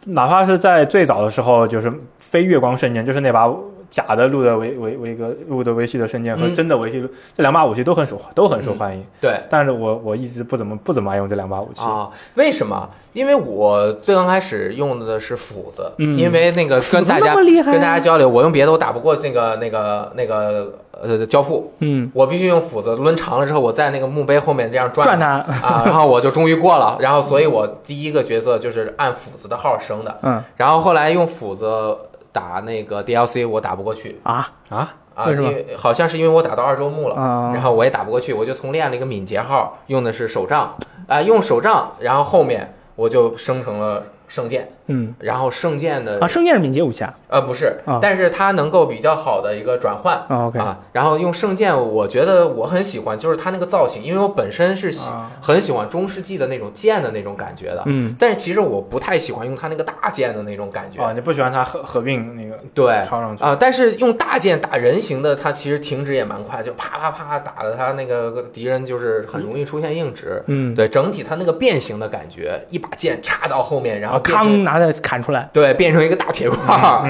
[0.05, 3.47] 哪怕是在最早的时候，就是非月光圣剑，就是那把
[3.89, 7.01] 假的路德维维维格路德维希的圣剑和嗯真的维希
[7.35, 11.83] 这两把武器都很受都很受欢迎，对但是我我一直不怎么不怎么爱用这两把武器。
[11.83, 12.89] 啊，为什么？
[13.13, 25.27] 因为我最刚开始用的是斧子，嗯因为那个跟大家跟大家交流，我用别的我打不过那个那个那个呃教父，嗯，我必须用斧子抡长了之后，我在那个墓碑后面这样转转它。
[25.65, 26.97] 啊， 然后我就终于过了。
[26.99, 30.19] 然后，所以我第一个角色就是按斧子的号升的。
[30.21, 31.97] 嗯然后后来用斧子
[32.37, 34.19] 打那个 DLC，我打不过去。
[34.23, 34.51] 啊？
[34.69, 35.49] 啊，啊，为什么？
[35.49, 40.75] 因为好像是因为我打到二周目了，啊，然后我也打不过去，我就从练了一个敏捷号，用的是手杖。
[41.07, 47.13] 啊、用手杖，然后后面我就生成了圣剑，嗯然后圣剑的啊，圣剑是敏捷武器啊。
[47.29, 50.15] 呃不是啊，但是它能够比较好的一个转换。
[50.29, 61.01] 啊 OK 啊，然后用圣剑，我觉得我很喜欢，就是它那个造型，因为我本身是喜、啊很喜欢中世纪的那种剑的那种感觉的，嗯但是其实我不太喜欢用它那个大剑的那种感觉。
[61.01, 70.41] 啊，你不喜欢它合合并那个对抄上去啊、但是用大剑打人形的，它其实停止也蛮快，就啪啪啪打的它那个敌人就是很容易出现硬直。
[70.47, 75.49] 嗯，对，整体它那个变形的感觉，一把剑插到后面，然后啊，变成康拿着砍出来。
[75.53, 76.57] 对变成一个大铁块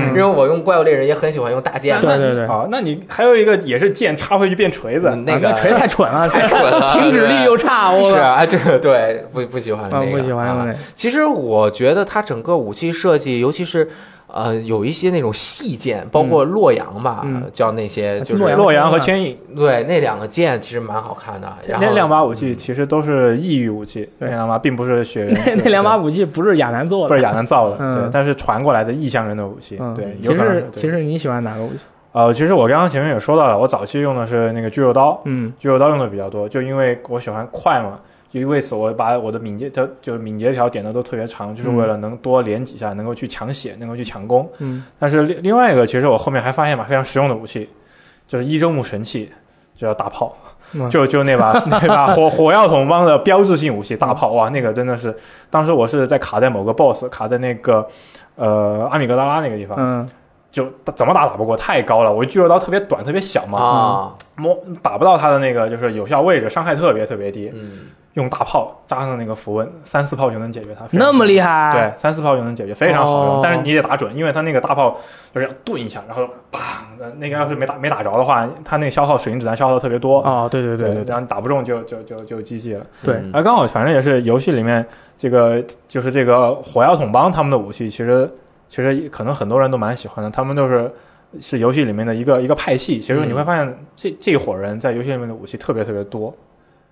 [0.09, 1.95] 因为我用怪物猎人也很喜欢用大剑。
[1.95, 10.77] 嘛，对对对，好，那你还有一个也是剑插回去变锤子，嗯那个啊锤太蠢了， 太蠢了 停止力又差，我是啊，这个对不不喜欢那啊个，不喜欢啊那个。
[10.95, 13.89] 其实我觉得它整个武器设计，尤其是
[14.27, 17.43] 呃有一些那种细剑，包括洛阳吧，嗯。
[17.53, 19.37] 叫那些就是洛阳洛阳和牵引。
[19.55, 21.47] 对那两个剑其实蛮好看的。
[21.67, 27.93] 然后那两把武器其实都是异域武器，那对两把并不是血缘那那两把武器不是亚南做的，不是亚南造的，嗯。
[27.93, 30.61] 对，但是传过来的异乡人的武器，嗯，对，有其可能对。
[30.61, 31.79] 实其实你喜欢哪个武器？
[32.13, 35.53] 呃，其实我刚刚前面也说到了，我早期用的是那个巨肉刀，嗯。
[35.59, 44.49] 巨肉刀用的比较多，就因为我喜欢快嘛，就因为此我把我的敏捷条就是敏捷条点的都特别长，就是为了能多连几下，能够去抢血，能够去抢攻。
[44.59, 47.69] 嗯但是另另外一个，其实我后面还发现把，非常实用的武器，
[48.27, 49.31] 就是一周目神器。
[49.79, 50.35] 就叫大炮，
[50.73, 55.15] 嗯就就那把那把火火药桶帮的标志性武器大炮，哇，那个真的是，
[55.51, 57.87] 当时我是在卡在某个 BOSS，卡在那个
[58.37, 60.09] 呃阿米格达拉那个地方，嗯
[60.51, 67.81] 就怎么打打不过，太高了，我巨肉刀特别短特别小嘛，啊，摸打不到他的那个就是有效位置，伤害特别特别低，嗯，
[68.17, 73.35] 用大炮加上那个符文，三四炮就能解决它，那么厉害，对，三四炮就能解决，非常好用。
[73.35, 74.97] 哦但是你得打准，因为它那个大炮
[75.33, 76.57] 就是要顿一下，然后砰，
[77.17, 80.19] 那个要是没打没打着的话，它那个消耗水银子弹消耗的特别多。
[80.23, 82.85] 哦，对对对对对然后你打不中就就就就 GG 了。
[83.03, 84.83] 对嗯而刚好反正也是游戏里面
[85.15, 88.27] 这个就是这个火药桶帮他们的武器，其实
[88.67, 90.91] 其实可能很多人都蛮喜欢的，他们都是。
[91.41, 96.33] 是游戏里面的一个一个派系，其实你会发现这、这伙人在游戏里面的武器特别特别多。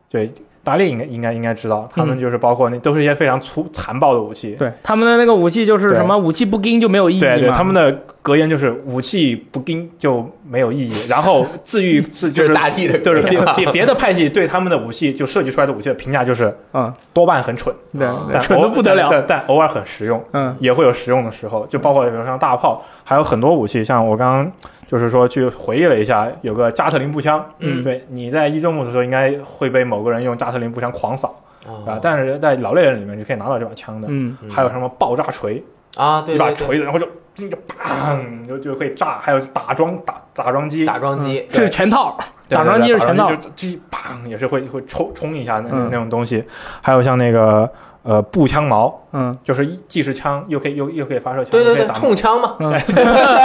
[0.09, 0.29] 对，
[0.65, 4.57] 大力应该应该应该知道，他们就是包括那都是一些非常粗残暴的武器。
[4.59, 7.91] 对，他们的那个武器就是什么武器不钉就没有意义，对对，他们的
[8.21, 18.07] 格言就是武器不钉就没有意义，然后治愈治就是是大力的，就是别别别的派系对他们的武器就设计出来的武器的评价就是嗯，多半很蠢，对
[18.39, 20.55] 蠢的不得了，但但但偶尔很实用，嗯。
[20.59, 24.51] 也会有实用的时候，就包括比如像大炮，还有很多武器，像我刚刚
[24.87, 27.83] 就是说去回忆了一下，有个加特林步枪，嗯。
[27.83, 34.37] 对，你在一周目的时候应该会被某个人用加特林步枪狂扫啊啊，但是在老猎人里面是可以拿到这把枪的，嗯。
[34.49, 35.63] 还有什么爆炸锤，
[35.95, 42.17] 啊，对一把锤子，然后就就砰就就可以炸，还有打桩打打桩机，打桩机，是全套，
[42.47, 43.35] 打桩机是全套。
[43.35, 45.89] 就机砰也是会会冲冲一下那、嗯。
[45.91, 46.43] 那种东西，
[46.81, 47.69] 还有像那个
[48.05, 49.35] 呃步枪矛，嗯。
[49.43, 52.79] 就是一既是枪又可以又又可以发射枪，对对对，又可以打冲枪嘛， 对，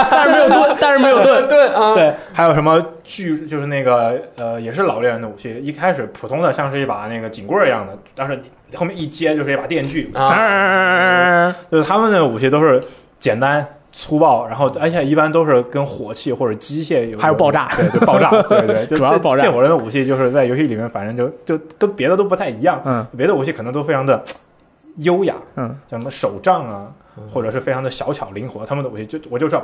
[0.09, 8.41] 但是没有盾， 但是没有盾，对啊，对，还有什么巨就是那个呃也是老猎人的武器，一开始普通的像是一把那个警棍一样的，但是
[8.75, 12.81] 后面一接就是一把电锯，啊，嗯 就是他们的武器都是
[13.19, 13.65] 简单。
[13.93, 23.05] 粗暴，然后而且一般都是跟火器或者机械有，还有爆炸对对，爆炸，对对，就这主要是爆炸这伙人的武器就是在游戏里面，反正就就跟别的都不太一样，嗯。
[23.17, 24.23] 别的武器可能都非常的
[24.97, 26.93] 优雅，嗯，像什么手杖啊，
[27.27, 29.63] 或者是非常的小巧灵活，他们的武器就我就知道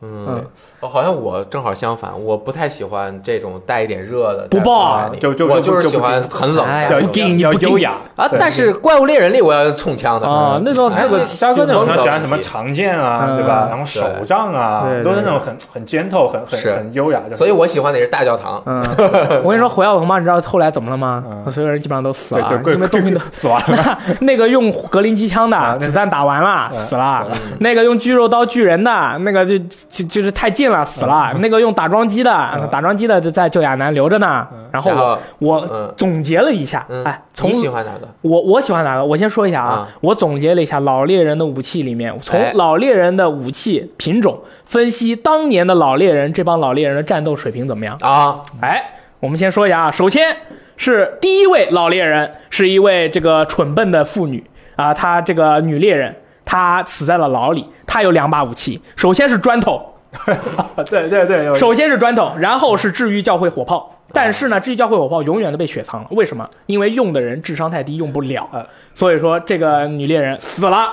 [0.00, 0.44] 爆，嗯，
[0.80, 4.46] 哦，好像我正好相反，我不太喜欢这种带一点热的。
[4.50, 8.28] 不爆啊，就就我就是喜欢很冷要要优雅啊。
[8.38, 13.66] 但是怪物猎人里我要冲枪的啊，那种哎这个嘉哥那种喜欢什么长剑啊，嗯对吧？
[13.70, 18.62] 然后手杖啊都是那种很很 gentle、很很很优雅，的所以我喜欢的也是大教堂。
[18.66, 18.82] 嗯，
[19.44, 21.24] 我跟你说，火药桶嘛，你知道后来怎么了吗？
[21.26, 28.90] 嗯所有人基本上都死了，因为东西都死完了， 那个用格林机枪的子弹打完了嗯死了死了，那个用巨肉刀巨人的
[29.20, 29.54] 那个就
[29.88, 32.68] 就就是太近了死了，那个用打桩机的嗯。
[32.70, 34.46] 打桩机的在旧亚南留着呢。
[34.72, 35.94] 然后然我后，我嗯。
[35.96, 38.08] 总结了一下，嗯，哎，从你喜欢哪个？
[38.22, 39.04] 我我喜欢哪个？
[39.04, 47.96] 我先说一下啊啊，我总结了一下老猎人的武器里面，从哎老猎人的武器品种分析当年的老猎人这帮老猎人的战斗水平怎么样。
[48.00, 48.82] 啊，哎，
[49.20, 50.36] 我们先说一下啊，首先
[50.76, 56.14] 是第一位老猎人是一位这个蠢笨的妇女啊，她这个女猎人，
[56.44, 57.66] 她死在了牢里，
[57.96, 59.94] 她有两把武器，首先是砖头，
[60.90, 63.90] 对对对，首先是砖头，然后是治愈教会火炮。
[64.12, 66.46] 但是呢，治愈教会火炮永远都被雪藏了，为什么？
[66.66, 68.66] 因为用的人智商太低，用不了呃。
[68.92, 70.90] 所以说这个女猎人死了。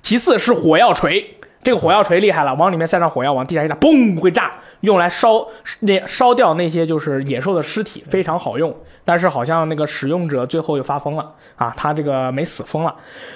[0.00, 4.52] 其次是火药锤，这个火药锤厉害了，往里面塞上火药，往地下一打，嘣会炸，
[4.82, 5.44] 用来烧
[5.80, 8.72] 那烧掉那些就是野兽的尸体，非常好用。
[9.04, 12.94] 但是好像那个使用者最后又发疯了啊，他这个没死疯了。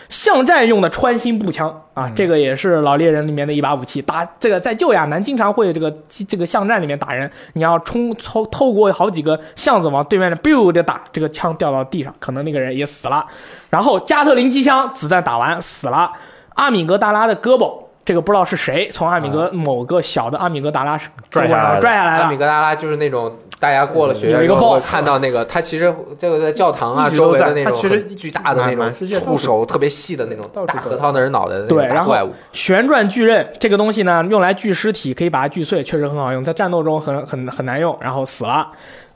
[0.08, 4.00] 巷战用的穿心步枪啊，这个也是老猎人里面的一把武器。
[4.00, 5.92] 打这个在旧亚南经常会这个
[6.28, 13.26] 这个巷战里面打人，你要冲透透过好几个巷子往对面的 biu 的打，这个枪掉到地上，可能那个人也死了。
[13.70, 16.12] 然后加特林机枪子弹打完死了，
[16.54, 17.89] 阿米格达拉的胳膊。
[18.04, 20.98] 这个不知道是谁从阿米格某个小的阿米格达拉
[21.30, 32.32] 拽下来的拽下来了阿米，格达拉就是那种大家过了学有一个院之后看到那个，它其实这个在教堂啊都在周围的那种它其实很巨大的那种触手特别细的那种大核桃的人脑袋的对然后种大怪物。
[32.52, 38.66] 旋转巨刃这个东西呢，用来锯尸体，可以把它锯碎，确实很好用，在战斗中很很很难用，然后死了。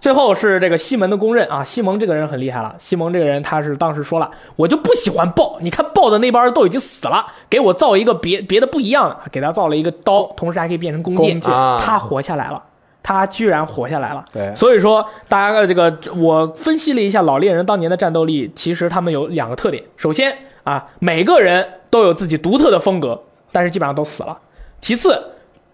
[0.05, 2.75] 最后是这个西蒙的公认啊，西蒙这个人很厉害了。
[2.77, 12.63] 西蒙这个人他是当时说了，我就不喜欢豹，你看豹的那帮人都已经死了，给我造一个别别的不一样的，给他造了一个刀，同时还可以变成弓箭，他活下来了，
[13.03, 14.23] 他居然活下来了。
[14.31, 19.83] 对所以说，大家的这个我分析了一下老猎人当年的战斗力，其实他们有两个特点。
[19.97, 23.19] 首先啊，每个人都有自己独特的风格，
[23.51, 24.39] 但是基本上都死了。
[24.83, 25.19] 其次，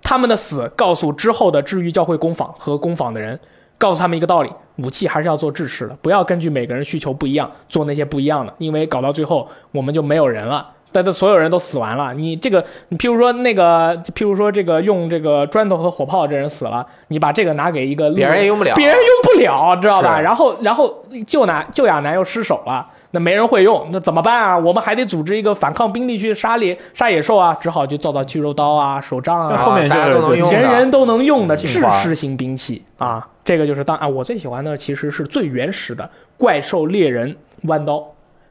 [0.01, 3.41] 他们的死告诉之后的治愈教会工坊和工坊的人，
[3.81, 10.69] 告诉他们一个道理：武器还是要做制式的，不要根据每个人需求不一样做那些不一样的，因为搞到最后我们就没有人了。
[10.93, 20.21] 但这所有人都死完了，你这个，你譬如说那个，譬如说这个用这个砖头和火炮这人死了，你把这个拿给一个别人也用不了，别人用不了，知道吧？
[20.21, 24.59] 然后，然后救男救亚男又失手了，那没人会用，那怎么办啊？
[24.59, 31.69] 我们还得组织一个反抗兵力去杀猎杀野兽啊，只好就造造巨肉刀啊、手杖啊，像后面就是就用的人人都能用的制
[32.03, 33.27] 式型兵器啊。
[33.43, 38.05] 这个就是当啊，我最喜欢的其实是最原始的怪兽猎人弯刀，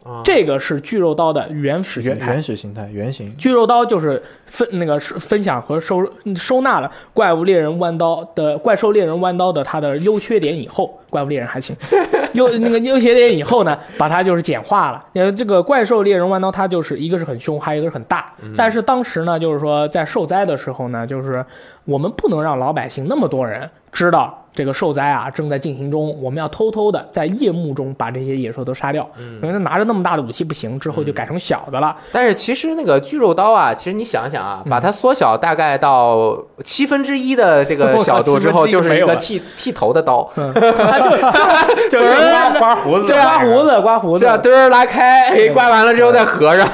[0.04, 2.28] 啊这个是巨肉刀的原始形原态。
[2.34, 3.36] 原始形态原型。
[3.38, 11.76] 巨肉刀就是分那个是分享和收收纳了怪物猎人弯刀的怪兽猎人弯刀的它的优缺点以后，怪物猎人还行，
[12.34, 15.06] 优那个优缺点以后呢，把它就是简化了。
[15.14, 18.34] 呃，这个怪兽猎人弯刀它就是一个是很凶，还有一个是很大。
[18.56, 21.46] 但是当时呢，就是说在受灾的时候呢，就是
[21.90, 24.36] 我们不能让老百姓那么多人知道。
[24.52, 29.08] 这个受灾啊正在进行中，我们要偷偷的在夜幕中把这些野兽都杀掉。
[29.42, 31.96] 因为拿着那么大的武器不行，之后就改成小的了。
[32.12, 40.42] 但是其实那个巨肉刀啊，其实你想想啊，嗯把它缩小大概到七分之一的这个小度之后， 就是一个没有剃剃头的刀， 就
[41.90, 42.14] 就是
[42.58, 44.30] 刮刮胡子，对，刮胡子，刮胡子是。
[44.30, 46.68] 啊，嘚儿拉开，哎刮完了之后再合上。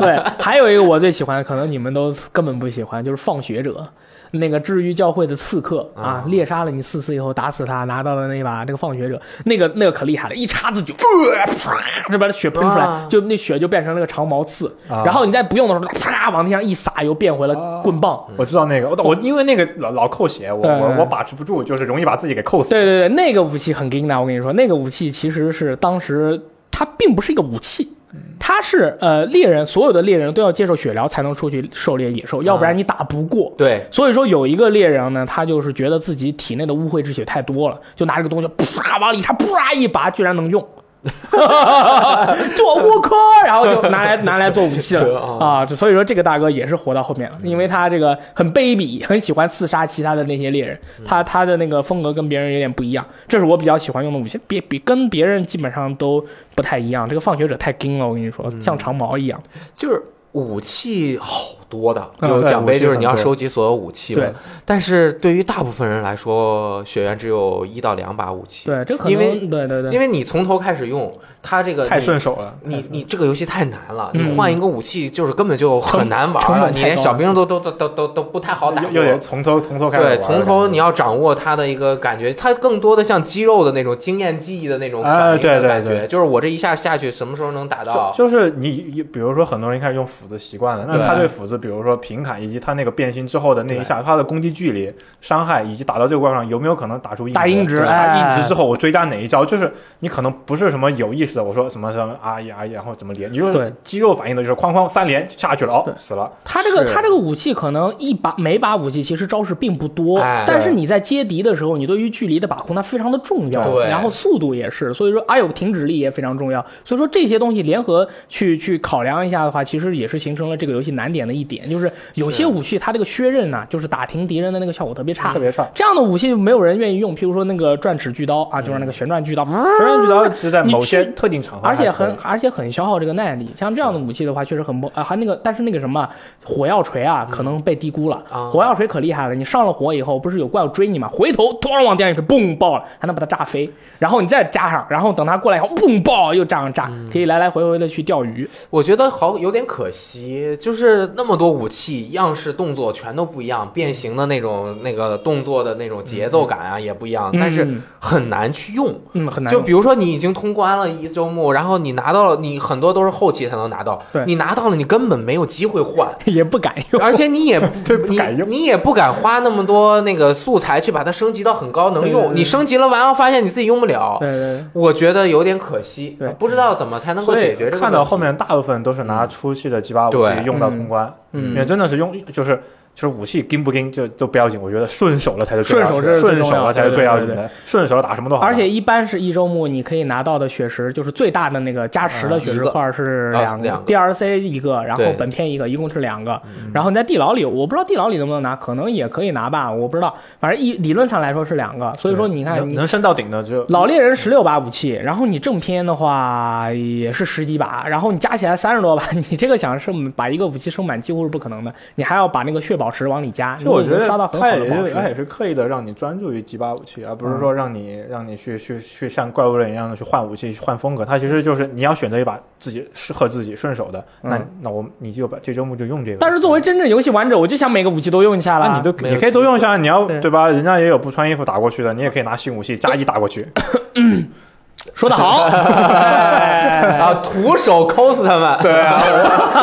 [0.00, 3.84] 对，还有一个我最喜欢，可能你们都根本不喜欢，就是放血者。
[4.32, 6.02] 那个治愈教会的刺客啊。
[6.02, 11.72] 啊，猎杀了你四次以后打死他，拿到了那把这个放血者，那个那个可厉害了，一叉子就，呃啪，
[12.10, 15.02] 这把血喷出来啊，就那血就变成了个长矛刺，啊。
[15.04, 18.20] 然后你在不用的时候，啪往地上一撒，又变回了棍棒。
[18.36, 20.80] 我知道那个，我我因为那个老老扣血，我嗯。
[20.80, 22.70] 我我把持不住，就是容易把自己给扣死。
[22.70, 27.92] 对对对，那个武器很硬的，我跟你说，那个武器其实是当时它并不是一个武器，
[28.38, 33.52] 它是呃猎人所有的猎人都要接受血疗才能出去狩猎野兽，要不然你打不过。
[33.56, 40.66] 对，所以说有一个猎人呢，他就是觉得自己体内的污秽之血太多了，就拿这个东西啪往里一插，啪一拔，居然能用。
[42.56, 45.64] 做乌科，然后就拿来拿来做武器了 啊！
[45.64, 56.22] 就所以说这个大哥也是活到后面了，因为他这个很卑鄙，很喜欢刺杀其他的那些猎人，他他的那个风格跟别人有点不一样，这是我比较喜欢用的武器，别比跟别人基本上都
[56.54, 57.08] 不太一样。
[57.08, 59.42] 这个放学者太硬了，我跟你说，像长矛一样。
[59.76, 60.02] 就是
[60.32, 64.32] 武器好多的，有奖杯就是你要收集所有武器嘛对。
[64.64, 68.66] 但是对于大部分人来说，血缘只有一到两把武器。
[68.66, 71.12] 对，这可能因为对对对，因为你从头开始用，
[71.42, 72.54] 它这个太顺手了。
[72.62, 74.30] 你你这个游戏太难了，嗯。
[74.32, 78.90] 你换一个武器就是根本就很难玩了，你连小兵都都都都都都不太好打过。
[78.90, 86.06] 又又得从头从头开始玩对，从头你要掌握它的一个感觉，它更多的像肌肉的那种经验记忆的那种哎反应对对的感觉，对。
[86.06, 88.12] 就是我这一下下去什么时候能打到？
[88.12, 98.06] 就就是你，比如说很多人一开始用斧子习惯了，那他对斧子，比如说平砍以及他那个变形之后的那一下，他的攻击距离、伤害以及打到这个怪物上有没有可能打出硬打硬直对哎。
[98.06, 103.46] 打硬直之后我追加哪一招，就是你可能不是什么有意我说什么什么啊呀啊呀，然后怎么连，你就
[103.84, 113.86] 肌肉反应的，就是哐哐三连下去了，哦死了，他这个他这个武器可能一把每把武器其实招式并不多，哎但是你在接敌的时候，你对于距离的把控它非常的重要，对。
[113.86, 125.38] 然后速度也是，所以说还有停止力也非常重要，所以说这些东西联合去去考量一下的话，其实也是形成了这个游戏难点的一点，就是有些武器它这个削刃呢，就是打停敌人的那个效果特别差特。
[125.38, 125.68] 别差。
[125.74, 133.52] 这样的武器没有人愿意用，譬如说那个转齿巨刀啊，就是那个旋转巨刀，旋转巨刀是在某些去特定场合而且很而且很消耗这个耐力。
[133.54, 136.08] 像这样的武器的话，确实很不啊，还那个但是那个什么
[136.42, 138.22] 火药锤啊，可能被低估了。
[138.30, 141.10] 啊火药锤可厉害了，你上了火以后，不是有怪物追你吗？
[141.12, 143.70] 回头突然往地上一锤，嘣爆了，还能把它炸飞。
[143.98, 148.48] 然后你再加上，然后等它过来以后，嘣爆又这样炸，可以来来回回的去钓鱼。
[148.70, 158.98] 我觉得好有点可惜，就是那么多武器，样式、动作全都不一样，变形的那种那个动作的那种节奏感啊也不一样，但是嗯很难去用。
[159.12, 159.60] 嗯很难用。
[159.60, 164.02] 就比如说你已经通关了一周末，然后你拿到了，你很多都是后期才能拿到。
[164.12, 166.08] 对，你拿到了，你根本没有机会换。
[166.24, 168.48] 也不敢用，而且你也 对不敢用。
[168.48, 172.34] 你也不敢花那么多那个素材去把它升级到很高能用，对对。
[172.34, 174.64] 对你升级了完了发现你自己用不了，对对对。
[174.72, 177.70] 我觉得有点可惜对，不知道怎么才能够解决。
[177.70, 181.50] 看到后面大部分都是拿初期的几把武器用到通关，嗯。
[181.50, 182.62] 因为真的是用就是。
[183.00, 188.42] 就是武器跟不跟就都不要紧，我觉得顺手了才是顺手这是最顺手了才是最要紧的，顺手打什么都好。
[188.42, 196.38] 而且一般是一周目你可以拿到的血石，就是最大的那个加持的血石块是两个啊两个，DLC 一个，然后本片一个，一共是两个。
[196.74, 200.14] 然后你在地牢里，我不知道地牢里能不能拿，可能也可以拿吧，我不知道。
[200.38, 214.92] 反正一理论上来说是两个，所以说你看你能能升到顶的就老猎人十六把武器，然后你正片的话也是十几把，然后你加起来三十多把，你这个想升把一个武器升满几乎是不可能的，你还要把那个血宝宝石往里加，其实我觉得刷到很好的宝石。
[214.92, 221.04] 他也是刻意的让你专注于几把武器，而不是说让你让你去去去像怪物人一样的去换武器、换风格。
[221.04, 226.16] 他其实就是你要选择一把自己适合自己顺手的，那嗯那我你就把这周末就用这个。
[226.18, 228.66] 但是作为真正游戏玩者，我就想每个武器都用一下了。
[228.66, 230.48] 那你都你可以都用一下，你要对对吧？
[230.48, 233.46] 人家也有不穿衣服打过去的，你也可以拿新武器加一打过去。
[234.94, 239.00] 说得好，哎然后徒手 cos 他们，对啊，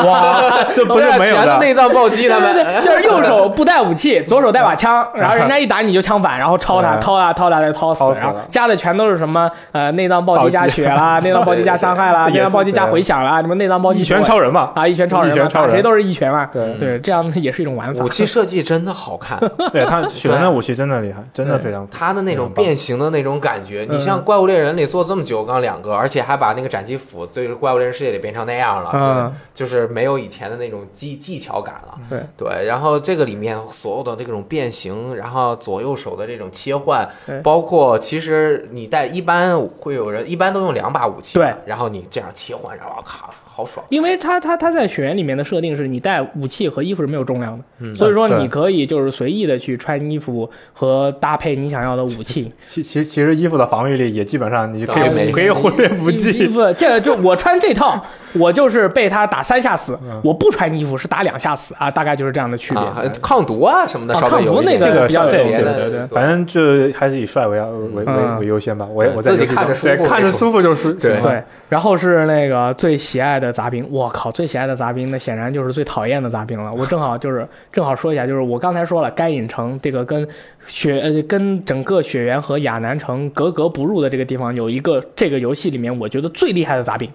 [0.04, 0.40] 哇，
[0.72, 1.58] 这不是没有的。
[1.60, 2.54] 内脏暴击他们，
[2.84, 16.48] 就是右手不带武器，左手带把枪， 然后人家一打你就枪反，然后抄他， 对掏他，掏他再掏死然后加的全都是什么呃内脏暴击加血啦，内脏暴击加伤害啦，内脏暴击加回响啦，什么内脏暴击一拳超人嘛，啊，一拳超人打谁都是一拳嘛。
[16.52, 16.74] 对。
[16.78, 18.04] 对，这样也是一种玩法。
[18.04, 19.38] 武器设计真的好看，
[19.72, 21.86] 对他选的武器真的厉害，真的非常。
[21.90, 23.96] 他的那种变形的那种感觉，嗯。
[23.96, 29.34] 你像怪物猎人里做这么久，刚两个，而且还把那个斩击斧对怪物猎人世界里变成那样了，嗯。
[29.54, 31.98] 就就是没有以前的那种技技巧感了。
[32.08, 32.20] 对。
[32.36, 37.08] 对，然后这个里面所有的这种变形，然后左右手的这种切换，
[37.42, 41.52] 包括其实你带一般会有人一般都用两把武器，对。
[41.66, 43.84] 然后你这样切换，然后咔，好爽。
[43.88, 52.52] 因为他他他在血缘里面的设定是你带武器和衣服是没有重量的，嗯所以说你可以就是随意的去穿衣服和搭配你想要的武器。
[52.68, 56.48] 其其其实衣服的防御力也基本上你可以你可以忽略不计衣计。
[56.48, 58.00] 服这个就我穿这套，
[58.38, 62.82] 我就是被他打三下死，我不穿衣服是打两下死啊，大概就是这样的区别。
[62.82, 68.86] 啊，抗毒啊什么的，抗毒那个这个比较有用这个对对对反正就还是以帅为为为嗯为优先吧。
[68.86, 76.72] 我我在自己看着舒服看着舒服就是对行了对，然后是那个最喜爱的杂兵，我靠，最喜爱的杂兵，那显然就是最讨厌的杂兵了。
[76.72, 80.26] 我正好就是正好说一下，就是我刚才说了，该隐城这个跟
[80.66, 87.10] 雪呃跟整个雪原和亚南城格格不入的这个地方，有一个这个游戏里面我觉得最厉害的杂兵，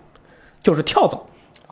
[0.61, 1.19] 就是跳蚤。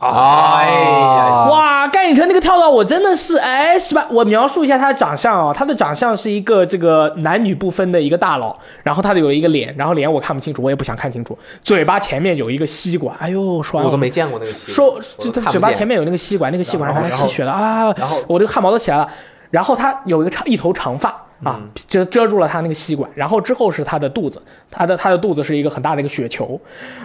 [0.02, 4.04] 哎呀，哇，盖隐城那个跳蚤，我真的是哎，是吧？
[4.10, 19.08] 我描述一下他的长相哦，他的长相是一个这个男女不分的一个大佬，然后他的有一个脸，然后脸我看不清楚，我也不想看清楚，嘴巴前面有一个吸管，哎呦，说完我都没见过那个戏，说嘴巴前面有那个吸管，那个吸管上还然后吸血的啊，然后我这个汗毛都起来了。
[19.50, 21.10] 然后他有一个长一头长发
[21.44, 24.40] 啊，嗯遮遮住了他那个吸管，然后之后是他的肚子，
[24.70, 26.58] 他的他的肚子是一个很大的一个雪球，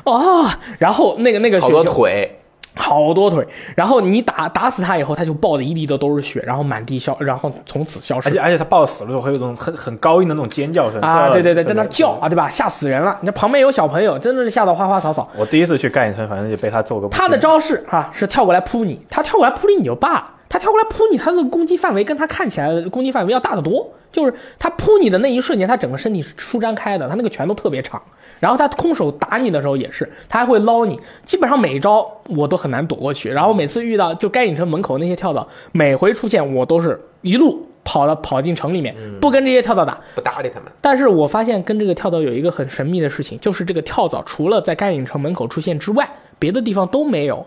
[0.05, 2.39] 哦，然后那个那个好多雪球腿，
[2.78, 8.39] 好多腿，然后你打打死他以后，他就爆的一地的都是血，然后满地消，然后从此消失而且。
[8.39, 12.47] 而且他爆死了之后会有那种很很高音的那种尖叫声啊，对对对，在那叫啊，对吧？
[12.49, 13.17] 吓死人了！
[13.21, 15.28] 你这旁边有小朋友，真的是吓得花花草草。
[15.36, 17.07] 我第一次去干一身，反正就被他揍个。
[17.09, 23.89] 他的招式啊是跳过来扑你，他跳过来扑你你就罢了，他跳过来扑你，他的攻击范围跟他看起来的攻击范围要大得多。
[24.09, 28.01] 就是他扑你的那一瞬间，他整个身体是舒展开的，他那个拳头特别长。
[28.39, 33.29] 然后他空手打你的时候也是，他还会捞你，基本上每一招我都很难躲过去。
[33.29, 40.71] 然后每次遇到就该影城门口那些跳蚤，每回出现我都是一路跑到跑进城里面，不跟这些跳蚤打，不搭理他们。
[40.79, 47.45] 但是我发现跟这个跳蚤有一个很神秘的事情，就是这个跳蚤除了在该影城门口出现之外，别的地方都没有。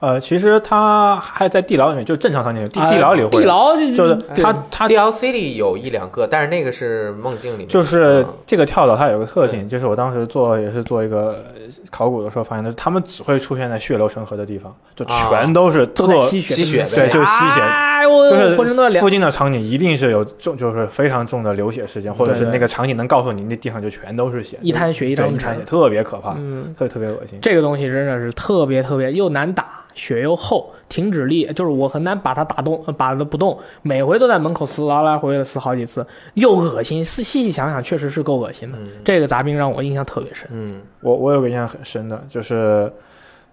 [0.00, 17.60] 呃，其实他还在地牢里面，就正常场景，地啊地牢里会地牢就是对他他 DLC 里有一两个，但是那个是梦境里面，就是嗯这个跳蚤，它有个特性，就是我当时做也是做一个呃考古的时候发现的，他们只会出现在血流成河的地方，就全都是特、都在吸血，吸血对，就是吸血。
[17.60, 19.10] 哎，我就是浑身都凉附。
[19.10, 27.38] 近的场景一定是有重，就是非常重的流血事件，或者是那个场景能告诉你那地上就全都是血，一滩血一滩血，特别可怕，嗯，特别特别恶心。
[27.42, 29.64] 这个东西真的是特别特别又难打，
[29.98, 37.04] 血又厚，停止力就是我很难把它打动，呃把它不动，每回都在门口撕来来回回地死好几次，又恶心。
[37.04, 38.78] 细细细想想，确实是够恶心的。
[38.78, 40.48] 嗯这个杂兵让我印象特别深。
[40.52, 42.90] 嗯我我有个印象很深的，就是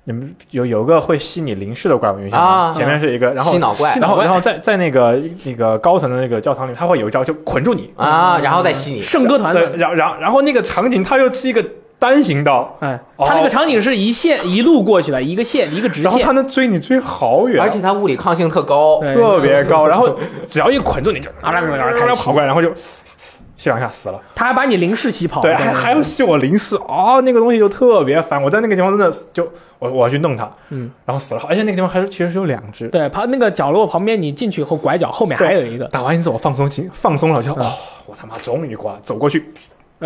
[0.04, 2.48] 你们有有个会吸你灵视的怪物，有印象吗？
[2.48, 11.66] 啊前面是一个，然后吸脑怪然后然后在在那个那个高层的那个教堂里，他会有一招就捆住你，啊，然后再吸你，圣歌团然后然后然后那个场景它又是一个
[12.10, 13.26] 单行道，哎，哦。
[13.28, 16.04] 他那个场景是一线一路过去的，一个线一个直线。
[16.04, 19.16] 然后它，能追你追好远，而且它物理抗性特高，对。
[19.16, 20.10] 特别高，然后
[20.50, 24.22] 只要一捆住你就啊啦啦啦啦开始跑过来，然后就吸两下死了。
[24.36, 25.42] 他还把你零式吸跑。
[25.42, 28.42] 对，还还要吸我零式啊，那个东西就特别烦。
[28.42, 29.48] 我在那个地方真的就
[29.80, 32.88] 我我要去弄它，嗯，然后死了，而且那个地方还是其实是有两只。
[32.90, 37.64] 对，旁那个角落旁边，你进去以后拐角后面还有一个，打完一次我放松心放松了，就嗯。
[37.64, 37.72] 哦，
[38.06, 39.52] 我他妈终于过来，走过去，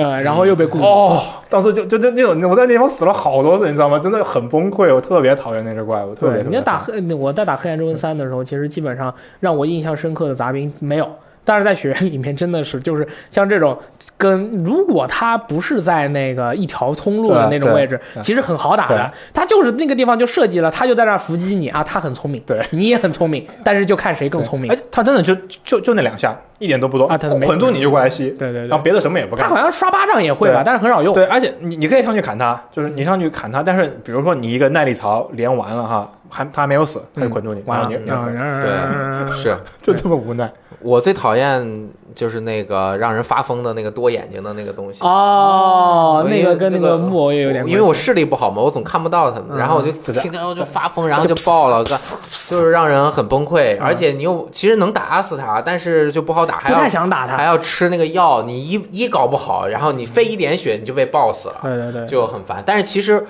[0.02, 0.80] 呃，然后又被固。
[0.80, 4.00] 哦，当时就就就那种我在那地方死了好多次，你知道吗？
[4.00, 11.10] 真的很崩溃，我特别讨厌那只怪物，特别对，你要打黑，我在打黑暗之魂三的时候，其实基本上让我印象深刻的杂兵没有，
[11.44, 13.78] 但是在雪原里面真的是就是像这种
[14.18, 19.12] 跟如果他不是在那个一条通路的那种位置，其实很好打的。
[19.34, 25.34] 他就是那个地方就设计了，他就在那儿伏击你啊，他很聪明，对，你也很聪明，但是就看谁更聪明哎。，他真的就
[25.64, 29.60] 就就那两下，一点都不多啊他没捆住你就过来吸，对对对，然后别的什么也不干他好。
[29.60, 31.14] 像刷巴掌也会吧，但是很少用。
[31.14, 40.52] 对，而且你你可以上去砍他，就是你上去砍他，但是比如说你一个耐力槽连完了哈，还他还没有死，他就捆住你，完了然后你你死，对是就这么无奈。
[40.82, 45.00] 我最讨厌就是那个让人发疯的那个多眼睛的那个东西。
[45.04, 51.98] 哦，那个跟那那个个木偶也有点因为我视力不好嘛，我总看不到他们，嗯然后我就听到就发疯，然后就爆了，个
[52.50, 53.78] 就是让人很崩溃。
[53.80, 57.38] 而且你又其实能打死他，但是就不好打，还不太要想打他。
[57.38, 61.56] 还要吃那个药，你一一搞不好，然后你费一点血你就被爆死了。
[61.64, 63.26] 对对对，就很烦，但是其实，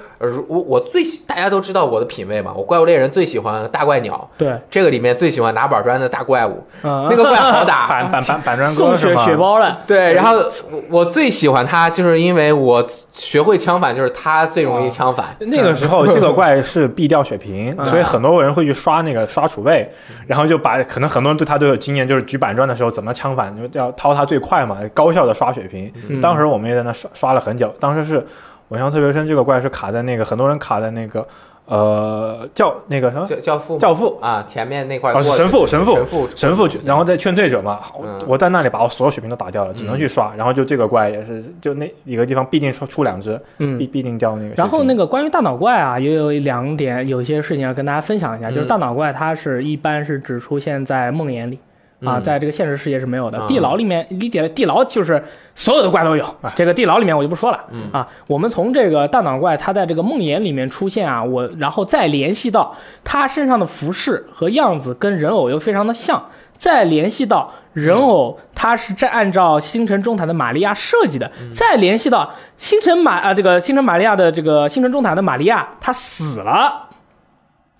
[0.47, 9.25] 我我最喜大家都知道我的品味嘛，我怪物猎人最喜欢大怪鸟，对，这个里面最喜欢拿板砖的大怪物，嗯，那个怪好打， 板板板板砖送血哥是吗？
[9.25, 9.79] 血包了。
[9.85, 10.37] 对，然后
[10.71, 15.35] 我我最喜欢他，就是因为我学会枪反，就是他最容易枪反。
[15.39, 19.89] 那个时候 这个怪是必掉血瓶，嗯所以很多人会去刷那个刷储备，
[20.27, 25.91] 然后就把可能很多人对他都有经验，就是举板砖的时候怎么枪反，就要掏他最快嘛，高效的刷血瓶。
[26.07, 28.25] 嗯当时我们也在那刷刷了很久，当时是
[28.67, 31.27] 我印象特别深，这个怪是卡在那个很多人卡在那个
[31.69, 33.25] 呃教那个什么？
[33.27, 34.17] 教教父教父。
[34.19, 38.19] 啊，前面那块哦是神父神父神父神父，然后再劝退者嘛，我嗯。
[38.27, 43.77] 我在那里把我所有水平都打掉了，只能去刷，然后就这个怪也是就那一个地方必定出出两只，嗯。
[43.77, 44.55] 必，必定掉那个。
[44.55, 48.67] 然后那个关于大脑怪啊，也有两点，有些事情要跟大家分享一下，就是嗯。
[48.67, 51.59] 大脑怪它是一般是只出现在梦魇里。
[52.01, 53.39] 啊，嗯在这个现实世界是没有的。
[53.39, 55.21] 啊地牢里面，地地地牢就是
[55.53, 56.51] 所有的怪都有哎。
[56.55, 57.65] 这个地牢里面我就不说了。
[57.71, 76.89] 嗯啊，我们从这个大脑怪它在这个梦魇里面出现啊，我然后再联系到他身上的服饰和样子跟人偶又非常的像，再联系到人偶他是在按照星辰中塔的玛利亚设计的，再联系到星辰玛啊这个星辰玛利亚的这个星辰中塔的玛利亚他死了，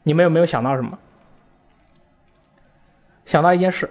[0.03, 0.97] 你们有没有想到什么？
[3.25, 3.87] 想到一件事，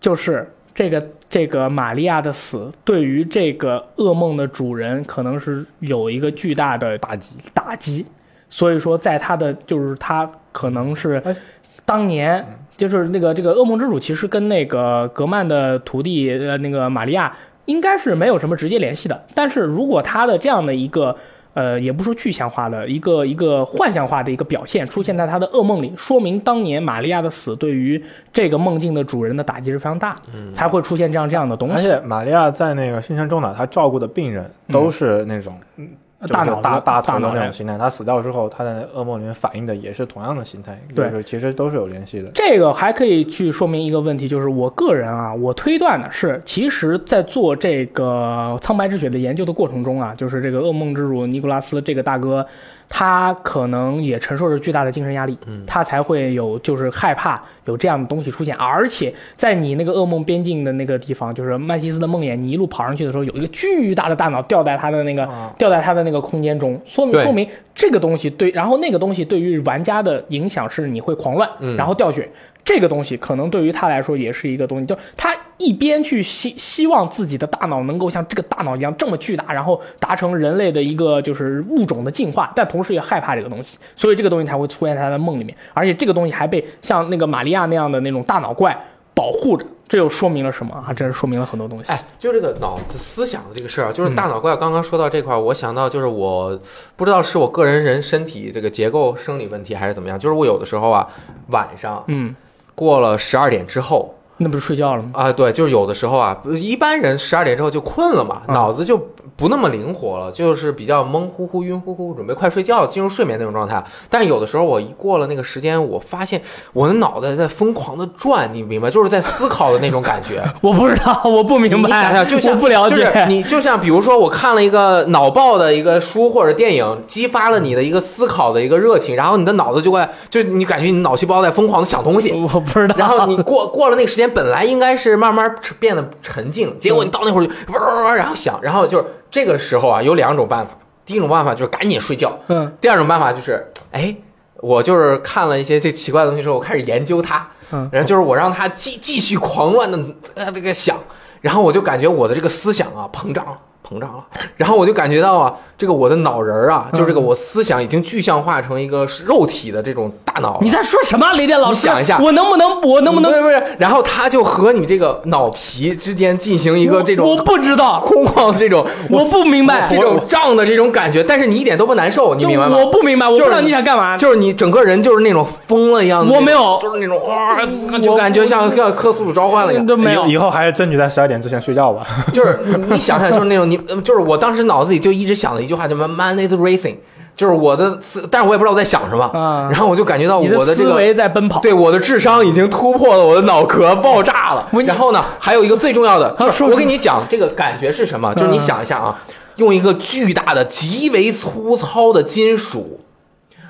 [0.00, 8.06] 就是这个这个玛利亚的死对于这个噩梦的主人可能是有一个巨大的打击打击，
[8.48, 11.36] 所以说在他的就是他可能是哎
[11.84, 12.44] 当年
[12.76, 17.36] 就是那个这个噩梦之主其实跟那个格曼的徒弟呃那个玛利亚
[17.66, 21.16] 应该是没有什么直接联系的，但是如果他的这样的一个。
[21.54, 28.02] 呃，也不说具象化的一个一个幻象化的一个表现出现在他的噩梦里，说明当年玛利亚的死对于
[28.32, 31.74] 这个梦境的主人的打击是非常大的，才会出现这样这样的东西。
[31.74, 35.90] 而且玛利亚在那个星辰中岛，她照顾的病人都是那种、就是
[36.28, 37.78] 大脑大大头的大脑人那种心态。
[37.78, 42.30] 他死掉之后，他在噩梦里面反映的也是同样的心态，对就是其实都是有联系的。
[42.34, 52.46] 这个还可以去说明一个问题，就是我个人啊，我推断的是，其实，在做这个苍白之血的研究的过程中啊，就是这个噩梦之主尼古拉斯这个大哥，
[52.92, 55.64] 他可能也承受着巨大的精神压力，嗯。
[55.64, 65.54] 他才会有就是害怕有这样的东西出现，而且在你那个噩梦边境的那个地方，就是曼西斯的梦魇，你一路跑上去的时候，有一个巨大的大脑吊在他的那个啊。
[65.56, 71.76] 掉在他的那个空间中，说明说明这个东西对，然后那个东西对于玩家的影响是你会狂乱，嗯。
[71.76, 72.28] 然后掉血。
[72.64, 88.76] 这个东西可能对于他来说也是一个东西，就他一边去希希望自己的大脑能够像这个大脑一样这么巨大，然后达成人类的一个就是物种的进化，但同时也害怕这个东西，所以这个东西才会出现在他的梦里面，而且这个东西还被像那个玛利亚那样的那种大脑怪
[89.14, 90.92] 保护着，这又说明了什么啊？
[90.94, 91.92] 这是说明了很多东西。
[91.92, 94.56] 哎，就这个脑子思想的这个事儿啊，就是大脑怪。
[94.56, 96.58] 刚刚说到这块儿，我想到就是我
[96.96, 101.06] 不知道是我个人人身体这个结构生理问题还是怎么样，就是我有的时候啊，
[101.48, 102.34] 晚上嗯，
[102.80, 105.10] 过了十二点之后那不是睡觉了吗？
[105.12, 108.98] 啊，对，就是有的时候啊，一般人十二点之后就困了嘛，嗯脑子就
[109.36, 113.82] 不那么灵活了，就是比较懵乎乎、晕乎乎，准备快睡觉，进入睡眠那种状态。
[114.08, 116.40] 但有的时候我一过了那个时间，我发现
[116.72, 120.42] 我的脑袋在疯狂的转，你明白，就是在思考的那种感觉。
[120.62, 122.96] 我不知道，我不明白，你想想，就像不了解。
[122.96, 132.32] 就是你就像比如说，我看了一个脑爆的一个书或者电影，激发了你的一个思考的一个热情，然后你的脑子就会就你感觉你脑细胞在疯狂的想东西。
[132.32, 132.94] 我不知道。
[132.96, 140.72] 然后你过过了那个时间，本来应该是慢慢变得沉静，结果你到那会儿就哇哇哇，然后想，然后就是这个时候啊，有两种办法。
[141.04, 142.72] 第一种办法就是赶紧睡觉，嗯。
[142.80, 144.14] 第二种办法就是，哎，
[144.58, 149.98] 我就是看了一些这奇怪的东西之后，我开始研究它，嗯，然后就是我让它继继续狂乱的
[150.34, 150.96] 呃这个想，
[151.40, 153.58] 然后我就感觉我的这个思想啊膨胀了，
[153.90, 154.24] 膨胀了。
[154.56, 160.58] 然后我就感觉到啊，这个我的脑仁儿啊，嗯就是这个我思想已经具象化成一个肉体的这种大脑。
[160.62, 161.74] 你在说什么，雷电老师？
[161.74, 163.36] 你想一下我能不能，我能不能不？
[163.36, 163.62] 是不是？
[163.78, 172.76] 然后他就和你这个脑皮之间进行一个这种我不知道，空旷的这种，我不明白这种胀的这种感觉，但是你一点都不难受，你明白吗？
[172.78, 174.16] 我不明白，我不知道你想干嘛。
[174.16, 177.64] 就是你整个人就是那种疯了一样的，我没有就是那种哇，
[177.98, 179.86] 就感觉像像克苏鲁召唤了一样。
[179.86, 182.06] 都没有以以后还是争取在十二点之前睡觉吧。
[182.32, 186.96] 就是你想想，就是那种你，就是我当时脑子里就一直想的一句话，叫什么 “man is racing”，
[187.36, 190.94] 就是我的思，但是我也不知道我在想什么，啊然后我就感觉到我的这个。
[190.94, 191.60] 维在奔跑。
[191.60, 199.18] 对我的智商已经突破了我的脑壳，爆炸了然后呢，还有一个最重要的，就是我跟你讲这个感觉是什么，就是你想一下啊，
[199.56, 203.00] 用一个巨大的、极为粗糙的金属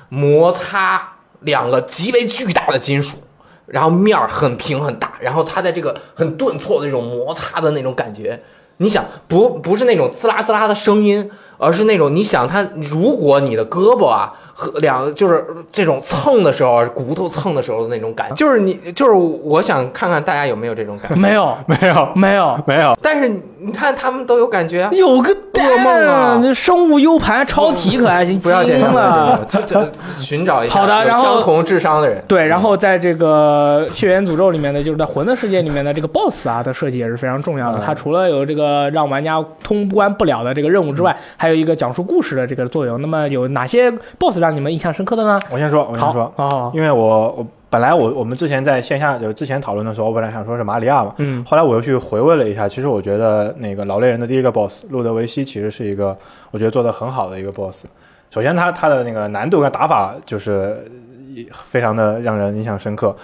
[0.09, 3.17] 摩擦两个极为巨大的金属，
[3.67, 8.41] 然后面儿很平很大，然后它在这个很顿挫的那种摩擦的那种感觉，
[8.81, 11.29] 你想不不是那种滋啦滋啦的声音，
[11.59, 14.33] 而是那种你想它，如果你的胳膊啊
[14.75, 23.29] 两就是这种蹭的时候，骨头蹭的时候的那种感觉，就是你就是我想看看大家有没有这种感觉，没有， 没有，没有，没有，但是
[23.59, 24.89] 你看他们都有感觉啊。
[24.91, 29.45] 有个噩梦啊这生物 U 盘超体可还行，不要见惊笑，不要见了，。
[29.47, 32.23] 就就寻找一下好的然后相同智商的人。
[32.27, 37.79] 对，然后在这个《血缘诅咒》里面的，就是在魂的世界里面的这个 BOSS 啊的设计也是非常重要的。
[37.79, 43.01] 嗯它除了有这个让玩家通关不了的这个任务之外，还有一个讲述故事的这个作用。
[43.01, 45.39] 那么有哪些 BOSS 让你们印象深刻的呢？
[45.49, 56.17] 我先说，我先说，哦，因为我我本来我我们之前在线下就之前讨论的时候，我本来想说是马里亚嘛，嗯后来我又去回味了一下，其实我觉得那个老猎人的第一个 BOSS 路德维希其实是一个
[56.51, 57.85] 我觉得做的很好的一个 BOSS。
[58.29, 60.89] 首先他他的那个难度跟打法就是
[61.51, 63.15] 非常的让人印象深刻，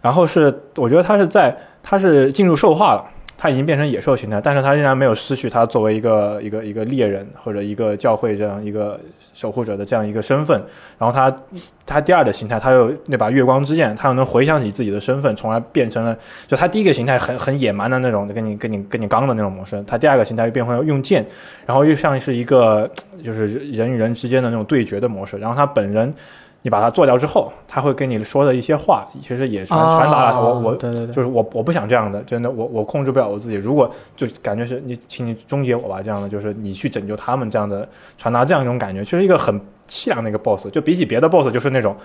[0.00, 3.04] 然后是我觉得他是在他是进入兽化了。
[3.42, 9.00] 他已经变成野兽形态，但是他仍然没有失去他作为一个一个一个猎人或者一个教会这样一个
[9.34, 10.62] 守护者的这样一个身份。
[10.96, 11.36] 然后他
[11.84, 16.16] 他第二的形态，他又那把月光之剑，他又能回想起自己的身份，从而变成了
[16.46, 19.82] 就他第一个形态很很野蛮的那种，跟你跟你跟你刚的那种模式。
[19.88, 21.26] 他第二个形态又变回用剑，
[21.66, 22.88] 然后又像是一个
[23.24, 25.36] 就是人与人之间的那种对决的模式。
[25.38, 26.14] 然后他本人，
[26.62, 33.56] 你把它做掉之后，他会跟你说的一些话，其实也传传达了我我哦对对对，就是我我不想这样的，真的我我控制不了我自己。
[33.56, 40.70] 如果就感觉是你，请你终结我吧，这样的就是你去拯救他们这样的，传达这样一种感觉，其实一个很凄凉的一个 boss。
[40.70, 41.96] 就比起别的 boss，就是那种，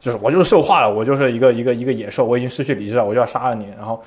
[0.00, 4.02] 就是我就是兽化了，我就是一个一个一个野兽，我已经失去理智了，我就要杀了你，然后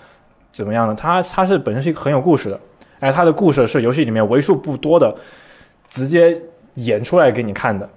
[0.51, 0.93] 怎么样呢？
[0.93, 2.59] 他他是本身是一个很有故事的，
[2.99, 5.15] 哎，他的故事是游戏里面为数不多的
[5.87, 6.37] 直接
[6.73, 7.87] 演出来给你看的。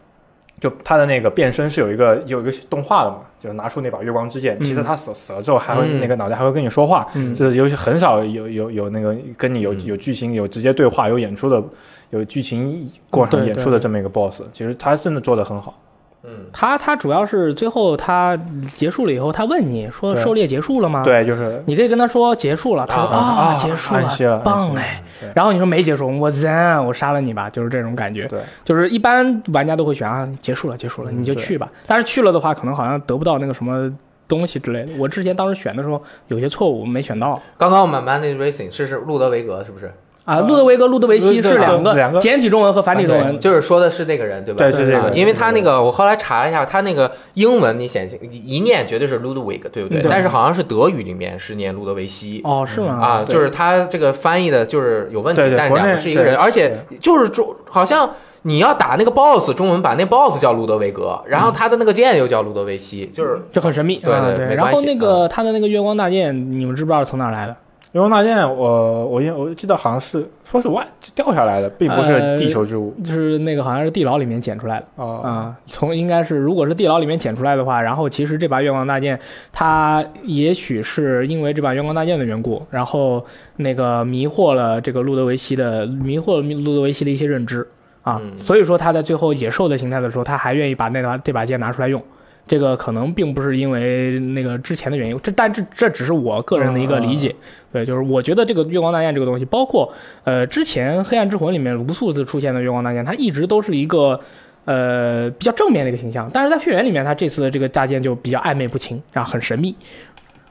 [0.59, 7.35] 就他的那个变身是有一个有一个动画的嘛，就是拿出那把月光之剑，其实他死死了之后还会、嗯那个脑袋还会跟你说话，嗯。
[7.35, 9.85] 就是尤其很少有有有那个跟你有嗯。
[9.85, 11.63] 有剧情有直接对话有演出的
[12.11, 15.79] 有剧情过程演出的这么一个 boss，其实他真的做的很好。
[16.27, 18.37] 嗯，他他主要是最后他
[18.75, 25.03] 结束了以后，他问你说狩猎结束了吗？，对，就是你可以跟他说结束了，他说啊啊结束了，棒哎。
[25.35, 28.27] 然后你说没结束，我赞，我杀了你吧，就是这种感觉。
[28.27, 31.71] 对，就是一般玩家都会选啊，结束了，结束了，嗯你就去吧。
[31.87, 33.91] 但是去了的话，可能好像得不到那个什么
[34.29, 34.93] 东西之类的。
[34.99, 39.93] 我之前当时选的时候有些错误没选到刚刚我们 Man is Racing 是是路德维格是不是？
[40.27, 40.41] 啊。
[40.41, 43.41] 路德维格、路德维希是两个两个简体中文和繁体中文。
[43.41, 44.59] 就是说的是那个人对吧？
[44.59, 50.03] 对是这个啊因为他那个我后来查了一下，他那个英文你显一念绝对是 Ludwig 对不对？
[50.03, 52.43] 但是好像是德语里面是念路德维希。
[52.45, 53.01] 哦，是吗？
[53.01, 58.11] 啊，就是他这个翻译的就是有问题，但是两个是一个人，而且就是中好像
[58.43, 63.99] 你要打那个 BOSS，中文版那 BOSS 叫路德维格，然后他的那个剑又叫路德维希，就是就很神秘。
[63.99, 64.55] 对对对。
[64.55, 67.57] 然后那个他的那个月光大剑，你们知不知道是从哪来的？
[67.97, 75.03] 月光大剑，我我我记得好像是说是外就掉下来的，并不是地球之物就是那个好像是地牢里面捡出来的。
[75.03, 75.07] 啊。
[75.27, 79.19] 啊、从应该是，如果是地牢里面捡出来的话，然后其实这把月光大剑，
[79.51, 83.25] 它也许是因为这把月光大剑的缘故，然后
[83.57, 87.67] 那个迷惑了这个路德维希的，迷惑了路德维希的一些认知
[88.03, 92.03] 啊，嗯所以说他在最后野兽的形态的时候，他还愿意把那把这把剑拿出来用。
[92.49, 97.35] 这个可能并不是因为那个之前的原因，这但这这只是我个人的一个理解。
[97.77, 99.93] 对，就是我觉得这个月光大剑这个东西，包括
[100.25, 104.19] 呃之前黑暗之魂里面无数次出现的月光大剑，它一直都是一个
[104.65, 109.77] 呃比较正面的一个形象，但是在血缘里面，它这次的这个大剑就比较暧昧不清，啊很神秘。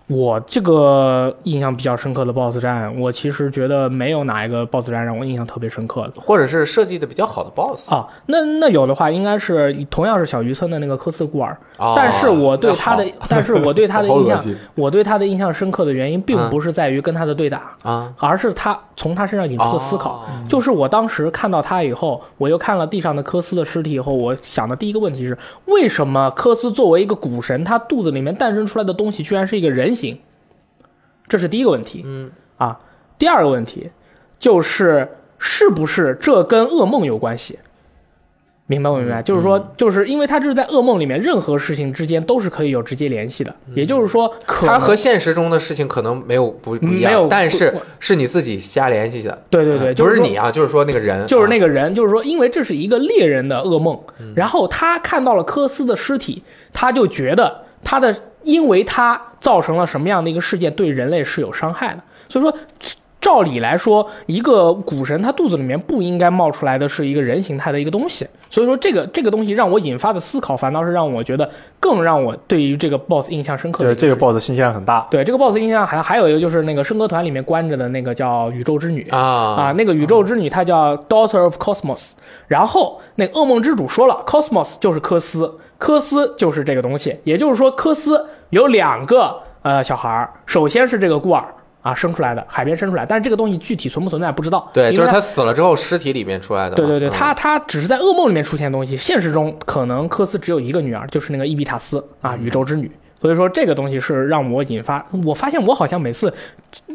[0.07, 6.21] 我这个印象比较深刻的 BOSS 战，我其实觉得没有哪一个 BOSS 战让我印象特别深刻的。
[6.21, 8.07] 或者是设计的比较好的 BOSS，啊。
[8.27, 14.39] 那那有的话，应该是同样是小渔村的那个科斯孤儿，哦但是我对他的，但是我对他的 印象，
[14.75, 17.75] 我对他的印象深刻的原因，并不是在于跟他的对打，
[18.19, 20.11] 而是他从他身上引出的思考。
[20.11, 20.25] 哦。
[20.47, 30.19] 就是我当时看到他以后，我又看了地上的科斯的尸体以后，我想的第一个问题是：为什么科斯作为一个古神，他肚子里面诞生出来的东西居然是一个人形？
[31.27, 32.03] 这是第一个问题。
[32.05, 32.79] 嗯啊，
[33.17, 33.89] 第二个问题
[34.37, 35.07] 就是
[35.39, 37.57] 是不是这跟噩梦有关系？
[38.67, 39.21] 明白不明白？
[39.21, 43.53] 就是说，就是因为他这是在噩梦里面，任何事情之间都是可以有直接联系的。
[43.75, 49.39] 也就是说，可能它和现实中的事情可能没有不不一样，但是是你自己瞎联系的。
[49.51, 53.99] 对对对，不是你啊，就是说那个人，就是那个个人，就是说，因为这是一个猎人的噩梦，
[54.35, 56.41] 然后他看到了科斯的尸体，
[56.73, 58.13] 他就觉得他的，
[58.43, 62.01] 因为他造成了什么样的一个事件，对人类是有伤害的。
[62.27, 62.53] 所以说，
[63.21, 68.27] 照理来说，一个古神他肚子里面不应该冒出来的是一个人形态的一个东西。
[68.51, 71.49] 所以说，这个这个东西让我引发的思考，反倒是让我觉得
[71.79, 75.07] 更让我对于这个 BOSS 印象深刻就是这个 BOSS 信息量很大。
[75.09, 82.11] 对这个 BOSS 印象还还有一个就是那个圣歌团里面关着的那个叫宇宙之女啊啊，那个宇宙之女她叫 Daughter of Cosmos，
[82.47, 91.45] 然后那个噩梦之主说了，Cosmos 就是科斯，科斯就是这个东西，也就是说科斯有两个呃小孩儿，首先是这个孤儿
[91.81, 96.75] 啊生出来的，海边生出来，但是这个东西具体存不存在不知道，对，就是他死了之后尸体里面出来的。
[96.75, 102.91] 对对对，嗯他他只是在噩梦里面出现的东西，现实中可能科斯只有一个女儿，就是那个伊比塔斯嗯啊，宇宙之女。
[103.25, 106.31] 所以说这个东西是让我引发，我发现我好像每次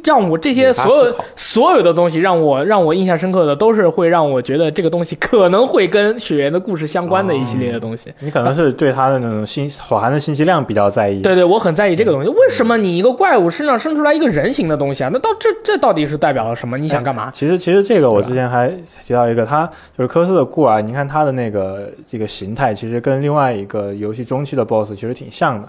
[0.05, 8.13] 让我这些所有所有的东西让我让我印象深刻的，都是会让我觉得这个东西可能会跟血缘的故事相关的一系列的东西。
[8.21, 11.21] 你可能是对它的那种信所含的信息量比较在意。
[11.21, 12.29] 对对，我很在意这个东西。
[12.29, 15.11] 为什么你一个怪物身上生出来一个人形的东西啊？
[15.13, 16.79] 那到这这到底是代表了什么？
[16.79, 17.29] 你想干嘛？
[17.33, 25.69] 其实其实这个我之前还提到一个，他就是科斯的孤儿，你看他的那个这个形态，其实跟另外一个游戏中期的 BOSS 其实挺像的，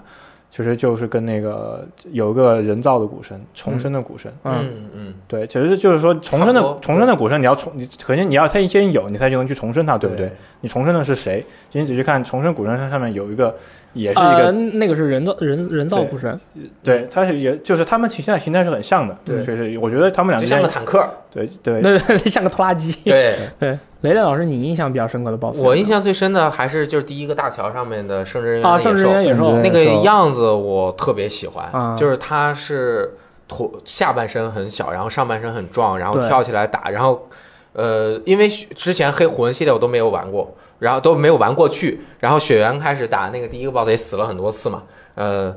[0.54, 4.30] 其实就是跟那个有一个人造的鼓声，重生的鼓声。
[4.44, 10.26] 嗯嗯嗯，对，其实就是说重生的重生的鼓声，你要重，你肯定你要他先有，你才就能去重生它，对不对？
[10.26, 10.32] 对？
[10.62, 11.44] 你重生的是谁？
[11.70, 13.54] 其实你仔细看重生古神它上面有一个，
[13.92, 16.40] 也是一呃，个，那个是人造人人造对古神，
[16.82, 21.06] 对，它是也就是他们其实现在形态是很像的，对确实我觉得他们俩就像个坦克。
[21.30, 22.92] 对对对对对， 像个拖拉机。
[23.04, 23.70] 对对，
[24.02, 25.60] 雷雷老师，你印象比较深刻的 BOSS？
[25.60, 33.14] 我印象最深的还是就是第一个大桥上面的圣之人员啊，的圣之原野兽圣之那个样子我特别喜欢，啊就是他是
[33.48, 37.26] 头下半身很小，然后上半身很壮，然后跳起来打，然后
[37.72, 44.82] 呃，因为之前黑魂系列我都没有玩过，然后都没有玩过去，然后雪原开始打那个第一个 BOSS 也死了很多次嘛，
[45.14, 45.54] 呃，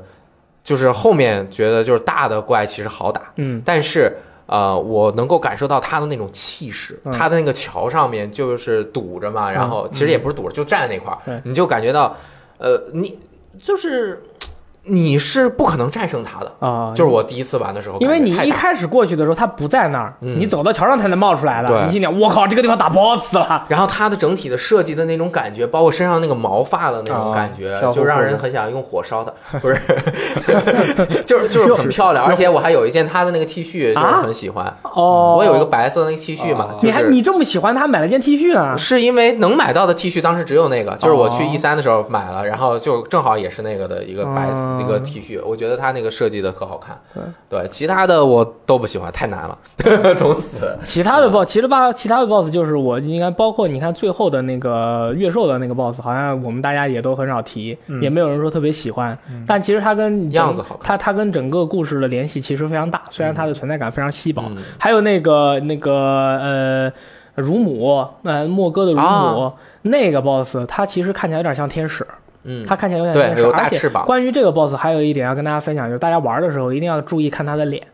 [0.62, 4.16] 就是后面觉得就是大的怪其实好打，嗯，但是
[4.46, 7.12] 呃，我能够感受到他的那种气势，嗯。
[7.12, 12.16] 他的那个桥上面就是堵着嘛，然后其实也不是堵着，就站在那块儿对，你就感觉到，
[12.58, 13.18] 呃，你
[13.60, 14.22] 就是
[14.86, 16.52] 你是不可能战胜他的。
[16.60, 21.84] 啊，就是我第一次玩的时候，因为你一开始过去的时候，他不在那儿，嗯你走到桥上才能冒出来的。
[21.84, 23.64] 你心想，我靠，这个地方打 BOSS 了。
[23.68, 29.76] 然后它的整体的设计的那种感觉，包括身上那个毛发的那种感觉，啊就让人很想用火烧它， 不 是，
[31.24, 32.24] 就是就是很漂亮。
[32.24, 34.66] 而且我还有一件它的那个 T 恤，就是很喜欢。
[34.82, 38.76] 哦，我有一个白色的那个 T 恤嘛，哦就是你还你这么喜欢他，买了件 T 恤啊？
[38.76, 46.98] 是因为能买到的 T 恤当时只有那个，就是我去哦 E 三的时候买了，然后就正好也是那个的一个白色嗯这个 T 恤，我觉得他那个设计的特好看。
[47.48, 49.58] 对，其他的我都不喜欢，太难了，
[50.16, 50.76] 总死。
[50.84, 59.16] 其他的 BOSS，其实吧，其他的 BOSS 就是我应该包括你看最后的那个月兽的那个 BOSS，好像我们大家也都很少提，嗯也没有人说特别喜欢。
[59.46, 64.42] 但其实它跟样子好看它它跟整个故事的联系其实非常大，虽然它的存在感非常稀薄。
[64.48, 66.92] 嗯还有那个那个呃。
[67.36, 72.06] 乳母，呃，莫哥的乳母、啊那个 boss，他其实看起来有点像天使，
[72.46, 74.06] 嗯，他看起来有点对像而且翅膀。
[74.06, 77.86] 关于这个 boss，还有一点要跟大家分享，就是大家玩的时候一定要注意看他的脸，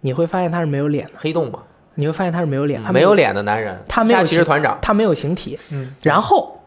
[0.00, 1.60] 你会发现他是没有脸的，黑洞嘛，
[1.94, 5.58] 你会发现他是没有脸，他没有，脸的男人，他没有下骑士团长，他没有形体。
[5.72, 6.60] 嗯，然后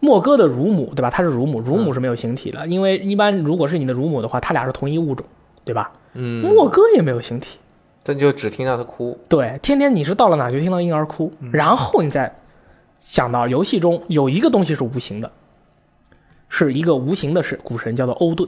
[0.00, 1.10] 莫哥的乳母，对吧？
[1.10, 5.26] 他是乳母，乳母是没有形体的，因为一般如果是你的乳母的话，他俩是同一物种，
[5.64, 5.90] 对吧？
[6.14, 7.58] 嗯，莫哥也没有形体，
[8.02, 12.34] 但就只听到他哭，对，天天你是到了哪就听到婴儿哭，然后你再
[12.98, 15.30] 想到游戏中有一个东西是无形的，
[16.50, 18.46] 是一个无形的神古神叫做欧顿，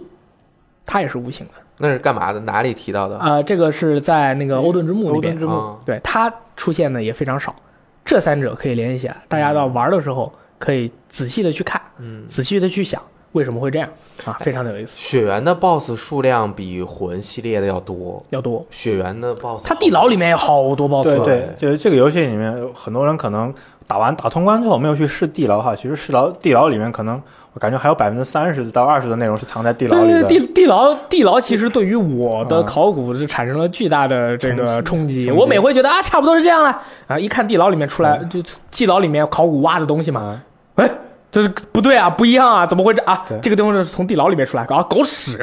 [0.84, 1.54] 他也是无形的。
[1.78, 2.40] 那是干嘛的？
[2.40, 3.16] 哪里提到的？
[3.18, 7.56] 啊、这个是在那个欧顿之墓里边欧顿之，墓啊对他出现的也非常少。
[8.04, 13.00] 这三者可以联系起来，大家到玩的时候可以仔细的去看，嗯，仔细的去想，
[13.32, 13.88] 为什么会这样
[14.24, 14.36] 啊？
[14.40, 18.66] 非常的有意思，血缘的 BOSS 数量比魂系列的要多，要多。
[18.70, 23.54] 血缘的 BOSS，它地牢里面有好多 BOSS，对对，就是这个游戏里面，很多人可能
[23.86, 27.22] 打完打通关之后没有去试地牢哈，其实试牢地牢里面可能
[27.54, 30.24] 我感觉还有百分之三十到二十的内容是藏在地牢里的。
[30.24, 35.30] 地地牢地牢其实对于我的啊考古是产生了巨大的这个冲击。
[35.30, 40.40] 我每回觉得啊，差不多是这样了啊，一看地牢里面出来，就地牢里面考古挖的东西嘛，啊，
[40.76, 40.90] 哎，
[41.32, 43.24] 这是不对啊，不一样啊，怎么会这啊？
[43.40, 45.38] 这个东西是从地牢里面出来，啊，狗屎，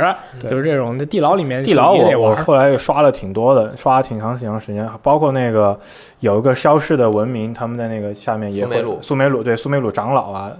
[0.48, 0.96] 就是这种。
[1.00, 5.78] 那地牢里面地牢我我后来又刷了挺多的，刷了挺长挺长时间，包括那个
[6.20, 10.52] 有一个消逝的文明，他们在那个下面也会苏梅鲁苏梅鲁对苏梅鲁长老啊，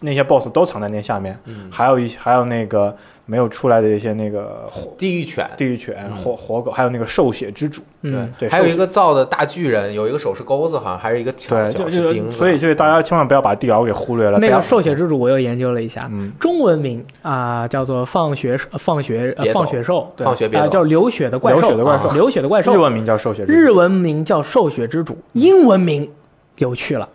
[0.00, 6.16] 那些 BOSS 都藏在那下面，嗯，还有一还有那个没有出来的一些那个火地狱犬，地狱犬、嗯。
[6.16, 14.38] 火火狗，还有那个兽血之主，嗯，对，还有一个造的大巨人，有一个手是钩子，好像还是一个小对，小就就是，所以就是大家千万不要把地牢给忽略了。
[14.38, 20.68] 那个兽血之主我又研究了一下，嗯，中文名啊叫做放血呃放学呃放血兽，啊放学别走。
[20.68, 22.08] 叫流血的怪流兽，血的怪兽。
[22.08, 22.74] 啊流血的怪兽。
[22.74, 26.10] 日，文名叫兽血，日文名叫兽血之主，英文名
[26.58, 27.08] 有趣了，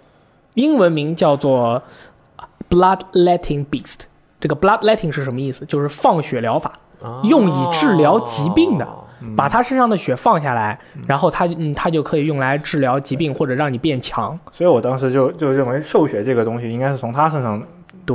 [0.53, 1.81] 英文名叫做
[2.69, 4.07] Bloodletting Beast。
[4.39, 5.65] 这个 Bloodletting 是什么意思？
[5.65, 8.87] 就是放血疗法，哦用以治疗疾病的
[9.21, 14.37] 嗯把他身上的血放下来，然后他嗯他就可以用来治疗疾病或者让你变强。
[14.51, 17.61] 所以我当时就就认为兽血这个东西应该是从他身上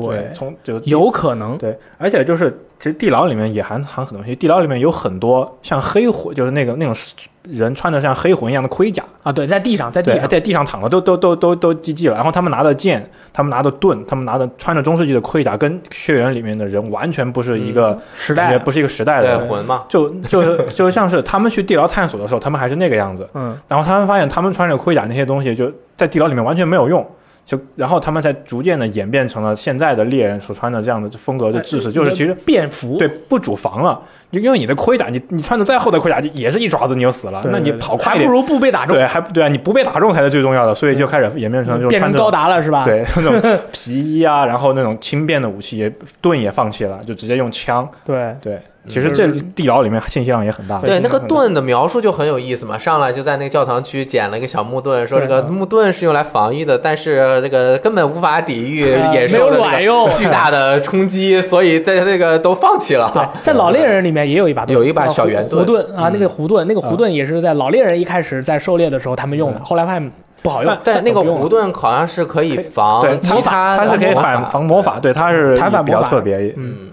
[0.00, 1.58] 对，从就有可能。
[1.58, 6.94] 对，而且就是其实地牢里面也含含很多东西，地牢里面有很多像黑魂，就是那个那种
[7.42, 19.38] 人穿的像黑魂一样的盔甲，啊，对，在地上，在地，上，在地上躺着，都都都都都寂寂了，然后他们拿的剑，他们拿的盾，他们拿的穿着中世纪的盔甲，跟血缘里面的人完全不是一个时代，也不是一个时代的。
[19.40, 27.04] 魂嘛，就就是就像是他们去地牢探索的时候，他们还是那个样子，嗯，然后他们发现他们穿着盔甲那些东西就在地牢里面完全没有用，
[27.44, 34.00] 就然后他们才逐渐的演变成了现在的猎人所穿的这样的风格的制式，就是其实便服，对不主防了，
[34.30, 47.88] 就因为你的盔甲，你你穿的再厚的盔甲，也是一爪子你就死了，那你跑快点，还不如不被打中，对还不对啊，你不被打中才是最重要的，所以就开始演变成这种变成穿着高达了是吧？，对 那种皮衣啊，然后那种轻便的武器也盾也放弃了，就直接用枪。
[48.04, 50.78] 对，对，其实这地牢里面信息量也很大。
[50.78, 63.10] 对，那个盾的描述就很有意思嘛，上来就在那个教堂区捡了一个小木盾，说这个木盾是用来防御的，但是这个根本无法抵御呃野兽的没有卵用巨大的冲击，所以在那个都放弃了。
[63.14, 70.10] 对，在老猎人里面也有一把，有一把小圆弧盾盾啊，那个弧盾，那个弧盾也是在老猎人一开始在狩猎的时候他们用的，后来发现
[70.42, 75.54] 不好用，但那个弧盾好像是可以防对其他它是可以魔法反防魔法，对，它是
[75.84, 76.52] 比较特别。
[76.56, 76.90] 嗯，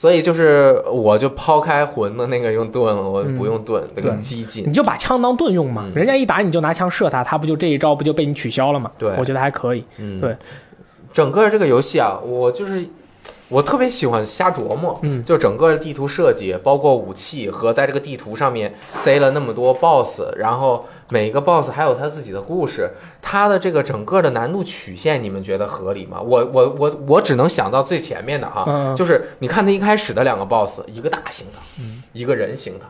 [0.00, 4.72] 所以就是我就抛开魂的那个用盾了，我不用盾，这个激进你。
[4.72, 8.90] 就把枪当盾用嘛，嗯人家一打你就拿枪射他，他不就这一招不就被你取消了吗？
[8.96, 9.84] 对我觉得还可以。
[9.98, 10.34] 嗯，对，
[11.12, 12.82] 整个这个游戏啊，我就是
[13.50, 26.20] 我特别喜欢瞎琢磨，嗯就整个地图设计，包括武器和在这个地图上面塞了那么多 BOSS，然后每一个 BOSS 还有他自己的故事，他的这个整个的难度曲线，你们觉得合理吗？
[26.20, 32.84] 我我我我只能想到最前面的哈，嗯就是你看他一开始的两个 BOSS，一个大型的，嗯一个人形的。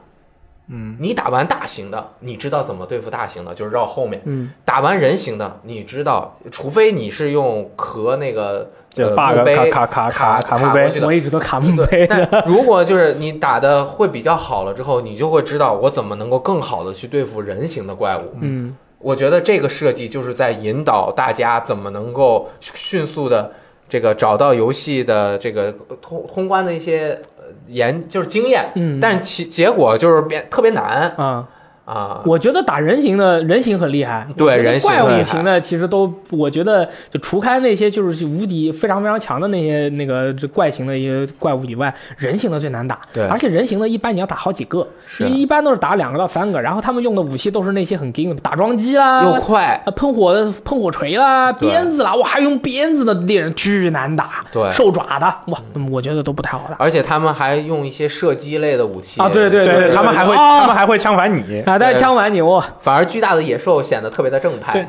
[0.72, 4.22] 嗯，你打完大型的，你知道怎么对付大型的，就是绕后面。
[4.24, 12.28] 嗯，打完人形的，你知道，除非你是用壳那个这呃 bug 卡卡卡卡卡墓碑过去的我一直都卡墓对，碑的。
[12.30, 18.34] 但如果就是你打的会比较好了之后，你就会知道我怎么能够更好的去对付人形的怪物。
[18.40, 23.52] 嗯，我觉得这个设计就是在引导大家怎么能够迅速的
[23.88, 25.72] 这个找到游戏的这个
[26.02, 31.46] 通通关的一些呃研就是经验，嗯但其结果就是变特别难啊，
[31.90, 32.22] 啊。
[32.24, 43.00] 我觉得打人形的人形很厉害，对人形怪物型的其实都，我觉得就除开那些就是无敌非常非常强的那些那个这怪型的一些怪物以外，人形的最难打。
[43.12, 61.62] 对而且人形的一般你要打好几个，是一一般都是打两个到三个，然后他们用的武器都是那些很硬的打桩机啦，又快，啊，喷火的喷火锤啦，鞭子啦，哇，还用鞭子的猎人巨难打，对兽爪的，哇，嗯我觉得都不太好打而且他们还用一些射击类的武器啊对对对对他们还会啊他们还会枪反你。
[61.62, 61.79] 啊。
[61.80, 64.78] 但是枪完你哇，反而巨大的野兽显得特别的正派。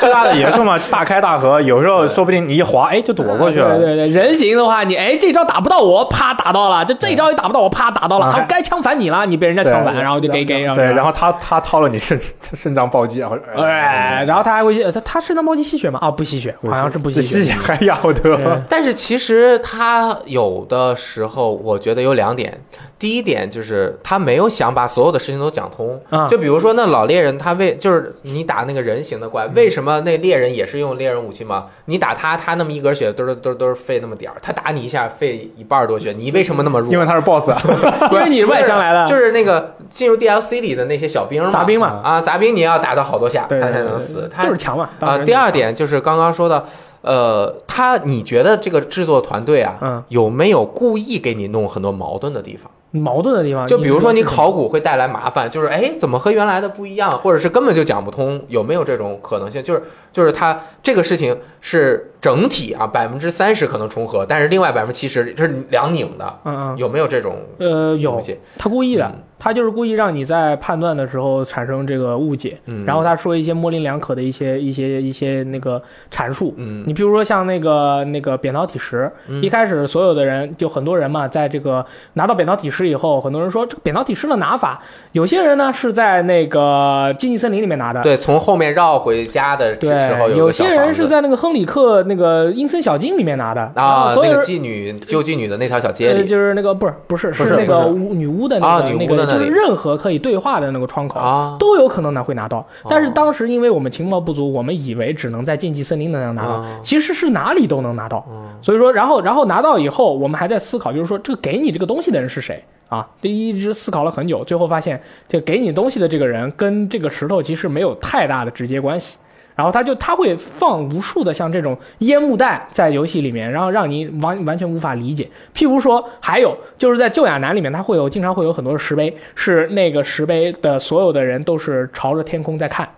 [0.00, 3.76] 巨大的野兽嘛，大开大合，有时候说不定你一滑，哎，就躲过去了。
[3.76, 11.12] 对对对，人形的话，你哎这招打不到我，啪打到了，就这一招也打不到我，啪打到了，啊好该枪反你了，你被人家枪反，然后就给给，对，然后。
[11.18, 12.20] 他他掏了你肾
[12.52, 15.98] 肾脏暴击，然后哎，然后他还会呃他他肾脏暴击吸血吗？
[16.00, 17.58] 啊，不吸血，好像是不吸吸血血。
[17.58, 18.62] 还要得。
[18.68, 22.60] 但是其实他有的时候，我觉得有两点。
[22.98, 26.00] 第一点就是他没有想把所有的事情都都讲通。
[26.10, 31.66] 啊，就比如说那老猎人，他为就是你打那个人形的怪，为什么那猎人也是用猎人武器吗？
[31.86, 36.92] 你打他，他那么一格血都是都是都是费那么点儿，他打你一下费一半多血，你为什么那么弱？
[36.92, 37.58] 因为他是 boss 啊。
[38.12, 44.28] 因为你是外乡来的，就是那个进入 DLC 里的那些小兵嘛，杂兵嘛啊，杂兵你要打到好多下，他才能死。
[44.32, 44.88] 他就是强嘛。
[45.00, 46.64] 啊，然第二点就是刚刚说的，
[47.02, 52.70] 呃，他你觉得这个制作团队啊，嗯，有没有故意给你弄很多矛盾的地方？
[52.90, 54.48] 矛盾的地方，就比如说你考。
[54.50, 59.62] 古会带来麻烦，就是哎，怎么和原来的不一样，或者是根本就讲不通，有没有这种可能性？
[59.62, 68.20] 就是就是它这个事情是整体啊，百分之三十可能重合，但是另外百分之七十这是两拧的，嗯嗯，有没有这种呃，有？
[68.56, 75.80] 他故意的嗯，他就是故意让你在判断的时候产生这个误解，嗯，然后他说一些模棱两可的一些一些一些那个
[76.10, 76.52] 阐述。
[76.56, 79.40] 嗯，你比如说像那个那个扁桃体石，嗯。
[79.42, 81.84] 一开始所有的人就很多人嘛，在这个
[82.14, 84.82] 拿到扁桃体石以后，很多人说这个扁桃体石的拿法，
[85.12, 94.40] 有些人呢是在那个禁忌森林里面拿的，对，从后面绕回家的时对候，有些人是在那个亨里克那个阴森小径里面拿的然啊，那个后所有。
[94.40, 102.66] 妓女救妓女的那条小街呃，里，就是那个不是不是是那个巫女巫的那啊个、那个，就是任何可以对话的那个窗口，啊，都有可能拿会拿到。
[102.88, 108.26] 但是哦当时因为我们情报不足，我们以为只能在禁忌森林能拿到，哦其实是哪里都能拿到。
[108.30, 113.06] 嗯所以说，然后然后拿到以后，我们还在思考，就是说这个给你这个东西的人是谁啊？
[113.22, 119.18] 这一直思考了很久，最后发现这给你东西的这个人跟这个石头其实没有太大的直接关系。
[119.58, 125.28] 然后他就他会放无数的像这种烟幕弹在游戏里面，然后让你完完全无法理解。
[125.52, 132.88] 譬如说，还有就是在旧亚南里面，他会有经常会有很多的石碑，是那个石碑的所有的人都是朝着天空在看，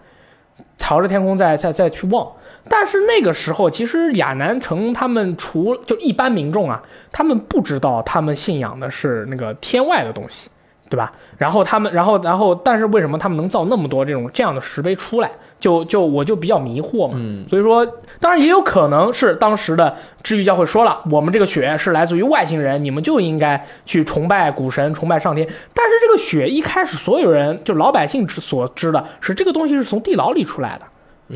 [0.77, 2.31] 朝着天空在在在去望。
[2.69, 10.51] 但是那个时候，其实亚南城他们除就一般民众啊，他们不知道他们信仰的是那个天外的东西，
[10.91, 11.11] 对吧？
[11.39, 15.31] 然后他们，然后然后，但是为什么他们能造那么多这种这样的石碑出来？
[15.61, 17.15] 就就我就比较迷惑嘛。
[17.17, 17.87] 嗯所以说，
[18.19, 25.47] 当然也有可能是当时的治愈教会说了，我们这个血是来自于外星人，你们就应该去崇拜古神、崇拜上天。
[25.73, 30.87] 但是这个血一开始所有人就老百姓之所知的是这个东西是从地牢里出来的。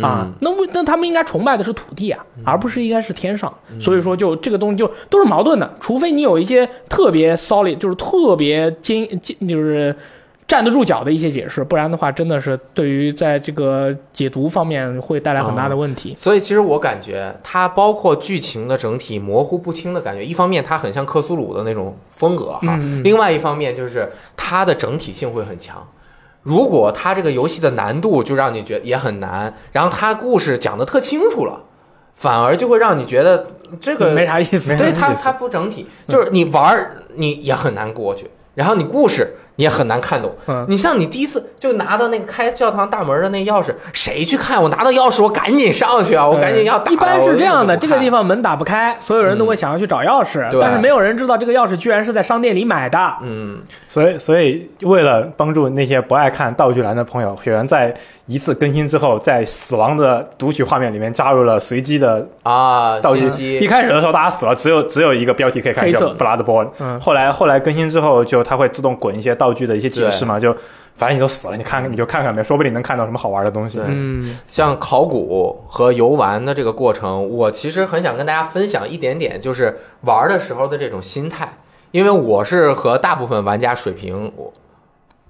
[0.02, 3.52] 啊嗯，那为那他们应该崇拜的是土地啊，而不是应该是天上。
[3.78, 9.94] 所以说，就这个东西就都是矛盾的，除非你有一些特别 solid，就是特别坚坚，就是
[10.46, 16.14] 站得住脚的一些解释，不然的话，真的是对于在这个解读方面会带来很大的问题。
[16.18, 25.86] 所以其实我感觉它包括剧情的整体模糊不清的感觉，一方面它很像克苏鲁的那种风格哈，另外一方面就是它的整体性会很强。
[26.42, 31.58] 如果它这个游戏的难度就让你觉得也很难，然后它故事讲的特清楚了，
[32.14, 33.46] 反而就会让你觉得
[33.80, 34.76] 这个没啥意思。
[34.76, 40.34] 对它它不整体，就是你玩儿你也很难过去，然后你故事你也很难看懂。
[40.46, 44.62] 嗯你像你第一次就拿到那个开教堂大门的那钥匙，谁去看？
[44.62, 46.26] 我拿到钥匙，我赶紧上去啊！
[46.26, 46.92] 我赶紧要打了。
[46.92, 52.96] 一般是这样的，这个地方方门打不开，所有人都会想要去找钥匙，对但是没有人知道这个钥匙居然是在商店里买的。
[53.22, 53.58] 嗯，
[53.88, 57.92] 所以，所以为了帮助那些不爱看道具栏的朋友，雪原在
[58.26, 63.60] 一次更新之后，在死亡的读取画面里面加入了随机的啊，道具信。
[63.60, 66.68] 一开始的时候，大家死了，只有只有一个标题可以看，叫黑色 Bloodborne。
[66.78, 70.54] 嗯后来后来更新之后，就它会自动滚一些道具的一些解释嘛，就
[70.96, 73.80] 反正你都死了，你看看你就看看呗，说不定能看到什么好玩的东西。
[73.84, 74.38] 嗯。
[74.46, 81.56] 像考古和游玩的这个过程，我其实很想跟大家分享一点点，就是玩的时候的这种心态，
[81.90, 84.52] 因为我是和大部分玩家水平，我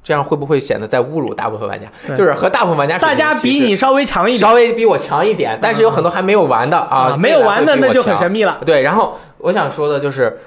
[0.03, 1.89] 这样会不会显得在侮辱大部分玩家？
[2.15, 4.41] 就是和大部分玩家大家比你稍微强一点。
[4.41, 8.61] 稍微比我强一点，但是有很多还没有玩的啊，没有玩的那就很神秘了。
[8.66, 10.39] 对，然后我想说的就是，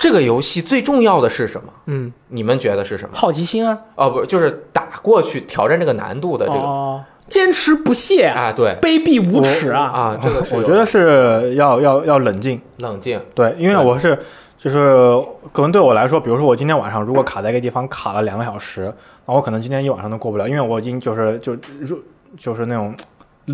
[0.00, 1.70] 这个游戏最重要的是什么？
[1.84, 3.14] 嗯，你们觉得是什么？
[3.14, 8.74] 好奇心啊，哦，不，就是打过去挑战这个难度的这个、哦，坚持不懈，啊，对。
[8.80, 9.82] 卑鄙无耻啊！
[9.82, 14.18] 啊，这个我觉得是要要要冷静，冷静，对，因为我是
[14.56, 15.22] 就是
[15.52, 18.90] 可能对我来说，比如说我今天晚上如果卡在一个地方卡了两个小时，
[19.26, 21.98] 那我可能今天一晚上都过不了，因为我已经就是就就
[22.38, 22.94] 就是那种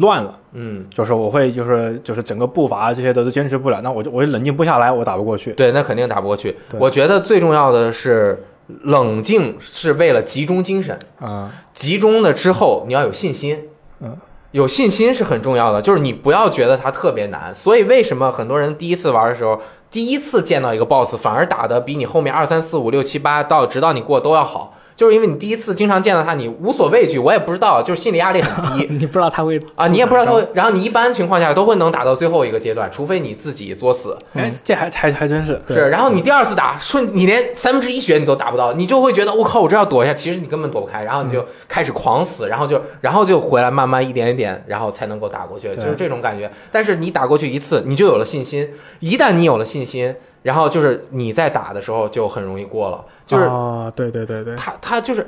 [0.01, 5.52] 乱了，嗯，就是我会就是就是整个步伐这些的都坚持不了，那我就我就冷静不下来，我打不过去。
[5.52, 6.56] 对，那肯定打不过去。
[6.78, 8.44] 我觉得最重要的是
[8.82, 10.98] 冷静，是为了集中精神。
[11.20, 13.68] 啊、集中了之后，你要有信心。
[14.01, 14.16] 嗯，
[14.51, 17.55] 有信心是很重要的，就是你不要觉得它特别难。
[17.55, 19.60] 所以为什么很多人第一次玩的时候，
[19.90, 24.74] 第一次见到一个 BOSS 反而打的比你后面二三四五六七八到直到你过都要好？
[24.97, 28.86] 就是因为你第一次经常见到他，你无所畏惧，我也不知道，就是心理压力很低。
[28.98, 34.16] 你不知道他会啊，你也不知道他会，然后你一般情况下都会能打到最后一个阶段，除非你自己作死。
[34.32, 46.51] 哎，这还还还真是是，然后你第二次打顺，你连三分之一血你都打不到，你就会觉得我靠，我这要躲一下，其实你根本躲不开，然后你就开始狂死，然后就然后就回来慢慢一点一点，然后才能够打过去，就是这种感觉。
[46.73, 48.66] 但是你打过去一次，你就有了信心，
[49.01, 50.14] 一旦你有了信心，
[50.47, 55.27] 然后就是你在打的时候就很容易过了，就是啊，对对对对，他他就是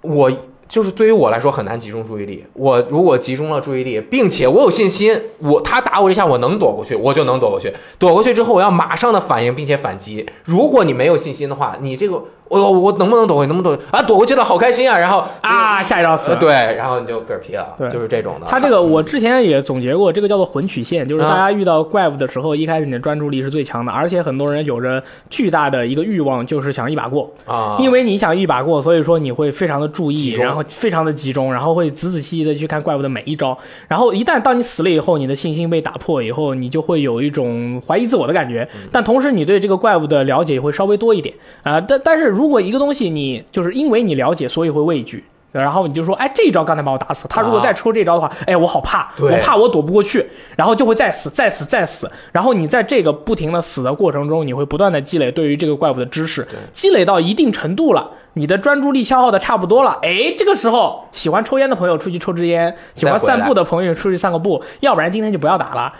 [0.00, 0.30] 我。
[0.70, 2.46] 就是对于我来说很难集中注意力。
[2.52, 7.74] 我如果集中了注意力，并且我有信心，我他打我一下我能躲过去，我就能躲过去。
[7.98, 10.24] 躲过去之后，我要马上的反应并且反击。
[10.44, 12.22] 如果你没有信心的话，你这个
[12.58, 13.46] 我我能不能躲过？
[13.46, 14.02] 能不能躲过啊？
[14.02, 14.98] 躲过去了，好开心啊！
[14.98, 18.46] 然后啊，下一招死对，然后你就嗝屁了，对就是这种的。
[18.48, 27.30] 他这个我之前也总结过，这个叫做魂曲线，就是大家遇到怪物的时候，一开始你的专注力是最强的，而且很多人有着巨大的一个欲望，就是想一把过。
[27.46, 33.56] 啊，因为你想一把过，所以说你会非常的注意，然后非常的集中，然后会仔仔细细的去看怪物的每一招。
[33.86, 38.68] 然后一旦当你死了以后，你的信心被打破以后，你就会有一种怀疑自我的感觉。
[38.90, 41.32] 但同时，你对这个怪物的了解也会稍微多一点
[41.62, 45.24] 啊、但但是如果一个东西你就是因为你了解，所以会畏惧。
[45.52, 52.08] 然后你就说，哎，这一招刚才把我打死，他如果再出这招的话，哎，我好怕，我怕我躲不过去，然后就会再死，再死，再死。
[52.30, 65.92] 然后你在这个不停的死的过程中，你会不断的积累对于这个怪物的知识，积累到一定程度了，你的专注力消耗的差不多了，哎，这个时候喜欢抽烟的朋友出去抽支烟，喜欢散步的朋友出去散个步，要不然今天就不要打了，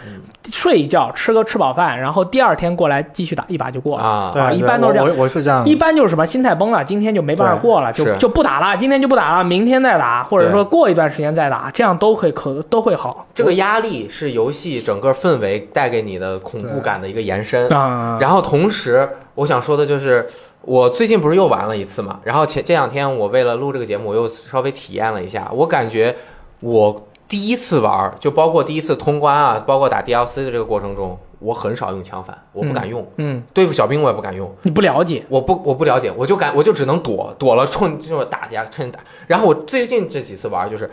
[0.52, 4.04] 睡一觉，吃个吃饱饭，然后第二天过来继续打，一把就过了。
[4.04, 13.26] 啊，对，一般都是这样我我我是这样，一般就是什么心态崩了，今天就没办法过了，就就不打了，今天就不打了，明天再打，或者说过一段时间再打，这样都会可都会好。
[13.34, 17.68] 这个压力是游戏整个氛围带给你的恐怖感的一个延伸。
[17.70, 20.28] 啊，然后同时，我想说的就是，
[20.70, 22.20] 我最近不是又玩了一次嘛？
[22.22, 26.14] 然后前这两天我为了录这个节目，我又稍微体验了一下，我感觉
[26.60, 39.00] 我第一次玩，就包括第一次通关啊，包括打 DLC 的这个过程中，我很少用枪反，我不敢用，嗯，对付小兵我也不敢用，你不了解，我不我不了解，我就敢我就只能躲，躲了冲就是打呀，趁打。
[39.26, 40.88] 然后我最近这几次玩就是。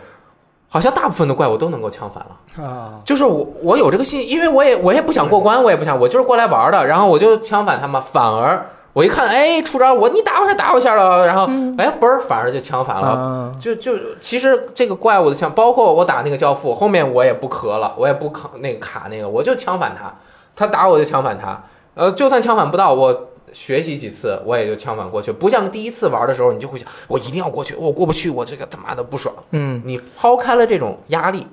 [0.70, 8.66] 好像大部分的怪物都能够枪反了，啊，就是我我有这个信，因为我也我也不想过关，我也不想，我就是过来玩的，然后我就枪反他们，反而
[8.98, 11.44] 我一看，哎，出招我你打我一下打我一下了，然后
[11.78, 20.12] 哎嘣儿，反而就枪反了，啊，就就其实这个怪物的枪，包括我打那个教父，后面我也不咳了，我也不卡那个卡那个，我就枪反他，
[20.56, 21.62] 他打我就枪反他，
[21.94, 29.32] 呃，就算枪反不到，我学习几次我也就枪反过去，不像第一次玩的时候，你就会想我一定要过去，我过不去，我这个他妈的不爽。
[29.52, 29.80] 嗯。
[29.84, 31.46] 你抛开了这种压力，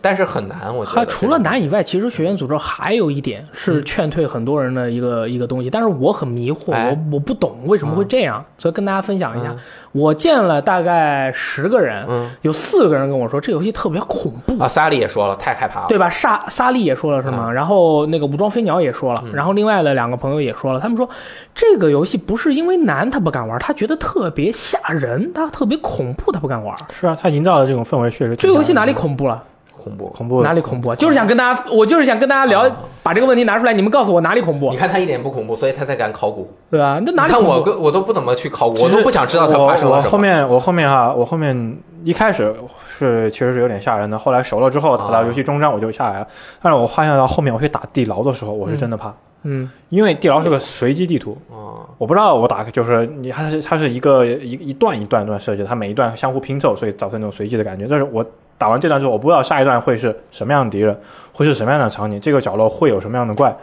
[0.00, 9.50] 但是很难，我觉得它除了难以外，其实学员诅咒还有一点是劝退很多人的一个、一个东西，但是我很迷惑，哎我我不懂为什么会这样，所以跟大家分享一下。
[9.50, 9.58] 嗯
[9.92, 14.62] 我见了大概十个人，嗯有四个人跟我说这游戏特别恐怖。
[14.62, 15.86] 啊，萨利也说了，太害怕了。
[15.88, 16.10] 对吧？
[16.10, 17.50] 萨萨利也说了是吗？
[17.50, 21.08] 然后那个武装飞鸟也说了，然后另外的两个朋友也说了，他们说
[21.54, 26.76] 这个游戏不是因为难他不敢玩，他觉得特别吓人，他特别恐怖，他不敢玩。
[26.90, 29.42] 是啊，他营造的这种氛围确实这个游戏哪里恐怖了？
[29.88, 30.06] 恐怖。
[30.08, 30.42] 恐怖？
[30.42, 30.96] 哪里恐怖啊？
[30.96, 36.50] 就是想跟大家，我就是想跟大家聊啊，把这个问题拿出来，你们告诉我哪里恐怖你，看他一点不恐怖，所以他才敢考古。
[36.70, 37.00] 对吧？
[37.04, 40.06] 那哪里你看我我都不怎么去考古，我都不想知道他发生了什么。
[40.06, 42.54] 我我后面我后面哈，我后面一开始
[42.86, 46.28] 是其实是有点吓人的，后来熟了之后打到游戏终章我就下来了。
[46.60, 57.86] 但是我发现到后面我去打地牢的时候，我是真的怕，嗯因为地牢是个随机地图，哦我不知道我打就是你它是它是一个一一段一段一段设计的，它每一段相互拼凑，所以造成那种随机的感觉。
[57.88, 58.24] 但是我
[58.58, 60.94] 打完这段之后，我不知道下一段会是什么样的敌人，
[61.32, 63.56] 会是什么样的场景，这个角落会有什么样的怪，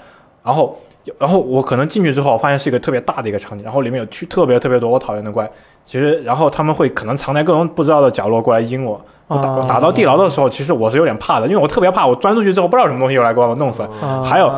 [0.44, 0.76] 然后。
[1.20, 5.48] 然后我可能进去之后，我发现是一个特别大的一个场景，然后里面有去特别特别多我讨厌的怪。
[5.86, 9.00] 其实，然后他们会可能藏在各种不知道的角落过来阴我。
[9.28, 13.88] 我打我打到地牢的时候，其实我是有点怕的，因为我特别怕我钻出去之后不知道什么东西又来给我弄死
[14.24, 14.52] 还有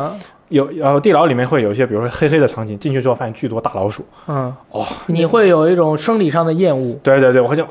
[0.48, 4.02] 有然后地牢里面会有一些，比如说黑黑的场景，进去之后发现巨多大老鼠。
[4.26, 6.98] 嗯，哇、你会有一种生理上的厌恶。
[7.02, 7.62] 对对对，我就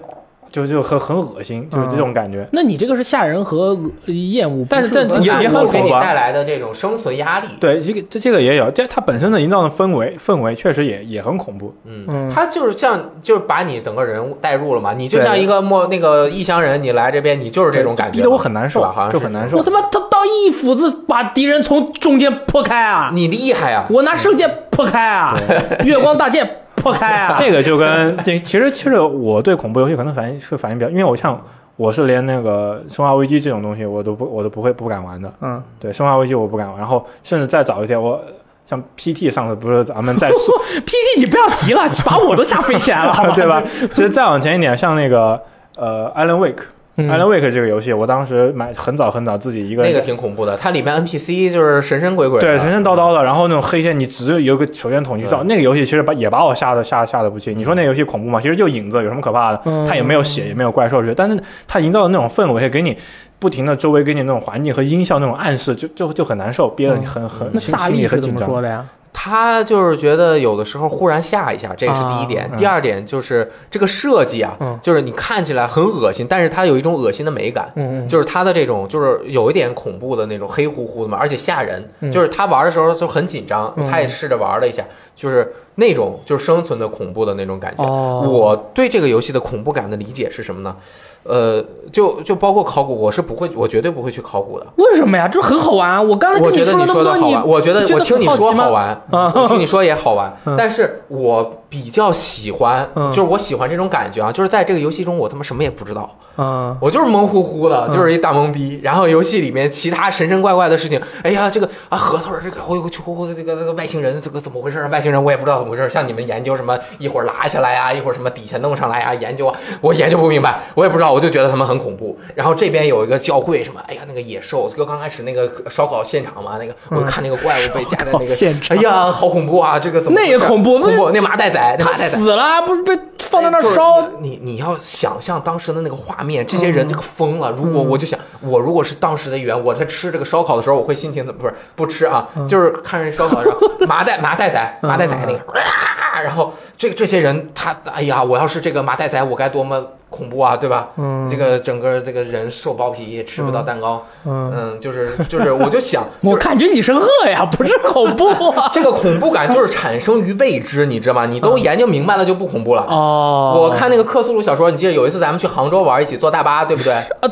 [0.57, 2.47] 就就很很恶心，就是这种感觉。
[2.51, 3.77] 那你这个是吓人和
[4.07, 7.47] 厌恶，但是但也也很给你恐怖啊带来的这种生存压力。
[7.59, 11.73] 对，这个这这个也有，这它本身的营造的氛围氛围确实也也很恐怖。
[11.85, 18.81] 嗯嗯，他就是像，就是把你整个人物带入了嘛，你就像一个陌那个异乡人，你来这边，你就是这种感觉，逼得我很难受？
[18.81, 23.11] 好像就是很难受我他妈他到一斧子把敌人从中间破开啊！
[23.13, 23.85] 你厉害啊！
[23.89, 25.38] 我拿圣剑破开啊！
[25.84, 26.49] 月光大剑
[26.91, 27.35] 破开啊！
[27.38, 31.39] 这个就跟这其实其实我对恐怖游戏可能反应是反应比较，因为我像
[31.76, 35.31] 我是连那个生化危机这种东西我都不我都不会不敢玩的。
[35.41, 38.19] 嗯对，生化危机我不敢玩，然后甚至再早一些，我
[38.65, 40.38] 像 PT 上次不是咱们在说
[40.85, 43.61] PT 你不要提了，把我都吓飞起来了， 对吧？
[43.93, 45.39] 其实再往前一点，像那个
[45.76, 46.64] 呃 Alan Wake。
[46.99, 55.43] 嗯 Alan Wake 这个游戏，我当时买很早很早自己一个人那个挺恐怖的，它里面 NPC 就是神神鬼鬼，对神神叨叨的，然后那种黑线，你只有个手电筒你就知道。
[55.43, 57.55] 那个游戏其实把也把我吓得吓吓得不轻。
[57.55, 58.41] 你说那游戏恐怖吗？
[58.41, 59.61] 其实就影子，有什么可怕的？
[59.65, 62.97] 嗯它也没有血，也没有怪兽之类，但是它营造的那种氛围，给你
[63.37, 68.49] 不停的周围给你那种环境和音效那种暗示，就就就很难受，憋得你很很那萨心心里利是怎么很紧张。
[68.49, 68.83] 说的呀？
[69.19, 72.44] 他就是觉得有的时候忽然吓一下，这是第一点。
[72.44, 77.72] 啊嗯第二点就是这个设计啊，嗯就是你看起来很恶心，但是它有一种恶心的美感。
[77.76, 81.84] 嗯嗯，就是它的这种，就是有一点恐怖的那种黑乎乎的嘛，而且吓人。
[82.02, 84.84] 嗯就是他玩的时候就很紧张，嗯他也试着玩了一下，
[85.15, 87.84] 就是那种就是生存的恐怖的那种感觉。
[87.84, 90.76] 哦，我对这个游戏的恐怖感的理解是什么呢？
[91.23, 94.65] 呃，就就包括考古，我是不会，我绝对不会去考古的。
[94.77, 95.27] 为什么呀？
[95.27, 99.02] 这很好玩，我刚才觉得说那么多，说的好玩，你我觉得我听你说好玩，
[99.48, 108.80] 听你说也好玩嗯，但是我比较喜欢，嗯就是我喜欢这种感觉啊，就是在这个游戏中我他妈什么也不知道，嗯我就是懵乎乎的，嗯就是一大懵逼。
[108.84, 113.03] 然后游戏里面其他神神怪怪的事情，哎呀，这个啊核桃这个，哎呦，求
[113.34, 114.88] 这个这个外星人这个怎么回事？
[114.88, 115.89] 外星人我也不知道怎么回事。
[115.89, 122.18] 像你们研究什么，一会儿拉下来啊，一会儿什么底下弄上来啊，研究啊，我研究不明白，我也不知道，我就觉得他们很恐怖。
[122.35, 129.77] 然后这边有一个教会，什么，哎呀，那个野兽，就刚开始那个烧烤现场嘛，那个我看那个怪物被夹在那个，嗯现场哎呀，好恐怖啊！
[129.80, 131.91] 这个怎么那也恐怖恐怖，那麻袋他。
[132.07, 134.01] 死了，不是被放在那烧？
[134.19, 137.51] 你你你要想象当时的那个画面，这些人这个疯嗯了。
[137.51, 142.27] 如果我就想，我如果是当时的员，我在吃这个烧烤的时候，我会心情怎么不是不吃啊？
[142.35, 149.85] 嗯就是看着烧烤然后 麻袋麻袋仔麻袋仔那个，啊然后这个这些人他哎呀，我要是这个麻袋仔，我该多么
[150.18, 150.89] 恐怖啊，对吧？
[150.98, 158.69] 嗯，这个整个这个人瘦包皮，吃不到蛋糕，嗯，嗯，就是 就是，我就想，就是我感觉你是饿呀， 不是恐怖啊。
[158.73, 161.26] 这个恐怖感就是产生于未知，你知道吗？
[161.26, 162.85] 你都研究明白了就不恐怖了。
[162.89, 166.94] 哦，我看那个克苏鲁小说，你记得有一次咱们去杭州玩，一起坐大巴，对不对？
[167.22, 167.30] 呃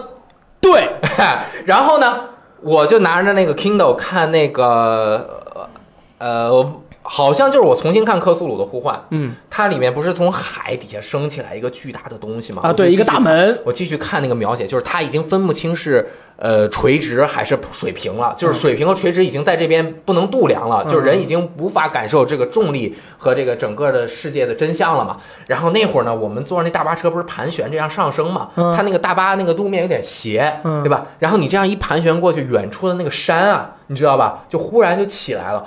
[0.62, 0.90] 对，
[1.66, 2.16] 然后呢，
[2.62, 5.70] 我就拿着那个 Kindle 看那个，
[6.18, 6.50] 呃，
[7.08, 12.62] 好像就是我重新看克苏鲁的呼唤，嗯它里面不是从海底下升起来一个巨大的东西吗？
[12.66, 13.20] 啊，对，一个大。
[13.20, 16.08] 门，我继续看那个描写，就是它已经分不清是
[16.38, 25.18] 呃垂直还是水平了，就是水平和垂直已经在这边不能度量了，嗯就是人已经无法感受这个重力和这个整个的世界的真相了嘛。
[25.48, 31.06] 然后那会儿呢，我们坐上那大巴车不是盘旋这样上升嘛，嗯它那个大巴那个路面有点斜，嗯对吧？
[31.20, 35.66] 然后你这样一盘旋过去，远处的那个山啊，你知道吧，就忽然就起来了。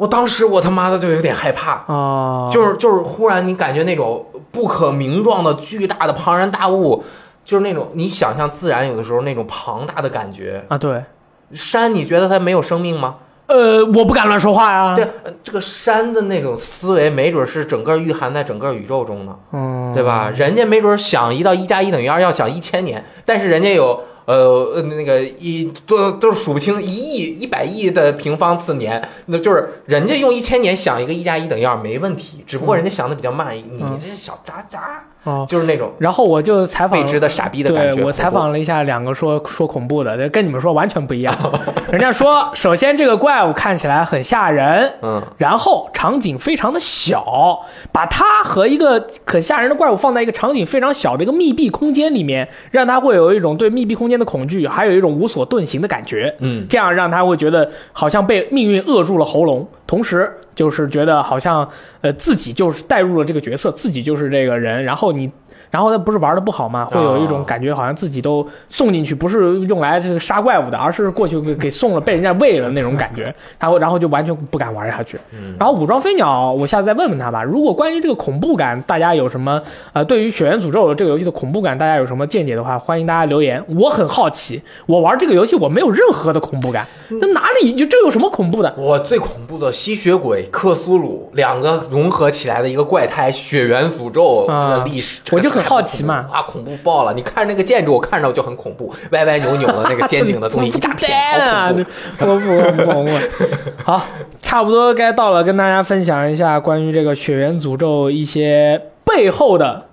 [0.00, 7.04] 我当时我他妈的就有点害怕，哦，就是就是忽然你感觉那种不可名状的巨大的庞然大物，
[7.44, 10.64] 就是那种你想象自然有的时候那种庞大的感觉。
[10.68, 11.04] 啊，对，
[11.52, 13.16] 山你觉得它没有生命吗？
[13.44, 14.96] 呃，我不敢乱说话呀。
[14.96, 20.30] 对，，呃这个山的那种思维，没准是整个蕴含在整个宇宙中呢，嗯，对吧？
[20.34, 24.02] 人家没准想一到一加一等于二要想一千年，但是人家有。
[24.30, 33.98] 呃呃，那个一都都是数不清一亿一百亿的平方次年，那就是人家用一千年想一个一加一等于二没问题，只不过人家想的比较慢，你嗯。
[34.00, 37.96] 这小渣渣哦，就是那种然后我就采访未知的傻逼的感觉。
[37.96, 41.34] 对我采访了一下两个说说恐怖的，跟你们说完全不一样。
[41.92, 47.60] 人家说，首先这个怪物看起来很吓人，嗯，然后场景非常的小，
[47.92, 56.34] 把它和一个很吓人的怪物放在一个场景非常小的一个密闭空间里面，让他会有一种对密闭空间的恐惧，还有一种无所遁形的感觉。
[56.38, 61.68] 嗯，这样让他会觉得好像被命运扼住了喉咙，同时就是觉得好像
[62.00, 65.28] 呃自己就是带入了这个角色，自己就是这个人，然后你。
[65.70, 66.84] 然后他不是玩的不好吗？
[66.84, 73.32] 会有一种感觉，好像自己都送进去，不是用来这个杀怪物的，而是过去给给送了，被人家喂了那种感觉。
[73.58, 75.18] 然后，然后就完全不敢玩下去。
[75.58, 77.42] 然后武装飞鸟，我下次再问问他吧。
[77.42, 79.60] 如果关于这个恐怖感，大家有什么
[79.92, 83.62] 呃，对于《血缘诅咒》这个游戏的恐怖感，大家有什么见解的话，欢迎大家留言。
[83.78, 86.86] 我很好奇，我玩这个游戏我没有任何的恐怖感，
[87.20, 88.74] 那哪里就这有什么恐怖的？
[88.76, 97.12] 我最恐怖的吸血鬼克苏鲁两个融合起来的一个怪胎血缘诅咒啊这个历史，我就很好奇嘛啊，恐怖爆了！
[97.14, 101.72] 你看那个建筑，我看着就很恐怖，歪歪扭扭的那个尖顶的东西 一大片，啊
[102.18, 102.56] 好恐 怖。！
[102.56, 103.10] 我不恐怖
[103.84, 104.02] 好，
[104.40, 109.86] 差不多该到了，跟大家分享一下关于这个《血缘诅咒》一些背后的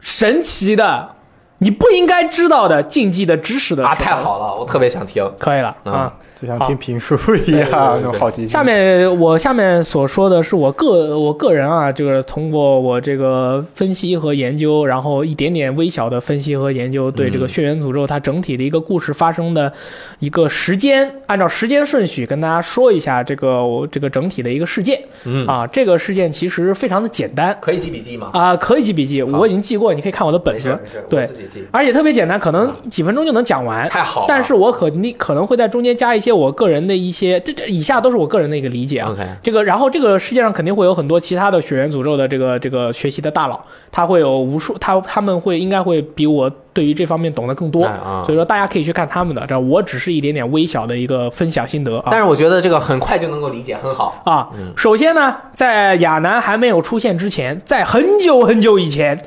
[0.00, 1.10] 神奇的
[1.58, 5.28] 你不应该知道的禁忌的知识的啊，太，好了，我特别想听。
[5.38, 6.12] 可以了嗯啊。
[6.40, 8.48] 就像听评书一对对对样，对那种好奇心。
[8.48, 19.72] 下面我下面所说的是我个我个人啊，就是通过我这个分析和研究，然后一点点微小的分析和研究，对这个嗯血缘诅咒它整体的一个故事发生的
[20.18, 25.66] 一个时间，按照时间顺序跟大家说一下这个我这个整体的一个事件嗯，啊。
[25.66, 28.30] 这个事件其实非常的简单可以记笔记吗？
[28.32, 31.64] 啊，可以记笔记，我已经记过，你可以看我的本子，没事没事，对我自己记。
[31.70, 33.88] 而且特别简单，可能几分钟就能讲完。
[33.88, 34.26] 太好了。
[34.28, 39.16] 但是我可你可能会在中间加一些我个人的一些，这这以下都是我个人的一个理解啊。
[39.42, 43.60] 这个，然后这个世界上肯定会有很多其他的血缘诅咒的这个这个学习的大佬，
[43.90, 47.82] 他会有无数，他他们会应该会比我对于这方面懂得更多，
[48.24, 52.06] 所以说大家可以去看他们的，这我只是一点点微小的一个分享心得啊。
[52.08, 54.22] 但是我觉得这个很快就能够理解，很好。
[54.24, 59.20] 啊嗯，首先呢，在亚南还没有出现之前，在很久很久以前，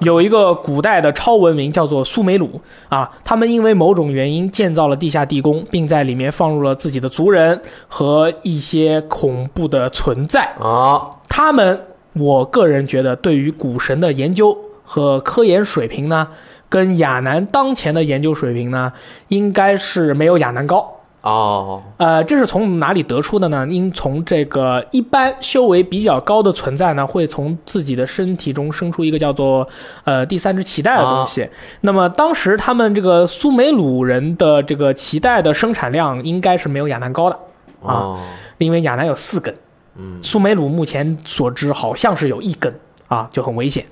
[0.00, 10.40] 有一个古代的超文明叫做苏美鲁啊，他们因为某种原因建造了地下地宫，并在里面放入了自己的族人和一些恐怖的存在。
[10.58, 11.80] 啊，他们，
[12.14, 16.26] 我个人觉得对于古神的研究和科研水平呢，
[16.68, 18.92] 跟亚南当前的研究水平呢，
[19.28, 20.94] 应该是没有亚南高。
[21.20, 23.66] 哦，呃，这是从哪里得出的呢？
[23.68, 29.68] 因从这个一般修为比较高的存在呢，会从自己的身体中生出一个叫做
[30.04, 31.46] 呃第三只脐带的东西。
[31.80, 37.38] 那么当时他们这个苏美鲁人的这个脐带的生产量应该是没有亚南高的，
[37.80, 38.20] 哦，
[38.58, 39.54] 因为亚南有四根，
[39.96, 42.72] 嗯，苏美鲁目前所知好像是有一根
[43.08, 43.84] 啊，就很危险。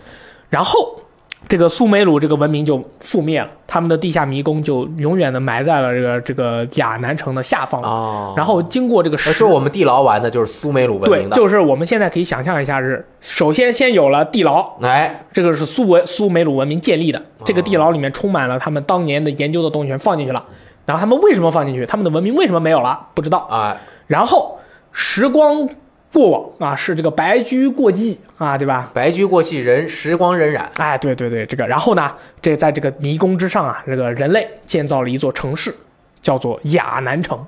[0.49, 0.97] 然后
[1.49, 7.81] 这个苏美鲁这个文明就覆灭了，他们的地下迷宫就永远的埋在了这个这个亚南城的下方。
[7.83, 20.45] 哦，然后经过这个而十是我们地牢玩的就是苏美鲁文明，的，就是我们现在可以想象一下是，首先先有了地牢，哎，这个是苏文苏美鲁文明建立的，这个地牢里面充满了他们当年的研究的东西，全放进去了。
[20.85, 21.87] 然后他们为什么放进去？
[21.87, 23.09] 他们的文明为什么没有了？
[23.15, 23.39] 不知道。
[23.51, 24.59] 啊，然后
[24.91, 25.69] 时光
[26.13, 28.91] 过往啊，是这个白驹过隙啊，对吧？
[28.95, 32.11] 白驹过隙，人时光荏苒，哎，对对对，这个，然后呢，
[32.41, 35.75] 这在这个迷宫之上啊，这个人类建造了一座城市，
[36.23, 37.45] 叫做亚南城。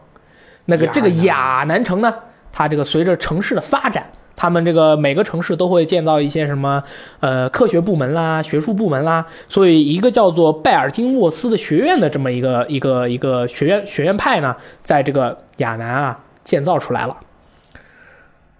[0.66, 2.14] 那个这个南亚南城呢，
[2.52, 4.04] 它这个随着城市的发展，
[4.36, 6.82] 他们这个每个城市都会建造一些什么
[7.20, 17.16] 呃科学部门啦、学术部门啦，所以一个叫做拜尔金沃斯的学院的这么一个一个一个学院学院派呢，在这个亚南啊建造出来了。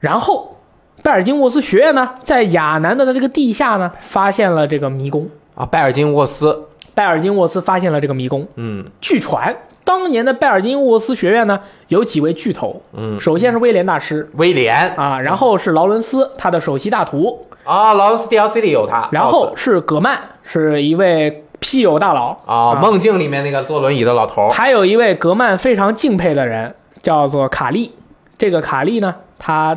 [0.00, 0.56] 然后，
[1.02, 5.28] 拜尔金沃斯学院呢，在亚南的这个地下呢，发现了这个迷宫。
[5.54, 8.46] 啊，拜尔金沃斯，拜尔金沃斯发现了这个迷宫。
[8.56, 8.84] 嗯。
[9.00, 11.58] 据传，当年的拜尔金沃斯学院呢，
[11.88, 14.30] 有几位巨头，嗯，首先是威廉大师。
[14.34, 14.94] 威廉。
[14.94, 22.36] 啊，然后是劳伦斯，他的首席大徒，啊，劳伦斯 DLC 里有他，然后是葛曼，是一位屁友大佬。
[22.46, 26.72] 啊，梦境里面那个坐轮椅的老头儿，还有一位格曼非常敬佩的人，
[27.02, 27.92] 叫做卡利。
[28.36, 29.76] 这个卡利呢，他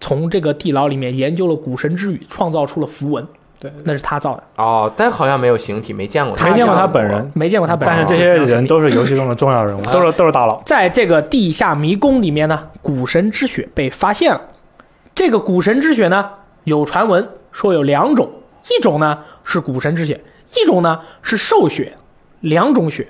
[0.00, 3.26] 从这个地牢里面研究了古神之语，创造出了符文。
[3.58, 7.96] 对，那是他造的，哦，但好像没有形体，没见过他，没见过他本人，没见过他本人。
[7.96, 10.60] 但是这些人都是游戏中的重要人物，都是都是大佬。
[10.66, 14.40] 在这个地下迷宫里面呢，古神之血被发现了。
[15.14, 16.30] 这个古神之血呢，
[16.64, 18.28] 有传闻说有两种，
[18.68, 20.22] 一种呢是古神之血，
[20.54, 21.94] 一种呢是兽血，
[22.40, 23.08] 两种血，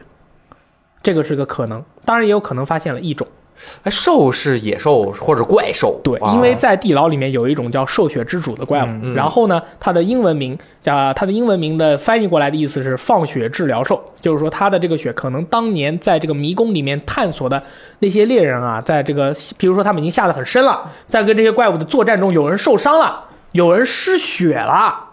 [1.02, 1.82] 这个是个可能。
[2.04, 3.26] 当然也有可能发现了一种。
[3.82, 17.62] 哎，兽是野兽或者怪兽，对，啊因为在地牢里面有一种叫兽血之主的怪物，嗯然后呢，它的英文名叫它的英文名的翻译过来的意思是放血治疗兽，就是说它的这个血可能当年在这个迷宫里面探索的
[17.98, 25.10] 那些猎人啊，在这个比如说他们已经下得很深了，在跟这些怪物的作战中，有人受伤了，有人失血了，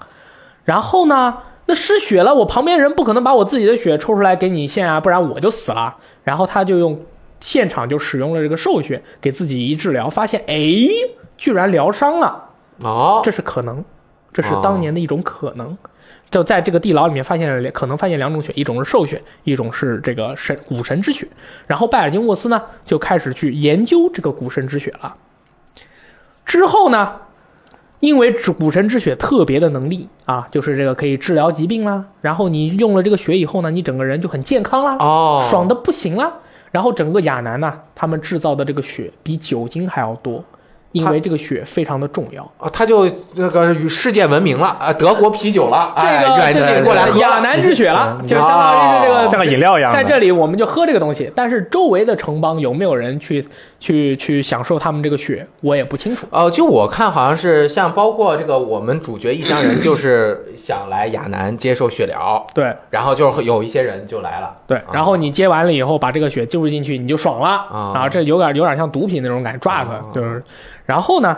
[0.63, 1.35] 然后呢？
[1.65, 5.95] 那失血了，我旁边人不可能把我自己的血抽出来给你献啊，不然我就死了。
[6.25, 6.99] 然后他就用
[7.43, 10.55] 现场就使用了这个兽血给自己一治疗，发现哎，
[11.37, 12.41] 居然疗伤了，
[12.79, 13.83] 哦，这是可能，
[14.31, 15.77] 这是当年的一种可能。
[16.31, 21.27] 就在这个地牢里面发现了，可能发现两种血，一种是兽血，一种是这个神古神之血。
[21.67, 25.13] 然后拜尔金沃斯呢就开始去研究这个古神之血了。
[26.45, 27.15] 之后呢，
[27.99, 32.05] 因为古神之血特别的能力啊，就是这个可以治疗疾病啦。
[32.21, 34.95] 然后你用了这个血以后呢，你整个人就很健康啦。
[34.99, 36.39] 哦，爽的不行了。
[36.73, 40.43] 然后整个亚南呢，他们制造的这个血比酒精还要多，
[40.91, 42.43] 因为这个血非常的重要。
[42.57, 49.91] 啊，他就那个与世界闻名了啊， 德国啤酒了，这哎，个这愿意是过来喝亚南之血了，嗯就相当于是这哦个像个饮料一样。
[49.93, 53.47] 在这里我们就喝这个东西，但是周围的城邦有没有人去
[53.83, 56.25] 去去享受他们这个血，我也不清楚。
[56.29, 64.55] 哦，就我看好像是像包括这个我们主角异乡人，就是想来亚南接受血疗，对然后就是有一些人就来了。
[64.65, 68.07] 对，然后你接完了以后，把这个血注入进去，你就爽了啊啊！
[68.07, 70.41] 这有点有点像毒品那种感觉，drug 啊就是。
[70.85, 71.37] 然后呢，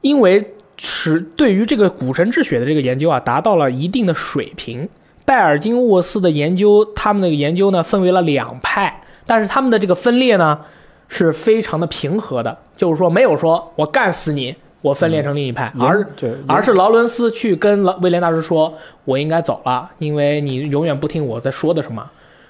[0.00, 4.88] 因为是对于这个古神之血的这个研究啊，达到了一定的水平。
[5.26, 10.60] 拜尔金沃斯的研究，他们那个研究呢，分为了两派，但是他们的这个分裂呢，
[11.08, 16.06] 是非常的平和的，就是说没有说我干死你，我分裂成另一派，而
[16.46, 18.72] 而是劳伦斯去跟威廉大师说
[19.04, 22.04] ：“我应该走了，因为你永远不听我在说的什么。”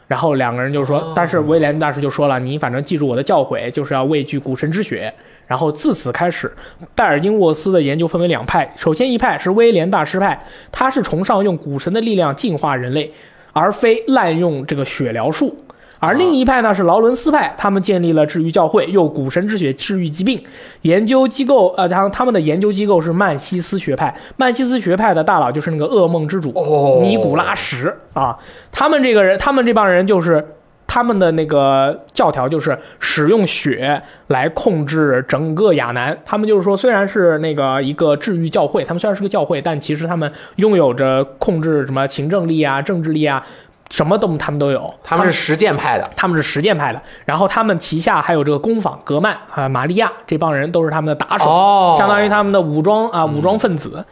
[0.08, 5.12] 然后两个人就说，哦但是威廉大师就说了：“你反正记住我的教诲，就是要畏惧古神之血。”
[5.46, 6.50] 然后自此开始，
[6.94, 8.72] 拜尔金沃斯的研究分为两派。
[8.76, 13.12] 首先一派是威廉大师派，他是崇尚用古神的力量净化人类，
[13.52, 15.56] 而非滥用这个血疗术。
[16.00, 20.42] 而另一派呢是劳伦斯派，他们建立了治愈教会，用古神之血治愈疾病。
[20.82, 24.14] 研究机构，呃，他他们的研究机构是曼西斯学派。
[24.36, 28.38] 曼西斯学派的大佬就是那个噩梦之主、哦尼古拉什啊。
[28.70, 30.54] 他们这个人，他们这帮人就是
[30.86, 36.16] 他们的那个教条就是使用血来控制整个亚南。
[36.24, 43.44] 他们就是说，虽然是那个一个治愈教会，他们虽然是个教会，但其实他们拥有着控制什么行政力啊、政治力啊，
[43.90, 44.94] 什么都他们都有。
[45.02, 54.04] 他们是实践派的，他们是实践派的，然后他们旗下还有这个工坊格曼啊、玛利亚这帮人都是他们的打手，哦相当于他们的武装啊武装分子。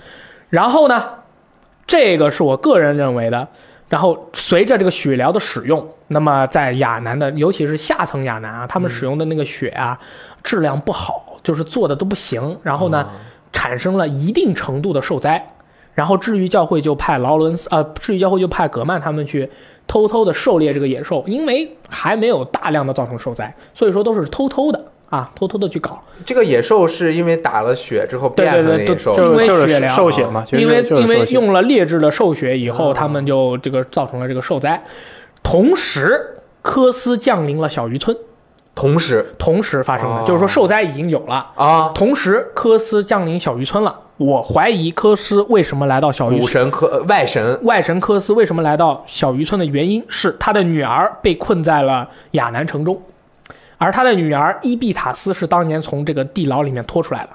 [0.48, 1.04] 然后呢，
[1.86, 3.48] 这个是我个人认为的。
[3.88, 9.96] 然后随着这个血疗的使用，那么在亚南的，尤其是下层亚南啊，他们使用的那个血啊，
[10.42, 12.58] 质量不好，就是做的都不行。
[12.64, 13.06] 然后呢，
[13.52, 15.52] 产生了一定程度的受灾。
[15.96, 19.50] 然后至于教会就派劳伦斯，呃，至于教会就派格曼他们去
[19.88, 26.00] 偷偷的狩猎这个野兽，因为还没有大量的造成受灾，所以说都是偷偷的啊，偷偷的去搞。
[26.24, 34.82] 这个野兽是因为打了血之后对变成野兽，因为就是血疗受血嘛，因为因为用了劣质的兽血以后，哦他们就这个造成了这个受灾。
[35.42, 38.16] 同时，科斯降临了小渔村，
[38.76, 41.50] 同时同时发生的，哦就是说受灾已经有了。
[41.56, 44.02] 啊，同时，科斯降临小渔村了。
[44.18, 46.40] 我怀疑科斯为什么来到小渔村。
[46.40, 53.00] 古神科呃外神外神科斯为什么来到小渔村的原因是他的女儿被困在了亚南城中，
[53.78, 57.30] 而他的女儿伊碧塔斯是当年从这个地牢里面拖出来的，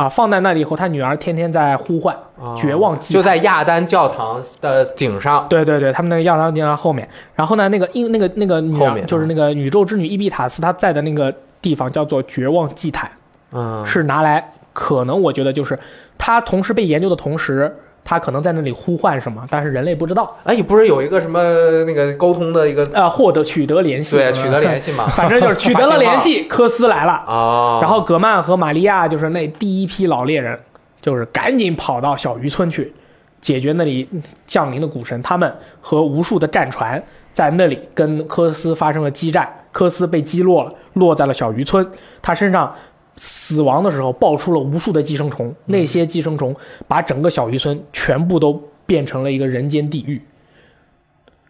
[0.00, 13.10] 啊，放在那里以后，他女儿天天在呼唤，啊绝望祭就在亚丹教堂的顶上，对对对，他们那个亚当教堂后面，然后呢，那个因那个那个女儿后面就是那个宇宙之女伊比塔斯，她在的那个地方叫做绝望祭坛，
[13.52, 15.78] 嗯，是拿来可能我觉得就是
[16.16, 21.40] 她同时被研究的同时，她可能在那里呼唤什么，但是人类不知道，哎，不是有一个什么
[21.84, 25.06] 那个沟通的一个呃，获得取得联系，对取得联系嘛？
[25.10, 30.58] 反正就是取得了联系， 科斯来了，啊，然后葛曼和玛利亚就是那第一批老猎人，
[31.00, 32.92] 就是赶紧跑到小渔村去
[33.40, 34.08] 解决那里
[34.46, 37.02] 降临的古神，他们和无数的战船
[37.32, 41.86] 在那里跟科斯发生了激战，科斯被击落了，落在了小渔村，
[42.20, 42.74] 他身上。
[43.22, 46.56] 死亡的时候爆出了无数的寄生虫，那些寄生虫
[46.88, 50.22] 把整个小渔村全部都变成了一个人间地狱。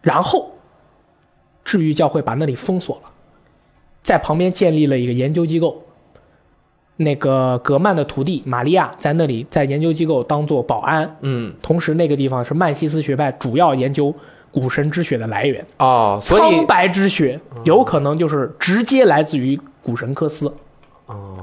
[0.01, 0.51] 然后，
[1.63, 3.09] 治愈教会把那里封锁了，
[4.03, 5.81] 在旁边建立了一个研究机构。
[6.97, 14.13] 那个格曼的徒弟玛利亚在那里在研究机构当做保安，嗯同时那个地方是曼西斯学派主要研究
[14.51, 15.65] 古神之血的来源。
[15.77, 20.53] 哦，所以苍白之血有可能就是直接来自于古神科斯，哦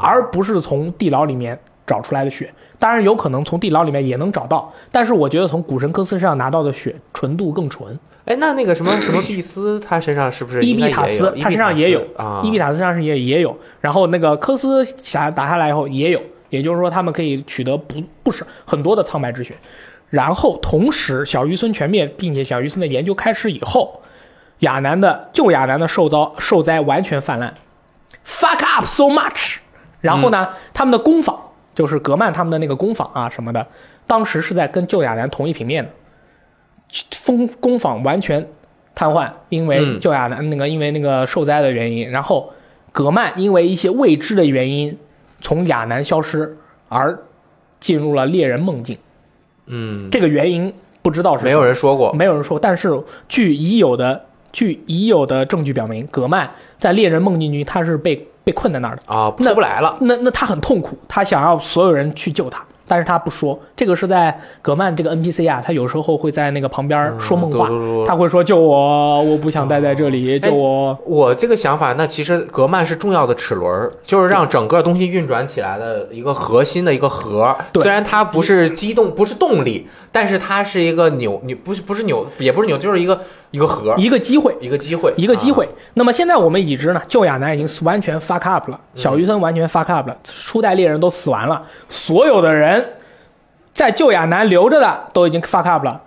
[0.00, 2.52] 而不是从地牢里面找出来的血。
[2.78, 7.98] 当然有可能从地牢里面也能找到，但是我觉得从古神科斯身上拿到的血纯度更纯。
[8.24, 12.40] 哎，那那个什么 什么碧斯，他身上是不是伊比塔斯他身上也有啊？
[12.44, 16.20] 伊比塔斯身上是也也有，然后那个科斯侠打下来以后也有，
[16.50, 19.54] 也就是说他们可以取得不不少很多的苍白之血。
[20.10, 24.00] 然后同时小渔村全灭，并且小渔村的研究开始以后，
[24.60, 27.52] 亚南的旧亚南的受遭受灾完全泛滥
[28.28, 29.56] ，fuck up so much。
[30.00, 31.36] 然后呢，他们的工坊
[31.74, 33.66] 就是格曼他们的那个工坊啊什么的，
[34.06, 35.90] 当时是在跟旧亚南同一平面的，
[37.26, 38.48] 工工坊完全
[38.94, 39.98] 瘫痪，因为嗯。
[39.98, 42.52] 旧亚南那个因为那个受灾的原因，然后
[42.92, 44.96] 格曼因为一些未知的原因
[45.40, 46.56] 从亚南消失，
[46.88, 47.18] 而
[47.80, 48.98] 进入了猎人梦境。
[49.66, 50.72] 嗯，这个原因
[51.02, 52.12] 不知道是没有人说过。
[52.12, 54.24] 没有人说，但是据已有的
[54.58, 59.02] 据已有的证据表明，格曼在猎人梦境中他是被被困在那儿的。
[59.06, 59.96] 啊，出不来了。
[60.00, 63.56] 那那他很痛苦，他想要所有人去救他，但是他不说。
[63.76, 67.68] 这个是在格曼这个 NPC 啊，他有时候会在那个旁边说梦话，
[68.04, 70.98] 他会说救我，我不想待在这里，救我。
[71.06, 77.56] 我这个想法，那其实格曼是重要的齿轮，就是让整个东西运转起来的一个核心的一个核。
[77.72, 85.64] 对虽然它不是机动，不是动力，但是它是一个扭扭，不是不是扭，也不是扭，就是一个一个盒，一个机会，一个机会，一个机会。
[85.64, 92.94] 啊那么现在我们已知呢，旧亚南已经完全 fuck up 了，小渔村完全 fuck up 了，初代猎人都死完了，所有的人
[93.72, 96.02] 在旧亚南留着的都已经 fuck up 了，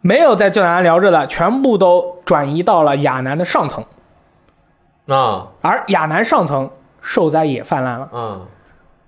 [0.00, 3.84] 没有在旧亚南留着的，全部都转移到了亚南的上层，
[5.06, 6.70] 啊而亚南上层
[7.02, 8.08] 受灾也泛滥了。
[8.12, 8.46] 嗯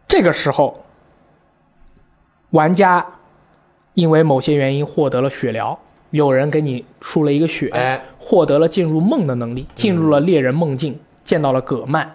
[0.07, 0.85] 这个时候，
[2.51, 3.07] 玩家
[3.95, 5.79] 因为某些原因获得了血疗，
[6.13, 8.01] 有人给你输了一个血，哎。
[8.19, 12.09] 获得了进入梦的能力，进入了猎人梦境，见到了葛曼，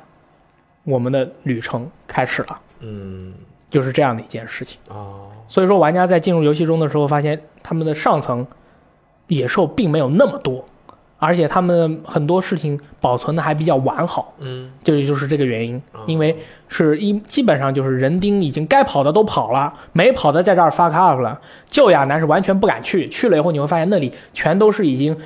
[0.86, 3.34] 我们的旅程开始了，嗯。
[3.70, 4.80] 就是这样的一件事情。
[4.88, 5.28] 哦。
[5.50, 8.48] 所以说，玩家在进入游戏中的时候，发现他们的上层
[9.28, 10.64] 野兽并没有那么多，
[11.20, 14.34] 而且他们很多事情保存的还比较完好。
[14.40, 16.38] 嗯这就是这个原因哦，因为
[16.68, 21.40] 是一基本上就是人丁已经该跑的都跑了，没跑的在这儿 fuck up 了。
[21.70, 25.18] 旧亚南是完全不敢去，去了以后你会发现那里全都是已经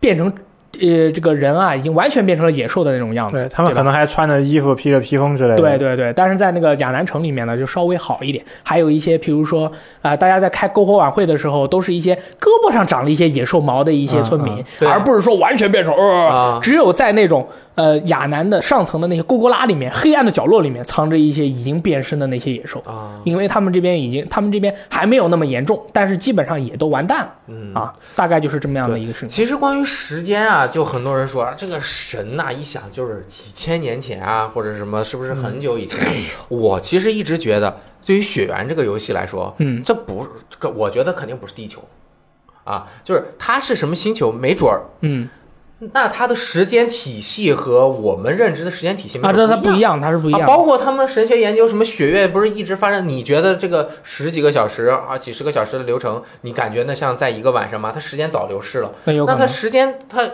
[0.00, 0.32] 变成
[0.80, 3.44] 呃这个人啊，已经完全变成了野兽的那种样子。
[3.44, 5.56] 对他们可能还穿着衣服、披着披风之类的。
[5.56, 8.44] 对对对，但是在那个亚南城里面呢，就稍微好一点。
[8.62, 9.70] 还有一些，譬如说，
[10.02, 15.94] 啊、大家在开篝火晚会的时候，都是一些胳膊上长了一些野兽毛的一些村民，嗯嗯而不是说完全变成
[16.62, 17.46] 只有在那种
[17.78, 22.80] 呃亚南的上层的那些沟沟拉里面，黑暗的角落里面，藏着一些已经变身的那些野兽。
[22.80, 29.28] 啊因为他们这边已经，他们这边还没有那么严重，但是基本上也都完蛋了嗯啊，大概就是这么样的一个事情。
[29.28, 36.12] 其实关于时间啊，就很多人说啊，这个神呐、一想就是几千年前啊，或者什么，是不是很久以前啊、
[36.48, 40.28] 我其实一直觉得，对于《血缘》这个游戏来说，嗯，这不是，
[40.58, 41.82] 这我觉得肯定不是地球，
[42.64, 44.82] 啊，就是它是什么星球，没准儿。
[45.02, 45.28] 嗯
[45.92, 49.70] 那它的时间体系和我们认知的时间体系没啊，这准儿不一样。
[49.70, 53.08] 它不一样，它是不一样啊，包括他们神学研究，什么血月不是一直发生？
[53.08, 57.92] 你觉得这个十几个小时啊，几十个小时的流程，你感觉那像在一个晚上吗？
[57.94, 58.92] 它时间早流逝了。
[59.04, 60.28] 那那它时间它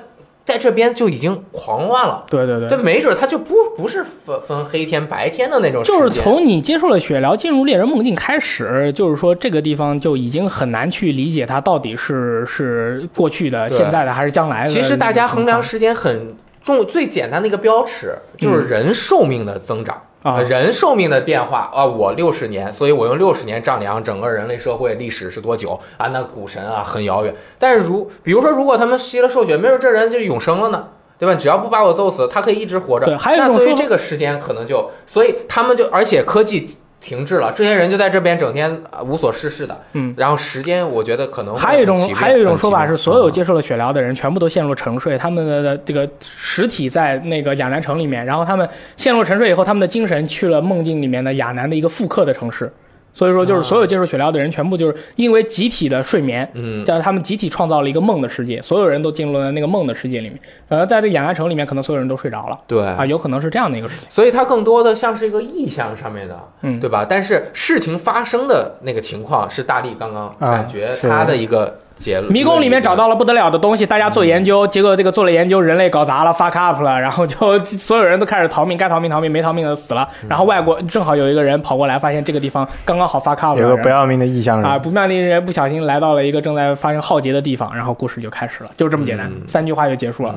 [0.45, 2.69] 在这边就已经狂乱了，对对对。
[2.69, 14.71] 这，没准他就不不是分分黑天白天的那种，就是从你接受了血疗进入猎人梦境开始，就是说这个地方就已经很难去理解它到底是是过去的、现在的还是将来的。
[14.71, 19.97] 其实大家衡量时间很重，最简单的一个标尺就是人寿命的增长。
[19.97, 26.09] 嗯啊呃人寿命的变化啊，我六十年，所以我用六十年丈量整个人类社会历史是多久啊？
[26.09, 30.89] 那古神啊很遥远，但是如比如说，如果他们吸了兽血，没准这人就永生了呢，
[31.19, 31.35] 对吧？
[31.35, 33.05] 只要不把我揍死，他可以一直活着。
[33.05, 36.69] 对还有一种那对于这个时间可能就，所以他们就，而且科技
[37.05, 40.15] 停滞了，这些人就在这边整天啊无所事事的，嗯。
[40.17, 48.67] 然后时间我觉得可能还有一种还有一种说法是，所有接受了血疗的人全部都陷入沉睡，他们的这个实体在那个亚南城里面，然后他们
[48.97, 52.73] 陷入沉睡以后，他们的精神去了梦境里面的亚南的一个复刻的城市。
[53.15, 60.39] 所以说，就是啊所有接受血疗的人，全部就是因为集体的睡眠，嗯叫他们集体创造了一个梦的世界，所有人都进入了那个梦的世界里面。
[60.69, 64.11] 呃，在这个亚南城里面，可能所有人都睡着了对啊，有可能是这样的一个事情。
[64.11, 67.07] 所以它更多的像是一个意象上面的，嗯对吧？
[67.09, 72.33] 但是事情发生的那个情况是大力刚刚啊感觉他的一个结论。
[72.33, 80.09] 迷宫里面找到了不得了的东西，大家做研究，结果这个做了研究，人类搞砸了，fuck up 了，然后就所有人都开始逃命，该逃命逃命，没逃命的死了。
[80.29, 90.35] 然后外国正好有一个人跑过来，发现这个地方刚刚好 fuck up 了，有个不要命的异乡人啊，不妙的人不小心来到了一个正在发生浩劫的地方，然后故事就开始了，就这么简单，嗯三句话就结束了。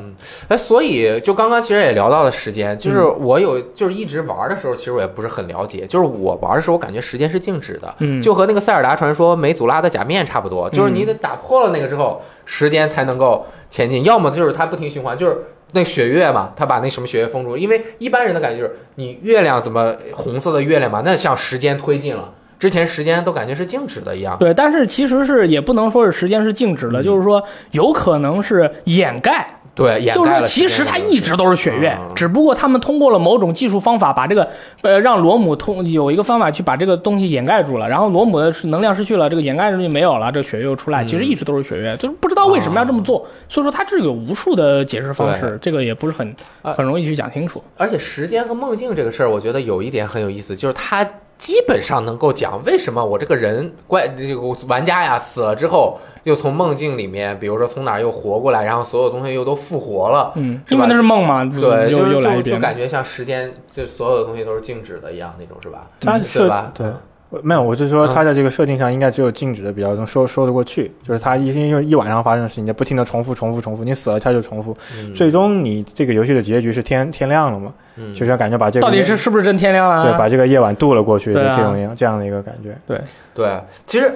[0.48, 5.86] 哎，所以就刚刚其实也聊到了时间，就是嗯我有就是一直玩的时候，其实我也不是很了解。
[5.86, 15.36] 就是我玩的时候，我感觉时间是静止的，嗯，就和那个塞尔达传说梅祖拉的假面差不多，就是你得打破了那个之后，时间才能够前进，要么就是它不停循环，就是。
[15.72, 24.34] 那血月嘛，它把那什么血月封住，因为一般人的感觉就是你月亮怎么红色的月亮嘛，那像时间推进了，之前时间都感觉是静止的一样。
[24.38, 34.48] 对，但是其实是也不能说是时间是静止的，就是说有可能是掩盖对，就是说，其实它一直都是血月嗯，只不过他们通过了某种技术方法，把这个
[34.82, 47.62] 呃让罗姆通有一个方法去把这个东西掩盖住了，然后罗姆的能量失去了，这个掩盖东西没有了，这个血月又出来，其实一直都是血月，就是不知道为什么要这么做，所以说它这有无数的解释方式，这个也不是很啊很容易去讲清楚。
[47.76, 60.32] 而且时间和梦境这个事儿，我觉得有一点很有意思，就是它基本上能够讲为什么我这个人怪这个玩家呀死了之后，又从梦境里面，比如说从哪儿又活过来，然后所有东西又都复活了。
[60.34, 62.58] 嗯，是吧因为那是梦嘛，对，就是就就。
[62.58, 65.86] 感觉像时间，就所有的东西都是静止的一样那种，是吧？
[66.00, 66.72] 它对是吧？
[66.74, 67.00] 对呃
[67.42, 68.14] 没有，我是说嗯。
[68.14, 75.12] 它在这个设定上应该只有静止的比较能说说得过去，就是它一因为一晚上发生的事情，在不停的重复重复重复，你死了它就重复，嗯。
[75.14, 78.14] 最终你这个游戏的结局是天天亮了嘛，嗯。
[78.14, 82.76] 就是要感觉把这个到底是是不是真天亮了、对把这个夜晚渡了过去，就这种样这样的一个感觉。
[82.86, 83.00] 对。
[83.34, 84.12] 对，其实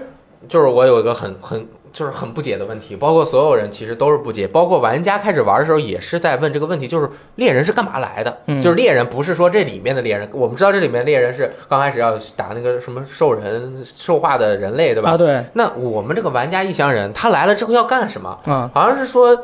[0.49, 8.39] 就是我有一个很很就是很不解的问题，包括所有人其实都是不解，包括玩家开始玩的时候也是在问这个问题，就是猎人是干嘛来的？
[8.47, 15.11] 嗯就是猎人不是说这里面的猎人，我们知道这里面猎人是刚开始要打那个什么兽人兽化的人类，对吧？
[15.11, 18.39] 啊，对，那我们这个玩家异乡人，他来了之后要干什么？
[18.47, 19.39] 啊、好像是说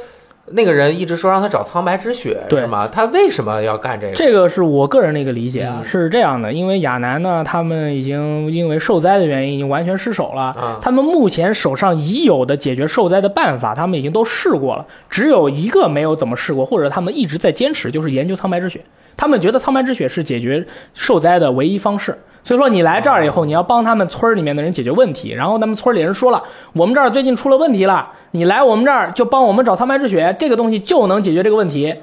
[0.53, 2.89] 那个人一直说让他找苍白之血，对是吗？
[2.89, 4.15] 他为什么要干这个？
[4.15, 10.43] 这个是我个人的一个理解啊，嗯是这样的，因为亚南呢，他们已经因为受灾的原因，已经完全失手了。
[10.43, 18.81] 啊，他们目前手上已有的解决受灾的办法，他们已经都试过了，只有一个没有怎么试过，或者他们一直在坚持，就是研究苍白之血。
[19.16, 20.65] 他们觉得苍白之血是解决
[20.95, 22.16] 受灾的唯一方式。
[22.49, 25.33] 所以说，你来这儿以后，你要帮他们村儿里面的人解决问题。
[25.33, 26.43] 然后他们村里人说了，
[26.73, 31.95] 我们这儿最近出了问题了，你来我们这儿就帮我们找苍白之血，这个东西就能解决这个问题。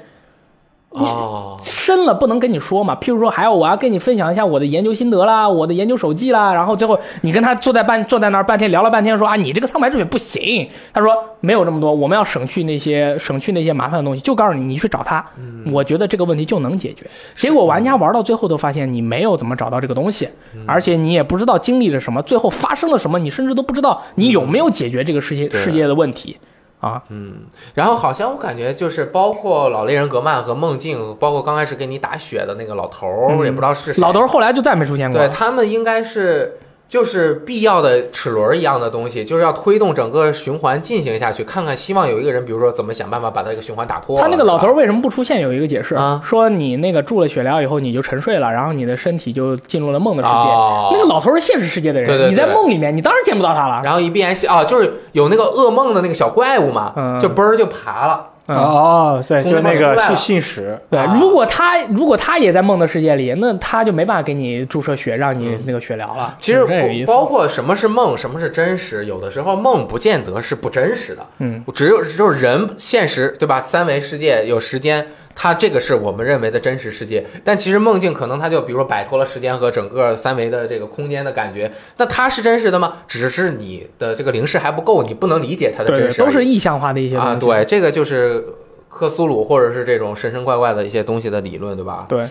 [0.96, 15.22] 哦，深了不能跟你说嘛，譬如说，还有我要跟你分享一下我的研究心得啦，我的研究手记啦，然后最后你跟他坐在半坐在那儿半天聊了半天，说啊，你这个苍白之血不行，他说没有这么多，我们要省去那些省去那些麻烦的东西，就告诉你你去找他，
[15.70, 17.06] 我觉得这个问题就能解决。
[17.36, 20.26] 结果玩家玩到最后都发现你没有怎么找到这个东西，
[20.66, 25.60] 而且你也不知道经历了什么，最后发生了什么，你甚至都不知道你有没有解决这个世界对。
[25.60, 26.38] 世界的问题
[26.80, 27.02] 啊。
[27.08, 27.44] 嗯
[27.74, 35.28] 然后好像我感觉就是包括老猎人格曼和梦境，包括刚开始给你打血的那个老头儿，嗯也不知道是谁老头儿后来就再没出现过对。
[35.28, 36.58] 他们应该是
[36.88, 44.20] 就是必要的齿轮一样的东西，就是要推动整个循环进行下去，看看希望有一个人，比如说怎么想办法把他这个循环打破。
[44.20, 45.40] 他那个老头为什么不出现？
[45.40, 50.34] 有一个解释，啊说你那个注了血疗以后你就沉睡了，然后你的身体就进入了梦的世界。
[50.34, 53.82] 哦那个老头是现实世界的人，对对对你在梦里面你当然见不到他了。
[53.84, 58.26] 然后一闭眼醒啊，就是有那个噩梦的那个小怪物嘛，嗯就嘣儿就爬了。
[58.48, 66.28] 嗯哦，对，从就那个那边出来了信信使，对，啊如果他如果他也在梦的世界里，那他就没办法给你注射血，让你那个血疗了。
[66.30, 66.64] 嗯其实。
[67.06, 73.62] 包括什么是梦，什么是真实，有的时候梦不见得是不真实的，嗯，只有只有人现实对吧？
[73.62, 75.06] 三维世界有时间，
[75.38, 82.94] 它这个是我们认为的真实世界，但其实梦境可能它就比如说摆脱了时间和整个三维的这个空间的感觉，那它是真实的吗？
[83.06, 87.18] 只是你的这个灵视还不够，你不能理解它的真实，都是意象化的一些。
[87.18, 88.42] 啊，对，这个就是
[88.88, 92.06] 克苏鲁或者是这种神神怪怪的一些东西的理论，对吧？
[92.08, 92.26] 对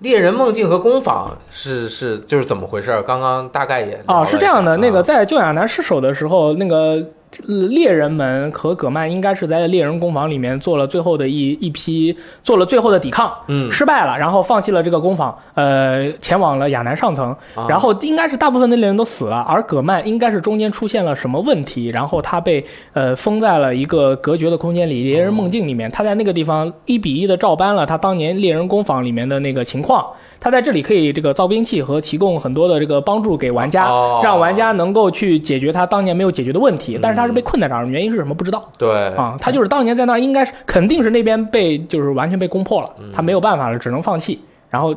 [0.00, 3.02] 猎人梦境和工坊是是就是怎么回事儿？
[3.02, 17.66] 刚刚大概也聊啊，是这样的，那个在旧亚南失手的时候，那个呃猎人们和葛曼应该是在猎人工坊里面做了最后的一一批，做了最后的抵抗，嗯，失败了，然后放弃了这个工坊，呃，前往了亚南上层，啊。
[17.68, 30.06] 然后应该是大部分的猎人都死了，而葛曼应该是中间出现了什么问题，然后他被呃封在了一个隔绝的空间里，猎人梦境里面，他在那个地方一比一的照搬了他当年猎人工坊里面的那个情况，
[30.38, 34.20] 他在这里可以这个造兵器和提供很多的这个帮助给玩家，哦。
[34.22, 38.68] 让玩家能够去解决他当年没有解决的问题，但是他是被困在这儿，原因是什么不知道。
[38.78, 44.42] 对啊，他就是当年在那儿，应该是肯定是那边被就是完全被攻破了，嗯他没有办法了，只能放弃。
[44.70, 44.94] 然后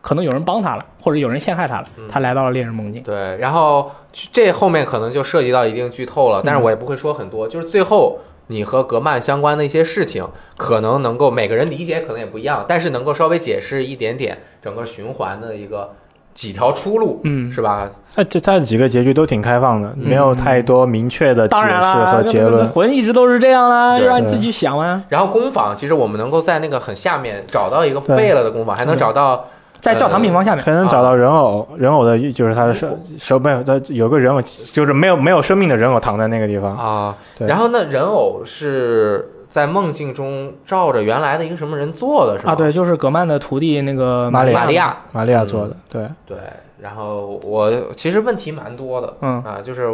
[0.00, 3.02] 可能有人帮他了，或者有人陷害他了，嗯他来到了猎人梦境。
[3.02, 8.18] 对，然后这后面可能就涉及到一定剧透了，但嗯是我也不会说很多，就是最后。
[8.48, 10.24] 你和格曼相关的一些事情，
[10.56, 15.92] 可能能够每个人理解可能也不一样，但是能够稍微解释一点点整个循环的一个
[16.36, 17.90] 几条出路，嗯，是吧？
[18.14, 22.68] 它这它的几个结局都挺开放的，没有太多明确的解释，和结论。
[22.68, 25.02] 魂一直都是这样啦，就让你自己想啊。
[25.08, 29.46] 然后工坊，其实我们能够在那个很下面找到一个废了的工坊，还能找到
[29.80, 32.88] 在教堂病房下面，可能找到人偶，人偶的就是他的手
[33.18, 34.40] 手没有，他有个人偶，
[34.72, 36.76] 就是没有没有生命的人偶躺在那个地方。
[36.76, 37.16] 啊。
[37.38, 42.52] 对然后那人偶是在梦境中照着原来的一个什么人做的，是吧？
[42.52, 44.96] 啊，对，就是葛曼的徒弟那个玛利玛利亚。
[45.12, 46.36] 玛利亚做的，对，对，
[46.80, 49.88] 然后我其实问题蛮多的，嗯啊，就是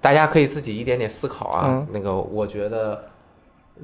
[0.00, 1.64] 大家可以自己一点点思考啊。
[1.68, 3.00] 嗯那个我觉得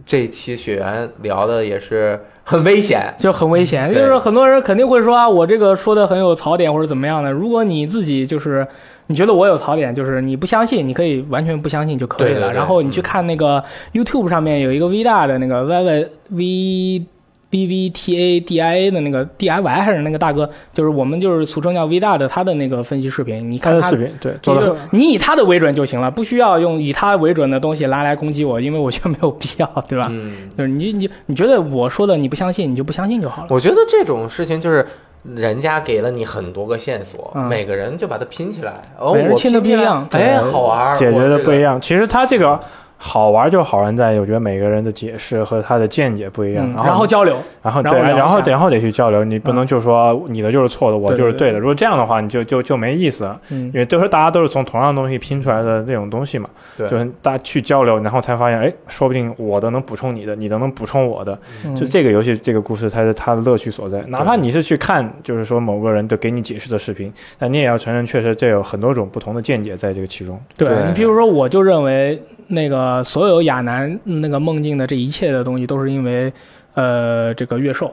[0.07, 3.91] 这一期雪原聊的也是很危险，就很危险。
[3.91, 7.33] 嗯就是很多人肯定会说啊，我这个说的很有槽点或者怎么样的。
[7.33, 8.67] 如果你自己就是
[9.09, 12.35] 你觉得我有槽点，就是你不相信，你可以完全不相信就可以了。
[12.35, 13.63] 对对对然后你去嗯看那个
[13.93, 17.07] YouTube 上面有一个 V 大的那个 Y Y V。
[17.51, 30.09] B V T A D I A 的那个 D I Y 还是那个大哥，就是我们就是俗称叫 V 大的他的那个分析视频，你看他视频对做的就是你以他的为准就行了，不需要用以他为准的东西拿来攻击我，因为我觉得没有必要，对吧？
[30.11, 30.47] 嗯。
[30.59, 33.49] 就是你你你觉得我说的你不相信，你就不相信就好了。
[33.49, 34.87] 我觉得这种事情就是
[35.35, 41.29] 人家给了你很多个线索，嗯每个人就把它拼起来，哦，拼的不一样哎，好玩，解决。
[41.29, 41.81] 的不一样。
[41.81, 42.59] 其实它这个
[43.01, 51.53] 好玩就好玩在，我觉得每个人的解释和他的见解不一样，嗯然然后交流，然后对，然后然后得去交流，你不能就说你的就是错的，我就是对。
[51.53, 51.59] 的。
[51.61, 53.67] 如果这样的话，你就就就没意思了，嗯。
[53.67, 56.89] 因为都是大家都是从同样东西拼出来的那种东西嘛，对。
[56.89, 61.75] 就是大家去交流，然后才发现，哎，说不定我的能补充你的，你的能补充我的，嗯。
[61.77, 64.01] 就这个游戏这个故事才是它的乐趣所在。
[64.09, 70.41] 哪怕你是去看，就是说某个人的给你解释的视频，但你也要承认，确实这有很多种不同的见解在这个其中。
[70.57, 70.87] 对对。
[70.87, 76.33] 你比如说，我就认为那个所有亚楠那个梦境的这一切的东西，都是因为
[76.75, 77.93] 呃这个月兽，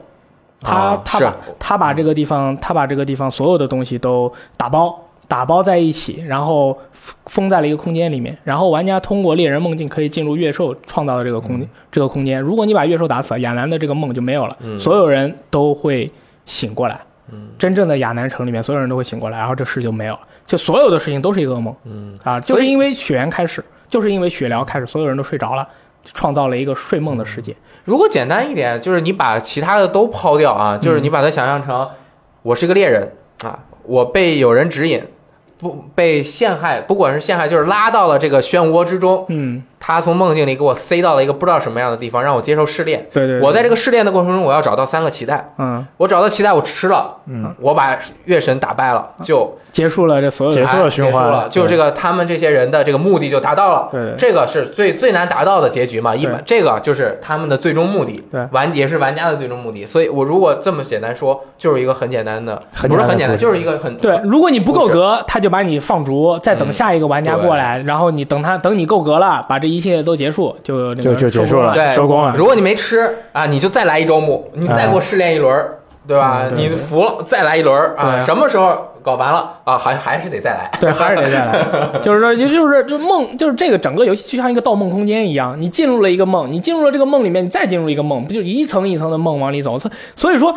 [0.60, 6.78] 他、啊他把他把这个地方他把这个地方所有的东西都打包打包在一起，然后
[7.26, 12.40] 封在了一个空间里面，然后玩家通过猎人梦境可以进入月兽创造的这个空间、这个空间。
[12.40, 14.78] 如果你把月兽打死了，亚楠的这个梦就没有了，嗯。
[14.78, 16.10] 所有人都会
[16.44, 17.00] 醒过来。
[17.32, 17.48] 嗯。
[17.58, 21.74] 真正的亚南城里面，所有人都会醒过来，然后这事就没有了，就所有的事情都是一个噩梦。
[21.84, 22.38] 嗯，啊！
[22.38, 25.66] 就是因为血缘开始，就是因为血疗开始，所有人都睡着了，
[26.04, 27.54] 创造了一个睡梦的世界。
[27.84, 31.88] 如果简单一点，就是你把其他的都抛掉啊，就是你把它想象成
[32.42, 35.02] 我是个猎人啊，我被有人指引，
[35.58, 43.06] 不被陷害，不管是陷害就是拉到了这个漩涡之中，嗯，他从梦境里给我塞到了一个不知道什么样的地方，让我接受试炼。
[43.12, 45.86] 对对我在这个试炼的过程中，我要找到三个脐带，嗯。
[45.96, 51.12] 我找到脐带，我吃了，嗯，我把月神打败了，就结束了这所有的结束了哎循环。
[51.12, 53.88] 结束了，就对这个他们这些人的这个目的就达到了。
[53.92, 54.00] 对。
[54.06, 58.44] 对这个是最最难达到的结局嘛，一般这个就是他们的最终目的，对。
[58.50, 59.86] 玩也是玩家的最终目的。
[59.86, 76.48] 所以我如果这么简单说，就是一个很简单的，很不是很简单，就是一个很对，如果你不够格，他就把你放逐，再等下一个玩家过来，然后你等他等你够格了，把这一切都结束，就那个就就结束了对收工了如果你没吃啊，你就再来一周目，你再给我试炼一轮儿，对吧？
[76.54, 79.76] 你服了再来一轮啊，什么时候搞完了啊？
[79.78, 80.70] 还还是得再来。
[80.80, 82.00] 对，还是得再来。
[82.02, 89.78] 就是说，就就是就梦，就是这个整个游戏就像一个盗梦空间一样，你进入了一个梦，你进入了这个梦里面，你再进入一个梦，不就一层一层的梦往里走？
[89.78, 90.54] 所所以说，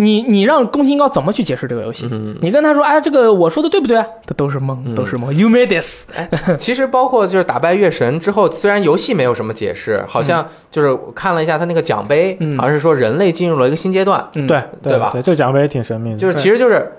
[0.00, 2.08] 你你让宫崎英高怎么去解释这个游戏？
[2.12, 4.00] 嗯你跟他说，哎，这个我说的对不对？
[4.24, 5.34] 这都是梦，都是梦。
[5.34, 6.06] You made this。
[6.56, 16.16] 其实包括就是打败月神之后，虽然游戏没有什么解释，好像就是我看了一下他那个奖杯，嗯好像是说人类进入了一个新阶段，嗯，对对吧对，这个奖杯也挺神秘的。
[16.16, 16.92] 就是其实就是。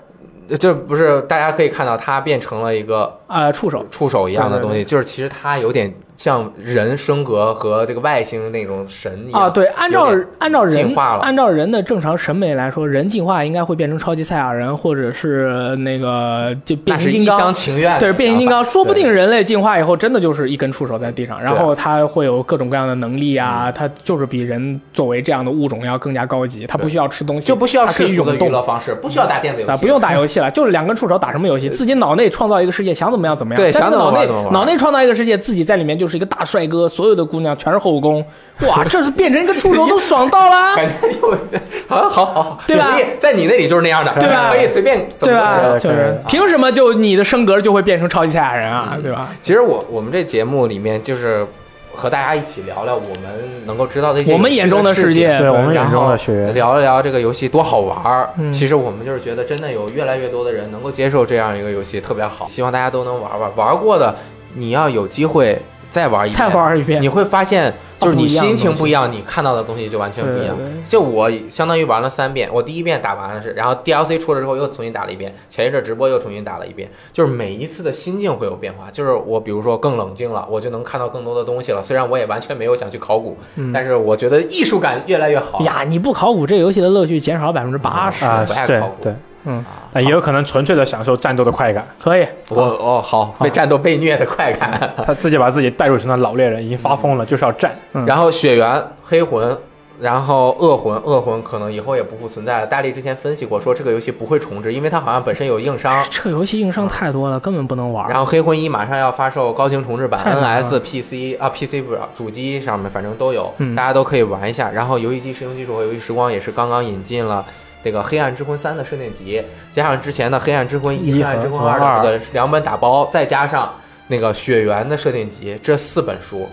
[0.58, 3.86] 这不是大家可以看到，它变成了一个呃，触手。
[3.88, 17.54] 触手一样的东西，就是其实它有点像人升格和这个外星那种神一样啊，对，按照按照人按照人的正常审美来说，人进化应该会变成超级赛亚人，或者是那个就变形金刚厢。
[17.54, 31.70] 情愿对，变形金刚，说不定人类进化以后真的就是一根触手在地上，然后它会有各种各样的能力嗯啊，它就是比人作为这样的物种要更加高级，它不需要吃东西，就不需要它可以世俗的娱乐方式，不需要打电子游戏，啊，不用打游戏了， 就是两根触手打什么游戏？
[31.70, 33.56] 自己脑内创造一个世界，想怎么样怎么样。
[33.62, 38.24] 对想怎么脑内脑内创造一个世界，自己在里面就是一个大帅哥，所有的姑娘全是后宫，
[38.66, 40.74] 哇，这是变成一个触手都爽到啦！
[40.76, 41.38] 感觉有，
[41.88, 45.56] 好，好，好，对吧在你那里就是那样的，对吧可以随便怎对吧？
[45.62, 45.78] 么。
[45.78, 48.98] 就是凭什么就你的升格就会变成超级赛亚人啊？
[49.02, 49.28] 对吧？
[49.42, 51.46] 其实我我们这节目里面就是
[51.92, 58.30] 和大家一起聊聊我们能够知道的一些我们眼中的世界对我们眼中的血缘，聊一聊这个游戏多好玩儿。
[58.38, 62.46] 嗯其实我们就是觉得真的有越来越多的人能够接受这样一个游戏，特别好。
[62.48, 64.14] 希望大家都能玩玩，玩过的
[64.54, 70.56] 你要有机会再玩一遍，再玩一遍你，会发现就是你心情不一样，你看到的东西就完全不一样。
[70.84, 78.90] 就我相当于玩了三遍，我第一遍打完了是，然后 DLC 出了之后又重新打了一遍，前一阵直播又重新打了一遍，就是每一次的心境会有变化。
[78.90, 81.82] 就是我比如说更冷静了，我就能看到更多的东西了。
[81.82, 85.60] 虽然我也完全没有想去考古，嗯但是我觉得艺术感越来越好。
[85.62, 88.24] 呀，你不考古，这个游戏的乐趣减少百分之八十。
[88.24, 89.14] 不爱考古对，
[89.44, 94.78] 嗯，但也有可能纯粹的享受战斗的快感，可以，我哦好，被战斗被虐的快感。
[95.04, 97.74] 他自己把自己带入成了老猎人，已经发疯了，就是要战。
[97.92, 99.56] 嗯然后血缘、黑魂，
[100.00, 102.66] 然后恶魂，恶魂可能以后也不复存在了。
[102.66, 106.04] 大力之前分析过，说这个游戏不会重置，因为它好像本身有硬伤。
[106.10, 108.08] 这个游戏硬伤太多了，根本不能玩。
[108.08, 114.70] 然后黑魂一马上要发售高清重置版太难了，NS、PC 啊 PC 不是主机上面反正都有，嗯大家都可以玩一下。
[114.70, 117.44] 然后游戏机使用技术和游戏时光也是刚刚引进了。
[117.82, 119.42] 这个《黑暗之魂三》的设定集，
[119.72, 123.74] 加上之前的《黑暗之魂一》《黑暗之魂和二》的二这个两本打包，再加上
[124.06, 126.48] 那个血缘的设定集，这四本书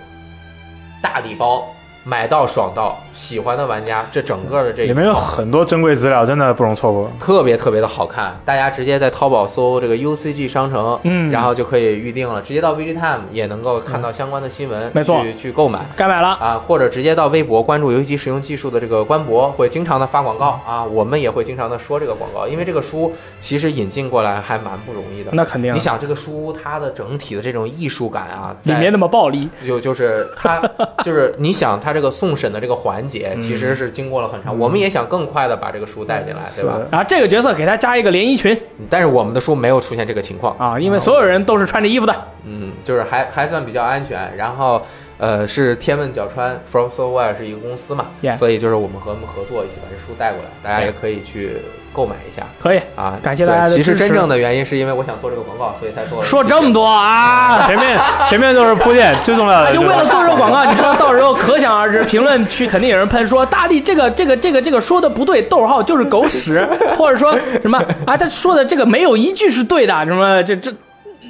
[1.02, 1.68] 大礼包
[2.08, 7.12] 买到爽到，喜欢的玩家，这整个的这里面有很多珍贵资料，真的不容错过。
[7.20, 15.86] 特别特别的好看，大家直接在淘宝搜这个 UCG 商城，嗯然后就可以预定了，直接到 VG Time 也能够看到相关的新闻，没错去去购买。
[15.98, 16.30] 该买了。
[16.30, 25.32] 啊，或者直接到微博关注游戏机使用技术的这个官博，会经常的发广告啊，我们也会经常的说这个广告，因为这个书其实引进过来还蛮不容易的。
[25.34, 30.62] 那肯定你，想这个书它的整体的这种艺术感啊，在里面那么暴力，有就是它
[31.04, 38.56] 就是你想它这个送审的这个环节，其实是经过了很长，我们也想更快的把这个书带进来，对吧然后这个角色给他加一个连衣裙
[38.88, 42.14] 但是我们的书没有出现这个情况，啊，因为所有人都是穿着衣服的。
[42.45, 44.32] 嗯，就是还还算比较安全。
[44.38, 44.80] 然后，
[45.19, 51.57] 呃，是天问角川 From Software 是一个公司嘛 Yeah 所以就是我们和他们合作，一起把这书带过来，大家也可以去
[51.91, 52.44] 购买一下。
[52.61, 53.18] 可以，啊。
[53.23, 56.23] 感谢大家其实真正的原因是因为我想做这个广告，所以才做了。
[56.23, 57.99] 说这么多啊， 前面
[58.30, 66.64] 前面都是铺垫， 最重要的就为了做这个广告，你说到时候可想而知，评论区肯定有人喷说大力这个这个这个这个说的不对，逗号就是狗屎，
[66.95, 70.72] 或者说什么啊，他说的这个没有一句是对的，什么这这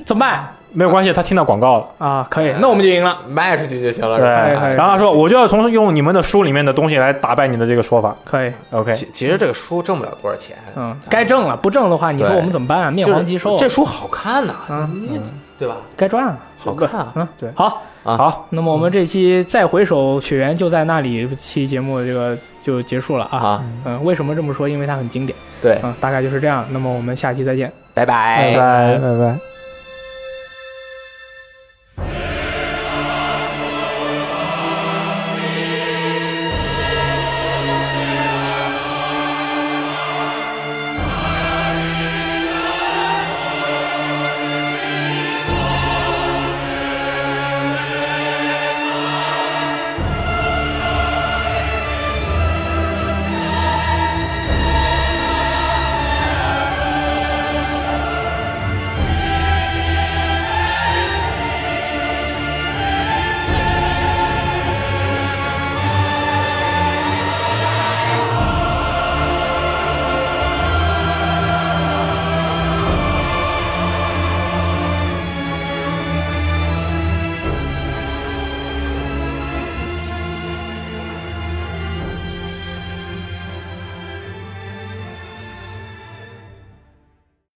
[0.06, 1.88] 怎么办没有关系，他听到广告了。
[1.98, 2.28] 啊？
[2.30, 4.18] 可以，那我们就赢了，卖出去就行了。
[4.18, 8.16] 对，是吧可以可以然后他说我就要从用你们的书里面的东西来打败你的这个说法。
[8.24, 12.92] 可以，OK，其其实这个书挣不了多少钱，嗯，该挣了，不挣的话，你说对我们怎么办啊？
[12.92, 15.22] 面黄肌瘦，这书好看呐，嗯你
[15.60, 15.78] 对吧？
[15.96, 17.12] 该赚了，好看啊。
[17.16, 17.82] 嗯，对好。
[18.04, 23.38] 啊好，那么我们这期再回首雪原就在那里期节目这个就结束了啊。
[23.38, 24.70] 啊，嗯，为什么这么说？
[24.70, 25.38] 因为它很经典。
[25.62, 26.66] 对，嗯，大概就是这样。
[26.72, 27.70] 那么我们下期再见。
[27.94, 29.57] 拜拜拜拜拜拜。